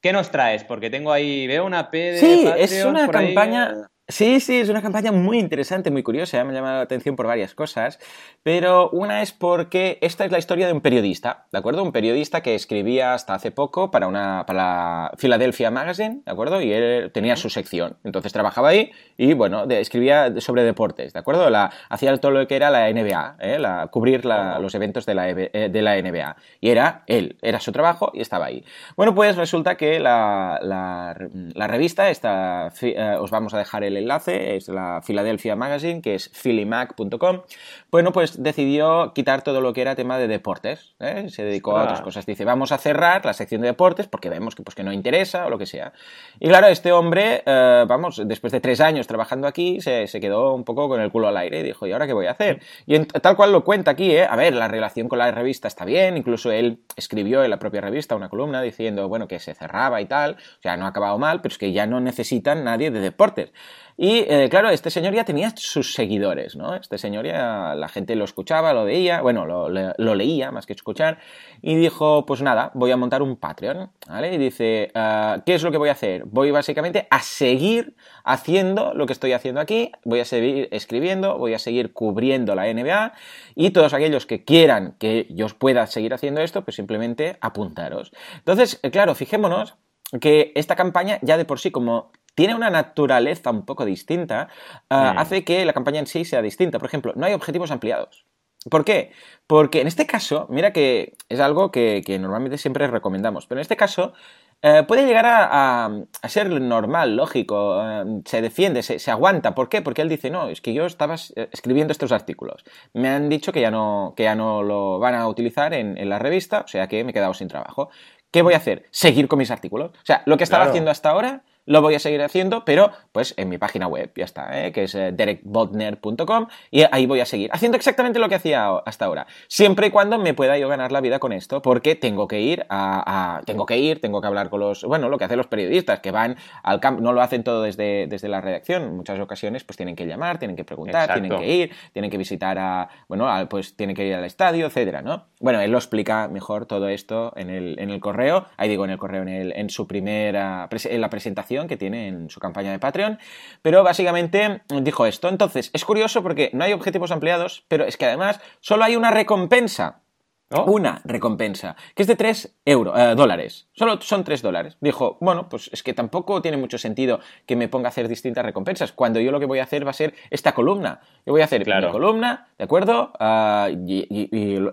¿qué 0.00 0.12
nos 0.12 0.30
traes? 0.30 0.64
Porque 0.64 0.90
tengo 0.90 1.12
ahí, 1.12 1.46
veo 1.46 1.64
una 1.64 1.90
P 1.90 1.98
de. 2.12 2.18
Sí, 2.18 2.48
es 2.56 2.84
una 2.84 3.08
campaña. 3.08 3.90
Sí, 4.10 4.40
sí, 4.40 4.58
es 4.58 4.68
una 4.68 4.82
campaña 4.82 5.12
muy 5.12 5.38
interesante, 5.38 5.90
muy 5.92 6.02
curiosa, 6.02 6.42
me 6.42 6.50
ha 6.50 6.54
llamado 6.54 6.76
la 6.76 6.82
atención 6.82 7.14
por 7.14 7.28
varias 7.28 7.54
cosas, 7.54 8.00
pero 8.42 8.90
una 8.90 9.22
es 9.22 9.32
porque 9.32 9.98
esta 10.00 10.24
es 10.24 10.32
la 10.32 10.38
historia 10.38 10.66
de 10.66 10.72
un 10.72 10.80
periodista, 10.80 11.46
¿de 11.52 11.58
acuerdo? 11.58 11.84
Un 11.84 11.92
periodista 11.92 12.40
que 12.42 12.56
escribía 12.56 13.14
hasta 13.14 13.34
hace 13.34 13.52
poco 13.52 13.92
para, 13.92 14.08
una, 14.08 14.44
para 14.46 15.12
Philadelphia 15.16 15.70
Magazine, 15.70 16.22
¿de 16.26 16.32
acuerdo? 16.32 16.60
Y 16.60 16.72
él 16.72 17.12
tenía 17.12 17.36
su 17.36 17.50
sección, 17.50 17.98
entonces 18.02 18.32
trabajaba 18.32 18.70
ahí 18.70 18.90
y, 19.16 19.34
bueno, 19.34 19.64
escribía 19.70 20.40
sobre 20.40 20.64
deportes, 20.64 21.12
¿de 21.12 21.20
acuerdo? 21.20 21.48
La, 21.48 21.70
hacía 21.88 22.16
todo 22.16 22.32
lo 22.32 22.48
que 22.48 22.56
era 22.56 22.70
la 22.70 22.90
NBA, 22.90 23.36
¿eh? 23.38 23.58
la, 23.60 23.86
cubrir 23.92 24.24
los 24.24 24.74
eventos 24.74 25.06
de 25.06 25.14
la, 25.14 25.30
eh, 25.30 25.68
de 25.70 25.82
la 25.82 26.00
NBA. 26.02 26.36
Y 26.60 26.70
era 26.70 27.04
él, 27.06 27.38
era 27.42 27.60
su 27.60 27.70
trabajo 27.70 28.10
y 28.12 28.22
estaba 28.22 28.46
ahí. 28.46 28.64
Bueno, 28.96 29.14
pues 29.14 29.36
resulta 29.36 29.76
que 29.76 30.00
la, 30.00 30.58
la 30.62 31.66
revista, 31.68 32.10
esta, 32.10 32.72
eh, 32.82 33.16
os 33.20 33.30
vamos 33.30 33.54
a 33.54 33.58
dejar 33.58 33.84
el 33.84 33.99
enlace, 34.00 34.56
es 34.56 34.68
la 34.68 35.00
Philadelphia 35.06 35.56
Magazine, 35.56 36.02
que 36.02 36.14
es 36.14 36.28
phillymac.com, 36.28 37.42
bueno, 37.90 38.12
pues 38.12 38.42
decidió 38.42 39.12
quitar 39.14 39.42
todo 39.42 39.60
lo 39.60 39.72
que 39.72 39.82
era 39.82 39.94
tema 39.94 40.18
de 40.18 40.28
deportes, 40.28 40.94
¿eh? 41.00 41.26
se 41.28 41.44
dedicó 41.44 41.76
a 41.76 41.84
otras 41.84 42.00
cosas. 42.02 42.26
Dice, 42.26 42.44
vamos 42.44 42.72
a 42.72 42.78
cerrar 42.78 43.24
la 43.24 43.32
sección 43.32 43.60
de 43.62 43.68
deportes 43.68 44.06
porque 44.06 44.28
vemos 44.28 44.54
que, 44.54 44.62
pues, 44.62 44.74
que 44.74 44.82
no 44.82 44.92
interesa 44.92 45.46
o 45.46 45.50
lo 45.50 45.58
que 45.58 45.66
sea. 45.66 45.92
Y 46.38 46.48
claro, 46.48 46.68
este 46.68 46.92
hombre, 46.92 47.42
eh, 47.44 47.84
vamos, 47.88 48.22
después 48.24 48.52
de 48.52 48.60
tres 48.60 48.80
años 48.80 49.06
trabajando 49.06 49.46
aquí, 49.46 49.80
se, 49.80 50.06
quedó 50.20 50.54
un 50.54 50.64
poco 50.64 50.88
con 50.88 51.00
el 51.00 51.10
culo 51.10 51.28
al 51.28 51.36
aire 51.36 51.60
y 51.60 51.62
dijo, 51.62 51.86
¿y 51.86 51.92
ahora 51.92 52.06
qué 52.06 52.12
voy 52.12 52.26
a 52.26 52.32
hacer? 52.32 52.60
Y 52.86 52.98
tal 53.00 53.36
cual 53.36 53.52
lo 53.52 53.64
cuenta 53.64 53.92
aquí, 53.92 54.10
¿eh? 54.12 54.26
A 54.28 54.36
ver, 54.36 54.54
la 54.54 54.68
relación 54.68 55.08
con 55.08 55.18
la 55.18 55.30
revista 55.30 55.68
está 55.68 55.84
bien, 55.84 56.16
incluso 56.16 56.50
él 56.50 56.80
escribió 56.96 57.42
en 57.42 57.50
la 57.50 57.58
propia 57.58 57.80
revista 57.80 58.14
una 58.14 58.28
columna 58.28 58.62
diciendo, 58.62 59.08
bueno, 59.08 59.28
que 59.28 59.38
se 59.38 59.54
cerraba 59.54 60.00
y 60.00 60.06
tal, 60.06 60.32
o 60.32 60.62
sea, 60.62 60.76
no 60.76 60.86
ha 60.86 60.88
acabado 60.88 61.18
mal, 61.18 61.40
pero 61.40 61.52
es 61.52 61.58
que 61.58 61.72
ya 61.72 61.86
no 61.86 62.00
necesitan 62.00 62.64
nadie 62.64 62.90
de 62.90 63.00
deportes. 63.00 63.52
Y 63.96 64.24
eh, 64.28 64.48
claro, 64.50 64.70
este 64.70 64.90
señor 64.90 65.14
ya 65.14 65.24
tenía 65.24 65.52
sus 65.56 65.92
seguidores, 65.94 66.56
¿no? 66.56 66.74
Este 66.74 66.98
señor 66.98 67.26
ya 67.26 67.74
la 67.74 67.88
gente 67.88 68.16
lo 68.16 68.24
escuchaba, 68.24 68.72
lo 68.72 68.84
veía, 68.84 69.20
bueno, 69.20 69.46
lo, 69.46 70.14
leía 70.14 70.50
más 70.50 70.66
que 70.66 70.72
escuchar, 70.72 71.18
y 71.62 71.76
dijo, 71.76 72.24
pues 72.26 72.42
nada, 72.42 72.70
voy 72.74 72.90
a 72.90 72.96
montar 72.96 73.22
un 73.22 73.36
Patreon, 73.36 73.90
¿vale? 74.08 74.34
Y 74.34 74.38
dice, 74.38 74.90
ah, 74.94 75.42
¿qué 75.44 75.54
es 75.54 75.62
lo 75.62 75.70
que 75.70 75.78
voy 75.78 75.88
a 75.88 75.92
hacer? 75.92 76.24
Voy 76.24 76.50
básicamente 76.50 77.06
a 77.10 77.20
seguir 77.20 77.94
haciendo 78.24 78.94
lo 78.94 79.06
que 79.06 79.12
estoy 79.12 79.32
haciendo 79.32 79.60
aquí, 79.60 79.92
voy 80.04 80.20
a 80.20 80.24
seguir 80.24 80.68
escribiendo, 80.70 81.38
voy 81.38 81.54
a 81.54 81.58
seguir 81.58 81.92
cubriendo 81.92 82.54
la 82.54 82.72
NBA, 82.72 83.12
y 83.54 83.70
todos 83.70 83.92
aquellos 83.92 84.26
que 84.26 84.44
quieran 84.44 84.96
que 84.98 85.26
yo 85.30 85.46
pueda 85.58 85.86
seguir 85.86 86.14
haciendo 86.14 86.40
esto, 86.40 86.64
pues 86.64 86.76
simplemente 86.76 87.36
apuntaros. 87.40 88.12
Entonces, 88.38 88.80
eh, 88.82 88.90
claro, 88.90 89.14
fijémonos 89.14 89.76
que 90.18 90.52
esta 90.56 90.74
campaña 90.74 91.18
ya 91.22 91.36
de 91.36 91.44
por 91.44 91.60
sí, 91.60 91.70
como 91.70 92.10
tiene 92.40 92.54
una 92.54 92.70
naturaleza 92.70 93.50
un 93.50 93.66
poco 93.66 93.84
distinta, 93.84 94.48
ah, 94.88 95.12
mm. 95.12 95.18
hace 95.18 95.44
que 95.44 95.62
la 95.66 95.74
campaña 95.74 95.98
en 96.00 96.06
sí 96.06 96.24
sea 96.24 96.40
distinta. 96.40 96.78
Por 96.78 96.88
ejemplo, 96.88 97.12
no 97.14 97.26
hay 97.26 97.34
objetivos 97.34 97.70
ampliados. 97.70 98.24
¿Por 98.70 98.82
qué? 98.82 99.12
Porque 99.46 99.82
en 99.82 99.86
este 99.86 100.06
caso, 100.06 100.46
mira 100.48 100.72
que 100.72 101.18
es 101.28 101.38
algo 101.38 101.70
que, 101.70 102.02
normalmente 102.18 102.56
siempre 102.56 102.86
recomendamos, 102.86 103.46
pero 103.46 103.58
en 103.58 103.60
este 103.60 103.76
caso 103.76 104.14
eh, 104.62 104.84
puede 104.88 105.04
llegar 105.04 105.26
a, 105.28 105.90
ser 106.30 106.48
normal, 106.48 107.14
lógico, 107.14 107.78
eh, 107.84 108.22
se 108.24 108.40
defiende, 108.40 108.82
se, 108.82 109.10
aguanta. 109.10 109.54
¿Por 109.54 109.68
qué? 109.68 109.82
Porque 109.82 110.00
él 110.00 110.08
dice, 110.08 110.30
no, 110.30 110.48
es 110.48 110.62
que 110.62 110.72
yo 110.72 110.86
estaba 110.86 111.16
escribiendo 111.16 111.92
estos 111.92 112.10
artículos. 112.10 112.64
Me 112.94 113.10
han 113.10 113.28
dicho 113.28 113.52
que 113.52 113.60
ya 113.60 113.70
no, 113.70 114.14
que 114.16 114.22
ya 114.22 114.34
no 114.34 114.62
lo 114.62 114.98
van 114.98 115.14
a 115.14 115.28
utilizar 115.28 115.74
en, 115.74 116.08
la 116.08 116.18
revista, 116.18 116.62
o 116.64 116.68
sea 116.68 116.88
que 116.88 117.04
me 117.04 117.10
he 117.10 117.12
quedado 117.12 117.34
sin 117.34 117.48
trabajo. 117.48 117.90
¿Qué 118.30 118.40
voy 118.40 118.54
a 118.54 118.58
hacer? 118.58 118.86
Seguir 118.92 119.28
con 119.28 119.38
mis 119.38 119.50
artículos. 119.50 119.90
O 119.90 120.06
sea, 120.06 120.22
lo 120.24 120.38
que 120.38 120.44
estaba 120.44 120.64
haciendo 120.64 120.90
hasta 120.90 121.10
ahora 121.10 121.42
lo 121.66 121.82
voy 121.82 121.94
a 121.94 121.98
seguir 121.98 122.22
haciendo, 122.22 122.64
pero 122.64 122.90
pues 123.12 123.34
en 123.36 123.48
mi 123.48 123.58
página 123.58 123.86
web, 123.86 124.10
ya 124.16 124.24
está, 124.24 124.64
¿eh? 124.64 124.72
que 124.72 124.84
es 124.84 124.94
eh, 124.94 125.12
derekbotner.com 125.12 126.46
y 126.70 126.82
ahí 126.90 127.06
voy 127.06 127.20
a 127.20 127.26
seguir 127.26 127.50
haciendo 127.52 127.76
exactamente 127.76 128.18
lo 128.18 128.28
que 128.28 128.34
hacía 128.34 128.68
hasta 128.84 129.04
ahora, 129.04 129.26
siempre 129.48 129.88
y 129.88 129.90
cuando 129.90 130.18
me 130.18 130.34
pueda 130.34 130.58
yo 130.58 130.68
ganar 130.68 130.92
la 130.92 131.00
vida 131.00 131.18
con 131.18 131.32
esto, 131.32 131.62
porque 131.62 131.94
tengo 131.94 132.28
que 132.28 132.40
ir 132.40 132.66
a, 132.68 133.42
tengo 133.46 133.66
que 133.66 133.78
ir, 133.78 134.00
tengo 134.00 134.20
que 134.20 134.26
hablar 134.26 134.50
con 134.50 134.60
los, 134.60 134.84
bueno, 134.84 135.08
lo 135.08 135.18
que 135.18 135.24
hacen 135.24 135.36
los 135.36 135.46
periodistas, 135.46 136.00
que 136.00 136.10
van 136.10 136.36
al 136.62 136.80
campo, 136.80 137.02
no 137.02 137.12
lo 137.12 137.22
hacen 137.22 137.44
todo 137.44 137.62
desde, 137.62 138.06
desde 138.06 138.28
la 138.28 138.40
redacción, 138.40 138.82
en 138.82 138.96
muchas 138.96 139.18
ocasiones 139.20 139.64
pues 139.64 139.76
tienen 139.76 139.96
que 139.96 140.06
llamar, 140.06 140.38
tienen 140.38 140.56
que 140.56 140.64
preguntar, 140.64 141.12
tienen 141.12 141.38
que 141.38 141.48
ir, 141.48 141.72
tienen 141.92 142.10
que 142.10 142.18
visitar 142.18 142.58
a, 142.58 142.88
bueno, 143.08 143.28
pues 143.48 143.76
tienen 143.76 143.94
que 143.94 144.06
ir 144.06 144.14
al 144.14 144.24
estadio, 144.24 144.66
etcétera, 144.66 145.02
¿no? 145.02 145.26
Bueno, 145.40 145.60
él 145.60 145.70
lo 145.70 145.78
explica 145.78 146.28
mejor 146.28 146.66
todo 146.66 146.88
esto 146.88 147.32
en 147.36 147.50
el, 147.50 147.78
en 147.78 147.90
el 147.90 148.00
correo, 148.00 148.46
ahí 148.56 148.68
digo 148.68 148.84
en 148.84 148.90
el 148.90 148.98
correo, 148.98 149.22
en, 149.22 149.28
el, 149.28 149.52
en 149.56 149.70
su 149.70 149.86
primera, 149.86 150.68
en 150.70 151.00
la 151.00 151.10
presentación 151.10 151.49
que 151.68 151.76
tiene 151.76 152.08
en 152.08 152.30
su 152.30 152.38
campaña 152.38 152.70
de 152.70 152.78
Patreon, 152.78 153.18
pero 153.62 153.82
básicamente 153.82 154.62
dijo 154.82 155.06
esto. 155.06 155.28
Entonces, 155.28 155.70
es 155.72 155.84
curioso 155.84 156.22
porque 156.22 156.50
no 156.52 156.64
hay 156.64 156.72
objetivos 156.72 157.10
ampliados, 157.10 157.64
pero 157.68 157.84
es 157.84 157.96
que 157.96 158.06
además 158.06 158.40
solo 158.60 158.84
hay 158.84 158.96
una 158.96 159.10
recompensa 159.10 160.02
una 160.50 161.00
recompensa, 161.04 161.76
que 161.94 162.02
es 162.02 162.08
de 162.08 162.16
3 162.16 162.56
euros, 162.64 162.98
eh, 162.98 163.14
dólares. 163.14 163.68
Solo 163.72 164.00
son 164.00 164.24
3 164.24 164.42
dólares. 164.42 164.76
Dijo, 164.80 165.16
bueno, 165.20 165.48
pues 165.48 165.70
es 165.72 165.82
que 165.82 165.94
tampoco 165.94 166.42
tiene 166.42 166.56
mucho 166.56 166.76
sentido 166.76 167.20
que 167.46 167.54
me 167.54 167.68
ponga 167.68 167.88
a 167.88 167.90
hacer 167.90 168.08
distintas 168.08 168.44
recompensas, 168.44 168.92
cuando 168.92 169.20
yo 169.20 169.30
lo 169.30 169.38
que 169.38 169.46
voy 169.46 169.60
a 169.60 169.62
hacer 169.62 169.86
va 169.86 169.90
a 169.90 169.94
ser 169.94 170.14
esta 170.30 170.52
columna. 170.52 171.00
Yo 171.24 171.32
voy 171.32 171.42
a 171.42 171.44
hacer 171.44 171.62
claro. 171.62 171.92
columna, 171.92 172.48
¿de 172.58 172.64
acuerdo? 172.64 173.12
Ah, 173.20 173.68
y, 173.70 174.08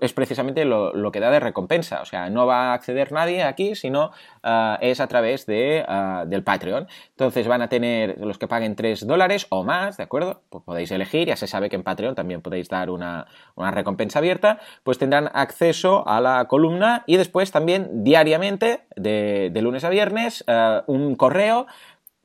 es 0.02 0.14
precisamente 0.14 0.66
lo, 0.66 1.12
que 1.12 1.20
da 1.20 1.30
de 1.30 1.40
recompensa. 1.40 2.02
O 2.02 2.06
sea, 2.06 2.30
no 2.30 2.48
va 2.48 2.72
a 2.72 2.74
acceder 2.74 3.12
nadie 3.12 3.44
aquí, 3.44 3.76
sino 3.76 4.12
ah, 4.42 4.80
es 4.82 5.00
a 5.00 5.08
través 5.08 5.46
de, 5.46 5.86
ah, 5.88 6.26
del 6.28 6.44
Patreon. 6.44 6.88
Entonces 7.12 7.48
van 7.48 7.62
a 7.62 7.70
tener 7.70 8.18
los 8.20 8.40
que 8.40 8.48
paguen 8.48 8.76
3 8.76 9.06
dólares 9.06 9.46
o 9.50 9.64
más, 9.64 9.98
¿de 9.98 10.04
acuerdo? 10.04 10.42
Pues 10.50 10.64
podéis 10.64 10.90
elegir, 10.90 11.28
ya 11.28 11.36
se 11.36 11.46
sabe 11.46 11.70
que 11.70 11.76
en 11.76 11.84
Patreon 11.84 12.16
también 12.16 12.42
podéis 12.42 12.68
dar 12.68 12.90
una, 12.90 13.28
una 13.56 13.70
recompensa 13.70 14.20
abierta, 14.20 14.60
pues 14.84 14.98
tendrán 14.98 15.30
acceso 15.34 15.67
a 16.06 16.22
la 16.22 16.46
columna 16.46 17.04
y 17.08 17.18
después 17.18 17.52
también 17.52 18.04
diariamente, 18.04 18.82
de, 18.96 19.52
lunes 19.62 19.84
a 19.84 19.90
viernes, 19.90 20.44
eh, 20.48 20.82
un 20.88 21.16
correo 21.16 21.68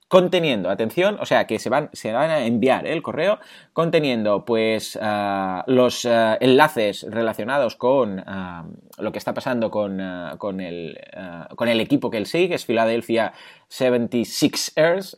conteniendo, 0.08 0.68
atención, 0.68 1.16
o 1.20 1.26
sea 1.26 1.46
que 1.46 1.58
se 1.58 1.70
van, 1.70 1.88
se 1.94 2.12
van 2.12 2.30
a 2.30 2.44
enviar 2.44 2.86
el 2.86 3.02
correo 3.02 3.38
conteniendo 3.72 4.44
pues 4.44 4.98
eh, 5.00 5.62
los 5.66 6.04
eh, 6.04 6.36
enlaces 6.40 7.06
relacionados 7.08 7.76
con 7.76 8.22
lo 9.02 9.12
que 9.12 9.18
está 9.18 9.34
pasando 9.34 9.70
con, 9.70 10.00
con, 10.38 10.60
el, 10.60 10.98
con 11.56 11.68
el 11.68 11.80
equipo 11.80 12.10
que 12.10 12.18
él 12.18 12.26
sigue, 12.26 12.54
es 12.54 12.64
Philadelphia 12.64 13.32
76ers. 13.70 15.14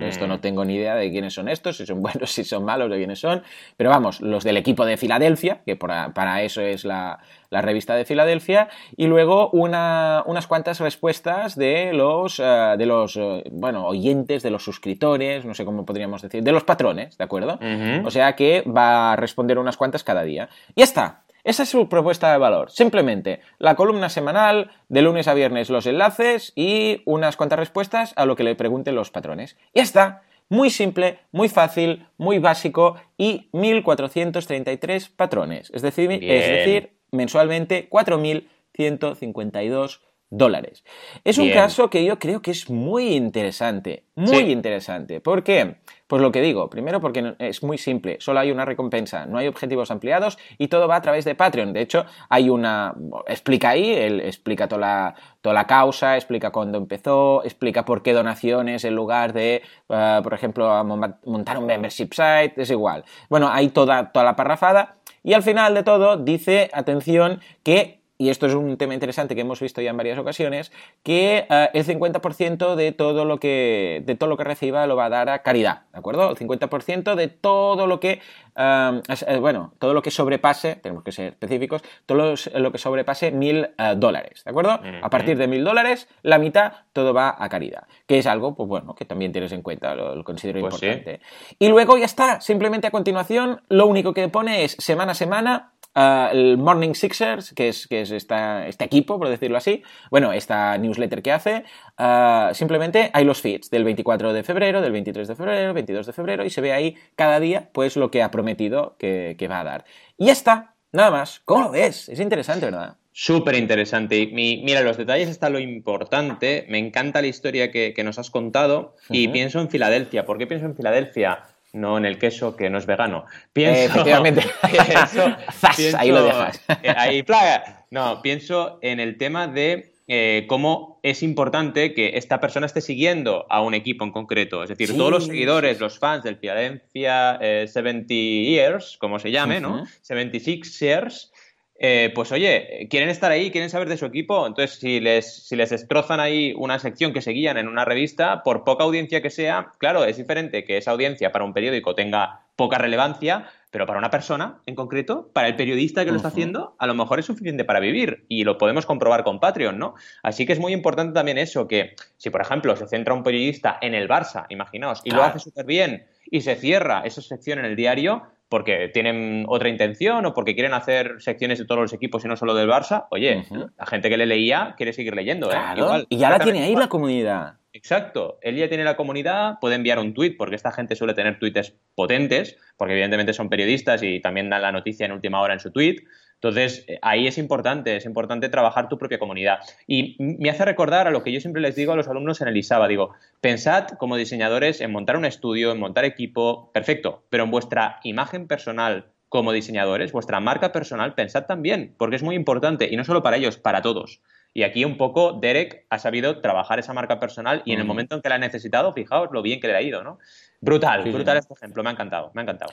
Esto 0.00 0.26
no 0.26 0.36
mm. 0.36 0.40
tengo 0.40 0.64
ni 0.64 0.76
idea 0.76 0.94
de 0.94 1.10
quiénes 1.10 1.34
son 1.34 1.48
estos, 1.48 1.76
si 1.76 1.86
son 1.86 2.00
buenos, 2.02 2.30
si 2.30 2.44
son 2.44 2.64
malos, 2.64 2.90
de 2.90 2.96
quiénes 2.96 3.20
son. 3.20 3.42
Pero 3.76 3.90
vamos, 3.90 4.20
los 4.20 4.44
del 4.44 4.56
equipo 4.56 4.84
de 4.84 4.96
Filadelfia, 4.96 5.60
que 5.64 5.76
para 5.76 6.42
eso 6.42 6.60
es 6.62 6.84
la, 6.84 7.20
la 7.50 7.62
revista 7.62 7.94
de 7.94 8.04
Filadelfia, 8.04 8.68
y 8.96 9.06
luego 9.06 9.50
unas 9.50 10.46
cuantas 10.46 10.80
respuestas 10.80 11.56
de 11.56 11.92
los, 11.92 12.38
eh, 12.38 12.74
de 12.76 12.86
los 12.86 13.16
eh, 13.16 13.44
bueno, 13.50 13.86
oyentes, 13.86 14.42
de 14.42 14.50
los 14.50 14.62
suscriptores, 14.62 15.44
no 15.44 15.54
sé 15.54 15.64
cómo 15.64 15.84
podríamos 15.84 16.22
decir, 16.22 16.42
de 16.42 16.52
los 16.52 16.64
patrones, 16.64 17.16
¿de 17.16 17.24
acuerdo? 17.24 17.58
O 18.04 18.10
sea 18.10 18.34
que 18.36 18.62
va 18.62 19.12
a 19.12 19.16
responder 19.16 19.58
unas 19.58 19.76
cuantas 19.76 20.04
cada 20.04 20.22
día. 20.22 20.48
Y 20.74 20.80
ya 20.80 20.84
está. 20.84 21.22
Esa 21.44 21.62
es 21.62 21.68
su 21.68 21.88
propuesta 21.88 22.32
de 22.32 22.38
valor. 22.38 22.70
Simplemente 22.70 23.40
la 23.58 23.74
columna 23.74 24.08
semanal, 24.08 24.70
de 24.88 25.02
lunes 25.02 25.28
a 25.28 25.34
viernes 25.34 25.70
los 25.70 25.86
enlaces 25.86 26.52
y 26.54 27.02
unas 27.04 27.36
cuantas 27.36 27.58
respuestas 27.58 28.12
a 28.16 28.26
lo 28.26 28.36
que 28.36 28.44
le 28.44 28.54
pregunten 28.54 28.94
los 28.94 29.10
patrones. 29.10 29.56
Ya 29.74 29.82
está. 29.82 30.22
Muy 30.50 30.70
simple, 30.70 31.18
muy 31.30 31.50
fácil, 31.50 32.06
muy 32.16 32.38
básico 32.38 32.96
y 33.18 33.50
1433 33.52 35.10
patrones. 35.10 35.70
Es 35.74 35.82
decir, 35.82 36.10
es 36.10 36.48
decir 36.48 36.94
mensualmente 37.10 37.90
4.152 37.90 40.00
dólares. 40.30 40.84
Es 41.24 41.38
un 41.38 41.50
caso 41.50 41.88
que 41.88 42.04
yo 42.04 42.18
creo 42.18 42.42
que 42.42 42.50
es 42.50 42.68
muy 42.68 43.14
interesante, 43.14 44.04
muy 44.14 44.50
interesante. 44.50 45.20
¿Por 45.20 45.42
qué? 45.42 45.76
Pues 46.06 46.22
lo 46.22 46.32
que 46.32 46.40
digo, 46.40 46.70
primero 46.70 47.00
porque 47.00 47.34
es 47.38 47.62
muy 47.62 47.76
simple, 47.76 48.16
solo 48.20 48.40
hay 48.40 48.50
una 48.50 48.64
recompensa, 48.64 49.26
no 49.26 49.38
hay 49.38 49.46
objetivos 49.46 49.90
ampliados 49.90 50.38
y 50.56 50.68
todo 50.68 50.88
va 50.88 50.96
a 50.96 51.02
través 51.02 51.24
de 51.24 51.34
Patreon. 51.34 51.72
De 51.72 51.82
hecho, 51.82 52.06
hay 52.28 52.48
una... 52.48 52.94
explica 53.26 53.70
ahí, 53.70 53.92
él 53.92 54.20
explica 54.20 54.68
toda 54.68 54.80
la, 54.80 55.14
toda 55.40 55.54
la 55.54 55.66
causa, 55.66 56.16
explica 56.16 56.50
cuándo 56.50 56.78
empezó, 56.78 57.44
explica 57.44 57.84
por 57.84 58.02
qué 58.02 58.12
donaciones 58.12 58.84
en 58.84 58.94
lugar 58.94 59.32
de, 59.32 59.62
eh, 59.88 60.20
por 60.22 60.34
ejemplo, 60.34 60.84
montar 61.24 61.58
un 61.58 61.66
membership 61.66 62.10
site, 62.12 62.54
es 62.56 62.70
igual. 62.70 63.04
Bueno, 63.28 63.50
hay 63.50 63.68
toda, 63.68 64.10
toda 64.10 64.24
la 64.24 64.36
parrafada 64.36 64.96
y 65.22 65.34
al 65.34 65.42
final 65.42 65.74
de 65.74 65.82
todo 65.82 66.16
dice, 66.16 66.70
atención, 66.72 67.40
que 67.62 67.97
y 68.18 68.30
esto 68.30 68.46
es 68.46 68.54
un 68.54 68.76
tema 68.76 68.94
interesante 68.94 69.36
que 69.36 69.42
hemos 69.42 69.60
visto 69.60 69.80
ya 69.80 69.90
en 69.90 69.96
varias 69.96 70.18
ocasiones, 70.18 70.72
que 71.04 71.46
eh, 71.48 71.70
el 71.72 71.86
50% 71.86 72.74
de 72.74 72.90
todo, 72.90 73.24
lo 73.24 73.38
que, 73.38 74.02
de 74.04 74.16
todo 74.16 74.28
lo 74.28 74.36
que 74.36 74.42
reciba 74.42 74.86
lo 74.88 74.96
va 74.96 75.04
a 75.04 75.08
dar 75.08 75.28
a 75.28 75.42
caridad, 75.42 75.82
¿de 75.92 76.00
acuerdo? 76.00 76.28
El 76.30 76.36
50% 76.36 77.14
de 77.14 77.28
todo 77.28 77.86
lo 77.86 78.00
que, 78.00 78.20
eh, 78.56 79.02
eh, 79.26 79.36
bueno, 79.38 79.72
todo 79.78 79.94
lo 79.94 80.02
que 80.02 80.10
sobrepase, 80.10 80.74
tenemos 80.74 81.04
que 81.04 81.12
ser 81.12 81.28
específicos, 81.28 81.82
todo 82.06 82.34
lo, 82.54 82.72
que 82.72 82.78
sobrepase 82.78 83.30
mil 83.30 83.68
dólares, 83.96 84.42
¿de 84.44 84.50
acuerdo? 84.50 84.80
A 85.00 85.10
partir 85.10 85.38
de 85.38 85.46
mil 85.46 85.62
dólares, 85.62 86.08
la 86.22 86.38
mitad 86.38 86.72
todo 86.92 87.14
va 87.14 87.36
a 87.38 87.48
caridad, 87.48 87.84
que 88.06 88.18
es 88.18 88.26
algo, 88.26 88.56
pues 88.56 88.68
bueno, 88.68 88.96
que 88.96 89.04
también 89.04 89.30
tienes 89.30 89.52
en 89.52 89.62
cuenta, 89.62 89.94
lo, 89.94 90.24
considero 90.24 90.60
pues 90.60 90.74
importante. 90.74 91.20
Y 91.60 91.68
luego 91.68 91.96
ya 91.96 92.06
está, 92.06 92.40
simplemente 92.40 92.88
a 92.88 92.90
continuación, 92.90 93.62
lo 93.68 93.86
único 93.86 94.12
que 94.12 94.28
pone 94.28 94.64
es 94.64 94.72
semana 94.72 95.12
a 95.12 95.14
semana 95.14 95.72
Ah, 95.94 96.30
el 96.32 96.58
Morning 96.58 96.94
Sixers, 96.94 97.52
que 97.54 97.68
es, 97.68 97.88
que 97.88 98.02
es 98.02 98.10
esta, 98.10 98.68
este 98.68 98.84
equipo, 98.84 99.18
por 99.18 99.28
decirlo 99.28 99.56
así, 99.56 99.82
bueno, 100.10 100.32
esta 100.32 100.78
newsletter 100.78 101.22
que 101.22 101.32
hace, 101.32 101.64
ah, 101.96 102.50
simplemente 102.54 103.10
hay 103.12 103.24
los 103.24 103.40
feeds 103.40 103.70
del 103.70 103.84
24 103.84 104.32
de 104.32 104.44
febrero, 104.44 104.80
del 104.80 104.92
23 104.92 105.26
de 105.26 105.34
febrero, 105.34 105.74
22 105.74 106.06
de 106.06 106.12
febrero, 106.12 106.44
y 106.44 106.50
se 106.50 106.60
ve 106.60 106.72
ahí 106.72 106.96
cada 107.16 107.40
día, 107.40 107.70
pues, 107.72 107.96
lo 107.96 108.10
que 108.10 108.22
ha 108.22 108.30
prometido 108.30 108.96
que, 108.98 109.48
va 109.50 109.60
a 109.60 109.64
dar. 109.64 109.84
Y 110.16 110.26
ya 110.26 110.32
está, 110.32 110.74
nada 110.92 111.10
más. 111.10 111.40
¿Cómo 111.44 111.64
lo 111.64 111.70
ves? 111.70 112.08
Es 112.08 112.20
interesante, 112.20 112.66
¿verdad? 112.66 112.96
Súper 113.10 113.56
interesante. 113.56 114.28
mira, 114.32 114.82
los 114.82 114.96
detalles 114.96 115.28
está 115.28 115.50
lo 115.50 115.58
importante. 115.58 116.66
Me 116.68 116.78
encanta 116.78 117.22
la 117.22 117.26
historia 117.26 117.72
que, 117.72 117.94
nos 118.04 118.18
has 118.18 118.30
contado 118.30 118.94
y 119.08 119.26
pienso 119.28 119.60
en 119.60 119.68
Filadelfia. 119.68 120.24
¿Por 120.24 120.38
qué 120.38 120.46
pienso 120.46 120.66
en 120.66 120.76
Filadelfia? 120.76 121.42
No 121.72 121.98
en 121.98 122.04
el 122.04 122.18
queso 122.18 122.56
que 122.56 122.70
no 122.70 122.78
es 122.78 122.86
vegano. 122.86 123.24
Pienso, 123.52 123.92
Efectivamente. 123.92 124.42
ahí 125.98 126.10
lo 126.10 126.22
dejas. 126.22 126.60
Eh, 126.82 126.94
ahí, 126.96 127.22
plaga. 127.22 127.86
No, 127.90 128.20
pienso 128.22 128.78
en 128.82 129.00
el 129.00 129.16
tema 129.16 129.46
de 129.46 129.92
eh, 130.06 130.46
cómo 130.48 131.00
es 131.02 131.22
importante 131.22 131.94
que 131.94 132.12
esta 132.14 132.40
persona 132.40 132.66
esté 132.66 132.80
siguiendo 132.80 133.46
a 133.50 133.60
un 133.62 133.74
equipo 133.74 134.04
en 134.04 134.12
concreto. 134.12 134.62
Es 134.62 134.70
decir, 134.70 134.96
todos 134.96 135.10
los 135.10 135.26
seguidores, 135.26 135.80
los 135.80 135.98
fans 135.98 136.24
del 136.24 136.38
Philadelphia 136.38 137.38
70 137.40 138.06
eh, 138.12 138.44
Years, 138.44 138.96
como 138.98 139.18
se 139.18 139.30
llame, 139.30 139.60
¿no? 139.60 139.86
76 140.02 140.80
Years, 140.80 141.32
eh, 141.80 142.10
pues 142.14 142.32
oye, 142.32 142.88
quieren 142.90 143.08
estar 143.08 143.30
ahí, 143.30 143.52
quieren 143.52 143.70
saber 143.70 143.88
de 143.88 143.96
su 143.96 144.06
equipo. 144.06 144.46
Entonces, 144.46 144.78
si 144.78 144.98
les, 144.98 145.46
si 145.46 145.54
les 145.54 145.70
destrozan 145.70 146.18
ahí 146.18 146.52
una 146.56 146.78
sección 146.80 147.12
que 147.12 147.22
seguían 147.22 147.56
en 147.56 147.68
una 147.68 147.84
revista, 147.84 148.42
por 148.42 148.64
poca 148.64 148.84
audiencia 148.84 149.22
que 149.22 149.30
sea, 149.30 149.72
claro, 149.78 150.04
es 150.04 150.16
diferente 150.16 150.64
que 150.64 150.76
esa 150.76 150.90
audiencia 150.90 151.30
para 151.30 151.44
un 151.44 151.52
periódico 151.52 151.94
tenga 151.94 152.40
poca 152.56 152.78
relevancia, 152.78 153.48
pero 153.70 153.86
para 153.86 154.00
una 154.00 154.10
persona 154.10 154.60
en 154.66 154.74
concreto, 154.74 155.30
para 155.32 155.46
el 155.46 155.54
periodista 155.54 156.04
que 156.04 156.10
lo 156.10 156.16
está 156.16 156.28
haciendo, 156.28 156.74
a 156.78 156.88
lo 156.88 156.94
mejor 156.94 157.20
es 157.20 157.26
suficiente 157.26 157.64
para 157.64 157.78
vivir 157.78 158.24
y 158.28 158.42
lo 158.42 158.58
podemos 158.58 158.84
comprobar 158.84 159.22
con 159.22 159.38
Patreon, 159.38 159.78
¿no? 159.78 159.94
Así 160.24 160.44
que 160.44 160.54
es 160.54 160.58
muy 160.58 160.72
importante 160.72 161.12
también 161.12 161.38
eso, 161.38 161.68
que 161.68 161.94
si 162.16 162.30
por 162.30 162.40
ejemplo 162.40 162.74
se 162.74 162.88
centra 162.88 163.14
un 163.14 163.22
periodista 163.22 163.78
en 163.80 163.94
el 163.94 164.08
Barça, 164.08 164.46
imaginaos, 164.48 165.02
y 165.04 165.12
lo 165.12 165.22
hace 165.22 165.38
súper 165.38 165.66
bien 165.66 166.06
y 166.30 166.40
se 166.40 166.56
cierra 166.56 167.02
esa 167.04 167.22
sección 167.22 167.60
en 167.60 167.66
el 167.66 167.76
diario, 167.76 168.24
porque 168.48 168.88
tienen 168.88 169.44
otra 169.48 169.68
intención 169.68 170.24
o 170.26 170.34
porque 170.34 170.54
quieren 170.54 170.74
hacer 170.74 171.16
secciones 171.18 171.58
de 171.58 171.66
todos 171.66 171.80
los 171.80 171.92
equipos 171.92 172.24
y 172.24 172.28
no 172.28 172.36
solo 172.36 172.54
del 172.54 172.68
Barça, 172.68 173.06
oye, 173.10 173.44
la 173.50 173.86
gente 173.86 174.08
que 174.08 174.16
le 174.16 174.26
leía 174.26 174.74
quiere 174.76 174.92
seguir 174.92 175.14
leyendo. 175.14 175.50
¿eh? 175.52 176.06
y 176.08 176.16
ya 176.16 176.30
la 176.30 176.38
tiene 176.38 176.62
ahí 176.62 176.74
la 176.74 176.88
comunidad. 176.88 177.54
Exacto, 177.72 178.38
él 178.42 178.56
ya 178.56 178.68
tiene 178.68 178.82
la 178.82 178.96
comunidad, 178.96 179.58
puede 179.60 179.76
enviar 179.76 179.98
un 179.98 180.14
tweet, 180.14 180.36
porque 180.36 180.56
esta 180.56 180.72
gente 180.72 180.96
suele 180.96 181.14
tener 181.14 181.38
tweets 181.38 181.74
potentes, 181.94 182.56
porque 182.76 182.94
evidentemente 182.94 183.34
son 183.34 183.48
periodistas 183.48 184.02
y 184.02 184.20
también 184.20 184.48
dan 184.48 184.62
la 184.62 184.72
noticia 184.72 185.06
en 185.06 185.12
última 185.12 185.40
hora 185.40 185.54
en 185.54 185.60
su 185.60 185.70
tweet. 185.70 185.96
Entonces, 186.40 186.84
eh, 186.86 186.98
ahí 187.02 187.26
es 187.26 187.36
importante, 187.36 187.96
es 187.96 188.04
importante 188.04 188.48
trabajar 188.48 188.88
tu 188.88 188.96
propia 188.96 189.18
comunidad. 189.18 189.58
Y 189.88 190.16
me 190.18 190.50
hace 190.50 190.64
recordar 190.64 191.08
a 191.08 191.10
lo 191.10 191.24
que 191.24 191.32
yo 191.32 191.40
siempre 191.40 191.60
les 191.60 191.74
digo 191.74 191.92
a 191.92 191.96
los 191.96 192.06
alumnos 192.06 192.40
en 192.40 192.48
el 192.48 192.56
ISABA, 192.56 192.86
digo, 192.86 193.14
pensad 193.40 193.88
como 193.98 194.16
diseñadores 194.16 194.80
en 194.80 194.92
montar 194.92 195.16
un 195.16 195.24
estudio, 195.24 195.72
en 195.72 195.80
montar 195.80 196.04
equipo, 196.04 196.70
perfecto, 196.72 197.24
pero 197.28 197.44
en 197.44 197.50
vuestra 197.50 197.98
imagen 198.04 198.46
personal 198.46 199.06
como 199.28 199.52
diseñadores, 199.52 200.12
vuestra 200.12 200.40
marca 200.40 200.72
personal, 200.72 201.14
pensad 201.14 201.44
también, 201.44 201.94
porque 201.98 202.16
es 202.16 202.22
muy 202.22 202.34
importante, 202.34 202.88
y 202.90 202.96
no 202.96 203.04
solo 203.04 203.22
para 203.22 203.36
ellos, 203.36 203.58
para 203.58 203.82
todos. 203.82 204.22
Y 204.54 204.62
aquí 204.62 204.84
un 204.84 204.96
poco 204.96 205.34
Derek 205.34 205.86
ha 205.90 205.98
sabido 205.98 206.40
trabajar 206.40 206.78
esa 206.78 206.94
marca 206.94 207.20
personal 207.20 207.62
y 207.66 207.72
en 207.72 207.80
el 207.80 207.84
momento 207.84 208.16
en 208.16 208.22
que 208.22 208.28
la 208.28 208.36
ha 208.36 208.38
necesitado, 208.38 208.92
fijaos 208.92 209.28
lo 209.30 209.42
bien 209.42 209.60
que 209.60 209.68
le 209.68 209.76
ha 209.76 209.82
ido, 209.82 210.02
¿no? 210.02 210.18
Brutal, 210.60 211.02
brutal 211.12 211.36
este 211.36 211.52
ejemplo, 211.52 211.82
me 211.82 211.90
ha 211.90 211.92
encantado, 211.92 212.30
me 212.34 212.40
ha 212.40 212.44
encantado. 212.44 212.72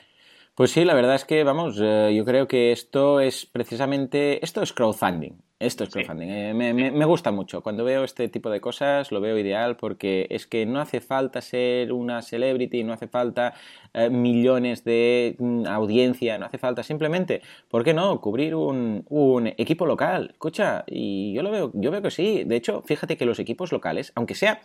Pues 0.55 0.71
sí, 0.71 0.85
la 0.85 0.93
verdad 0.93 1.15
es 1.15 1.25
que, 1.25 1.43
vamos, 1.43 1.77
eh, 1.81 2.13
yo 2.15 2.23
creo 2.23 2.47
que 2.47 2.71
esto 2.71 3.19
es 3.19 3.45
precisamente, 3.45 4.41
esto 4.41 4.61
es 4.61 4.71
crowdfunding. 4.71 5.33
Esto 5.59 5.83
es 5.83 5.89
crowdfunding. 5.89 6.29
Eh, 6.29 6.53
me, 6.53 7.05
gusta 7.05 7.31
mucho. 7.31 7.61
Cuando 7.61 7.83
veo 7.83 8.05
este 8.05 8.29
tipo 8.29 8.49
de 8.49 8.61
cosas 8.61 9.11
lo 9.11 9.19
veo 9.19 9.37
ideal 9.37 9.75
porque 9.75 10.27
es 10.29 10.47
que 10.47 10.65
no 10.65 10.79
hace 10.79 11.01
falta 11.01 11.41
ser 11.41 11.91
una 11.91 12.21
celebrity, 12.21 12.85
no 12.85 12.93
hace 12.93 13.09
falta 13.09 13.53
eh, 13.93 14.09
millones 14.09 14.85
de 14.85 15.35
mm, 15.39 15.65
audiencia, 15.67 16.37
no 16.37 16.45
hace 16.45 16.57
falta 16.57 16.83
simplemente, 16.83 17.41
¿por 17.69 17.83
qué 17.83 17.93
no? 17.93 18.21
Cubrir 18.21 18.55
un, 18.55 19.05
un, 19.09 19.47
equipo 19.47 19.85
local. 19.85 20.29
Escucha, 20.31 20.85
y 20.87 21.33
yo 21.33 21.43
lo 21.43 21.51
veo, 21.51 21.71
yo 21.73 21.91
veo 21.91 22.01
que 22.01 22.11
sí. 22.11 22.45
De 22.45 22.55
hecho, 22.55 22.81
fíjate 22.85 23.17
que 23.17 23.25
los 23.25 23.39
equipos 23.39 23.73
locales, 23.73 24.13
aunque 24.15 24.35
sea 24.35 24.61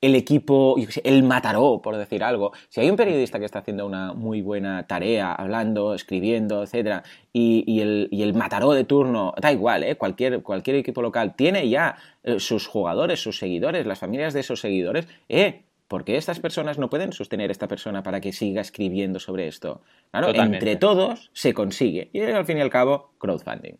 el 0.00 0.14
equipo, 0.14 0.76
el 1.04 1.22
Mataró, 1.22 1.80
por 1.82 1.96
decir 1.96 2.24
algo. 2.24 2.52
Si 2.68 2.80
hay 2.80 2.90
un 2.90 2.96
periodista 2.96 3.38
que 3.38 3.44
está 3.44 3.60
haciendo 3.60 3.86
una 3.86 4.12
muy 4.12 4.40
buena 4.40 4.86
tarea, 4.86 5.32
hablando, 5.32 5.94
escribiendo, 5.94 6.62
etcétera, 6.62 7.02
y, 7.32 7.80
el, 7.80 8.08
y 8.10 8.22
el 8.22 8.34
Mataró 8.34 8.72
de 8.72 8.84
turno, 8.84 9.34
da 9.40 9.52
igual, 9.52 9.84
¿eh? 9.84 9.96
cualquier, 9.96 10.42
cualquier 10.42 10.76
equipo 10.76 11.02
local 11.02 11.34
tiene 11.36 11.68
ya 11.68 11.96
eh, 12.22 12.40
sus 12.40 12.66
jugadores, 12.66 13.20
sus 13.20 13.38
seguidores, 13.38 13.86
las 13.86 13.98
familias 13.98 14.32
de 14.32 14.40
esos 14.40 14.60
seguidores, 14.60 15.06
¿eh? 15.28 15.62
porque 15.86 16.16
estas 16.16 16.38
personas 16.38 16.78
no 16.78 16.88
pueden 16.88 17.12
sostener 17.12 17.50
a 17.50 17.52
esta 17.52 17.66
persona 17.66 18.02
para 18.02 18.20
que 18.20 18.32
siga 18.32 18.60
escribiendo 18.60 19.18
sobre 19.18 19.48
esto. 19.48 19.82
Claro, 20.12 20.32
entre 20.34 20.76
todos 20.76 21.30
se 21.32 21.52
consigue. 21.52 22.10
Y 22.12 22.20
al 22.20 22.46
fin 22.46 22.58
y 22.58 22.60
al 22.60 22.70
cabo, 22.70 23.10
crowdfunding. 23.18 23.74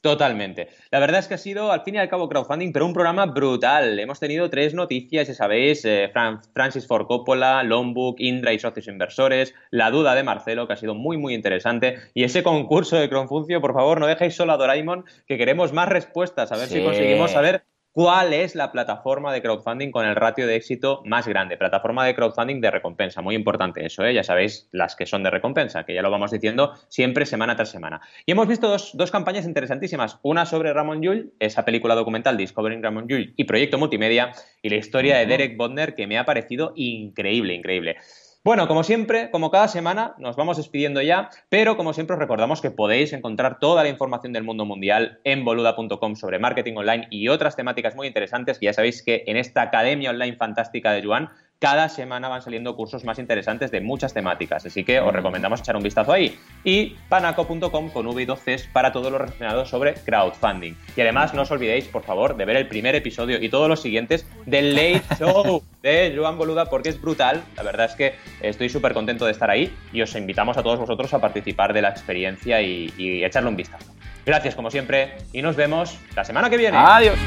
Totalmente. 0.00 0.68
La 0.92 1.00
verdad 1.00 1.18
es 1.18 1.26
que 1.26 1.34
ha 1.34 1.38
sido, 1.38 1.72
al 1.72 1.82
fin 1.82 1.96
y 1.96 1.98
al 1.98 2.08
cabo, 2.08 2.28
crowdfunding, 2.28 2.72
pero 2.72 2.86
un 2.86 2.92
programa 2.92 3.26
brutal. 3.26 3.98
Hemos 3.98 4.20
tenido 4.20 4.48
tres 4.48 4.72
noticias, 4.72 5.26
ya 5.26 5.34
sabéis, 5.34 5.84
eh, 5.84 6.12
Francis 6.54 6.86
Ford 6.86 7.06
Coppola, 7.08 7.64
Longbook, 7.64 8.20
Indra 8.20 8.52
y 8.52 8.60
socios 8.60 8.86
inversores, 8.86 9.54
la 9.70 9.90
duda 9.90 10.14
de 10.14 10.22
Marcelo, 10.22 10.68
que 10.68 10.74
ha 10.74 10.76
sido 10.76 10.94
muy, 10.94 11.16
muy 11.16 11.34
interesante, 11.34 11.98
y 12.14 12.22
ese 12.22 12.44
concurso 12.44 12.94
de 12.94 13.08
Crowdfuncio, 13.08 13.60
por 13.60 13.74
favor, 13.74 13.98
no 13.98 14.06
dejéis 14.06 14.36
solo 14.36 14.52
a 14.52 14.56
Doraemon, 14.56 15.04
que 15.26 15.36
queremos 15.36 15.72
más 15.72 15.88
respuestas, 15.88 16.52
a 16.52 16.56
ver 16.56 16.68
si 16.68 16.80
conseguimos 16.80 17.32
saber 17.32 17.64
¿Cuál 17.98 18.32
es 18.32 18.54
la 18.54 18.70
plataforma 18.70 19.32
de 19.32 19.42
crowdfunding 19.42 19.90
con 19.90 20.06
el 20.06 20.14
ratio 20.14 20.46
de 20.46 20.54
éxito 20.54 21.02
más 21.04 21.26
grande? 21.26 21.56
Plataforma 21.56 22.06
de 22.06 22.14
crowdfunding 22.14 22.60
de 22.60 22.70
recompensa, 22.70 23.22
muy 23.22 23.34
importante 23.34 23.84
eso, 23.84 24.04
¿eh? 24.04 24.14
ya 24.14 24.22
sabéis 24.22 24.68
las 24.70 24.94
que 24.94 25.04
son 25.04 25.24
de 25.24 25.30
recompensa, 25.30 25.82
que 25.82 25.94
ya 25.94 26.02
lo 26.02 26.08
vamos 26.08 26.30
diciendo 26.30 26.74
siempre 26.86 27.26
semana 27.26 27.56
tras 27.56 27.70
semana. 27.70 28.00
Y 28.24 28.30
hemos 28.30 28.46
visto 28.46 28.68
dos, 28.68 28.92
dos 28.94 29.10
campañas 29.10 29.46
interesantísimas, 29.46 30.20
una 30.22 30.46
sobre 30.46 30.72
Ramón 30.72 31.02
Llull, 31.02 31.32
esa 31.40 31.64
película 31.64 31.96
documental 31.96 32.36
Discovering 32.36 32.84
Ramón 32.84 33.08
Llull 33.08 33.34
y 33.36 33.42
Proyecto 33.42 33.78
Multimedia, 33.78 34.30
y 34.62 34.68
la 34.68 34.76
historia 34.76 35.18
de 35.18 35.26
Derek 35.26 35.56
Bodner, 35.56 35.96
que 35.96 36.06
me 36.06 36.18
ha 36.18 36.24
parecido 36.24 36.74
increíble, 36.76 37.54
increíble. 37.54 37.96
Bueno, 38.44 38.66
como 38.68 38.84
siempre, 38.84 39.30
como 39.30 39.50
cada 39.50 39.68
semana, 39.68 40.14
nos 40.18 40.36
vamos 40.36 40.56
despidiendo 40.56 41.02
ya, 41.02 41.28
pero 41.48 41.76
como 41.76 41.92
siempre 41.92 42.14
os 42.14 42.20
recordamos 42.20 42.62
que 42.62 42.70
podéis 42.70 43.12
encontrar 43.12 43.58
toda 43.58 43.82
la 43.82 43.88
información 43.88 44.32
del 44.32 44.44
mundo 44.44 44.64
mundial 44.64 45.20
en 45.24 45.44
boluda.com 45.44 46.14
sobre 46.14 46.38
marketing 46.38 46.76
online 46.76 47.08
y 47.10 47.28
otras 47.28 47.56
temáticas 47.56 47.96
muy 47.96 48.06
interesantes. 48.06 48.56
Y 48.60 48.66
ya 48.66 48.72
sabéis 48.72 49.02
que 49.02 49.24
en 49.26 49.36
esta 49.36 49.62
academia 49.62 50.10
online 50.10 50.36
fantástica 50.36 50.92
de 50.92 51.02
Joan 51.04 51.30
cada 51.58 51.88
semana 51.88 52.28
van 52.28 52.40
saliendo 52.40 52.76
cursos 52.76 53.04
más 53.04 53.18
interesantes 53.18 53.70
de 53.70 53.80
muchas 53.80 54.14
temáticas, 54.14 54.64
así 54.64 54.84
que 54.84 55.00
os 55.00 55.12
recomendamos 55.12 55.60
echar 55.60 55.76
un 55.76 55.82
vistazo 55.82 56.12
ahí. 56.12 56.38
Y 56.62 56.96
panaco.com 57.08 57.90
con 57.90 58.06
V 58.06 58.22
y 58.22 58.24
2 58.26 58.40
Cs 58.40 58.68
para 58.72 58.92
todo 58.92 59.10
lo 59.10 59.18
relacionado 59.18 59.66
sobre 59.66 59.94
crowdfunding. 59.94 60.74
Y 60.96 61.00
además 61.00 61.34
no 61.34 61.42
os 61.42 61.50
olvidéis, 61.50 61.86
por 61.86 62.04
favor, 62.04 62.36
de 62.36 62.44
ver 62.44 62.56
el 62.56 62.68
primer 62.68 62.94
episodio 62.94 63.42
y 63.42 63.48
todos 63.48 63.68
los 63.68 63.80
siguientes 63.82 64.26
del 64.46 64.74
Late 64.74 65.02
Show 65.18 65.62
de 65.82 66.14
Joan 66.16 66.38
Boluda 66.38 66.66
porque 66.66 66.90
es 66.90 67.00
brutal. 67.00 67.42
La 67.56 67.64
verdad 67.64 67.86
es 67.86 67.96
que 67.96 68.14
estoy 68.40 68.68
súper 68.68 68.94
contento 68.94 69.24
de 69.24 69.32
estar 69.32 69.50
ahí 69.50 69.74
y 69.92 70.00
os 70.02 70.14
invitamos 70.14 70.56
a 70.58 70.62
todos 70.62 70.78
vosotros 70.78 71.12
a 71.12 71.20
participar 71.20 71.72
de 71.72 71.82
la 71.82 71.88
experiencia 71.88 72.62
y, 72.62 72.92
y 72.96 73.24
echarle 73.24 73.48
un 73.48 73.56
vistazo. 73.56 73.92
Gracias 74.24 74.54
como 74.54 74.70
siempre 74.70 75.16
y 75.32 75.42
nos 75.42 75.56
vemos 75.56 75.98
la 76.14 76.24
semana 76.24 76.50
que 76.50 76.56
viene. 76.56 76.76
Adiós. 76.76 77.18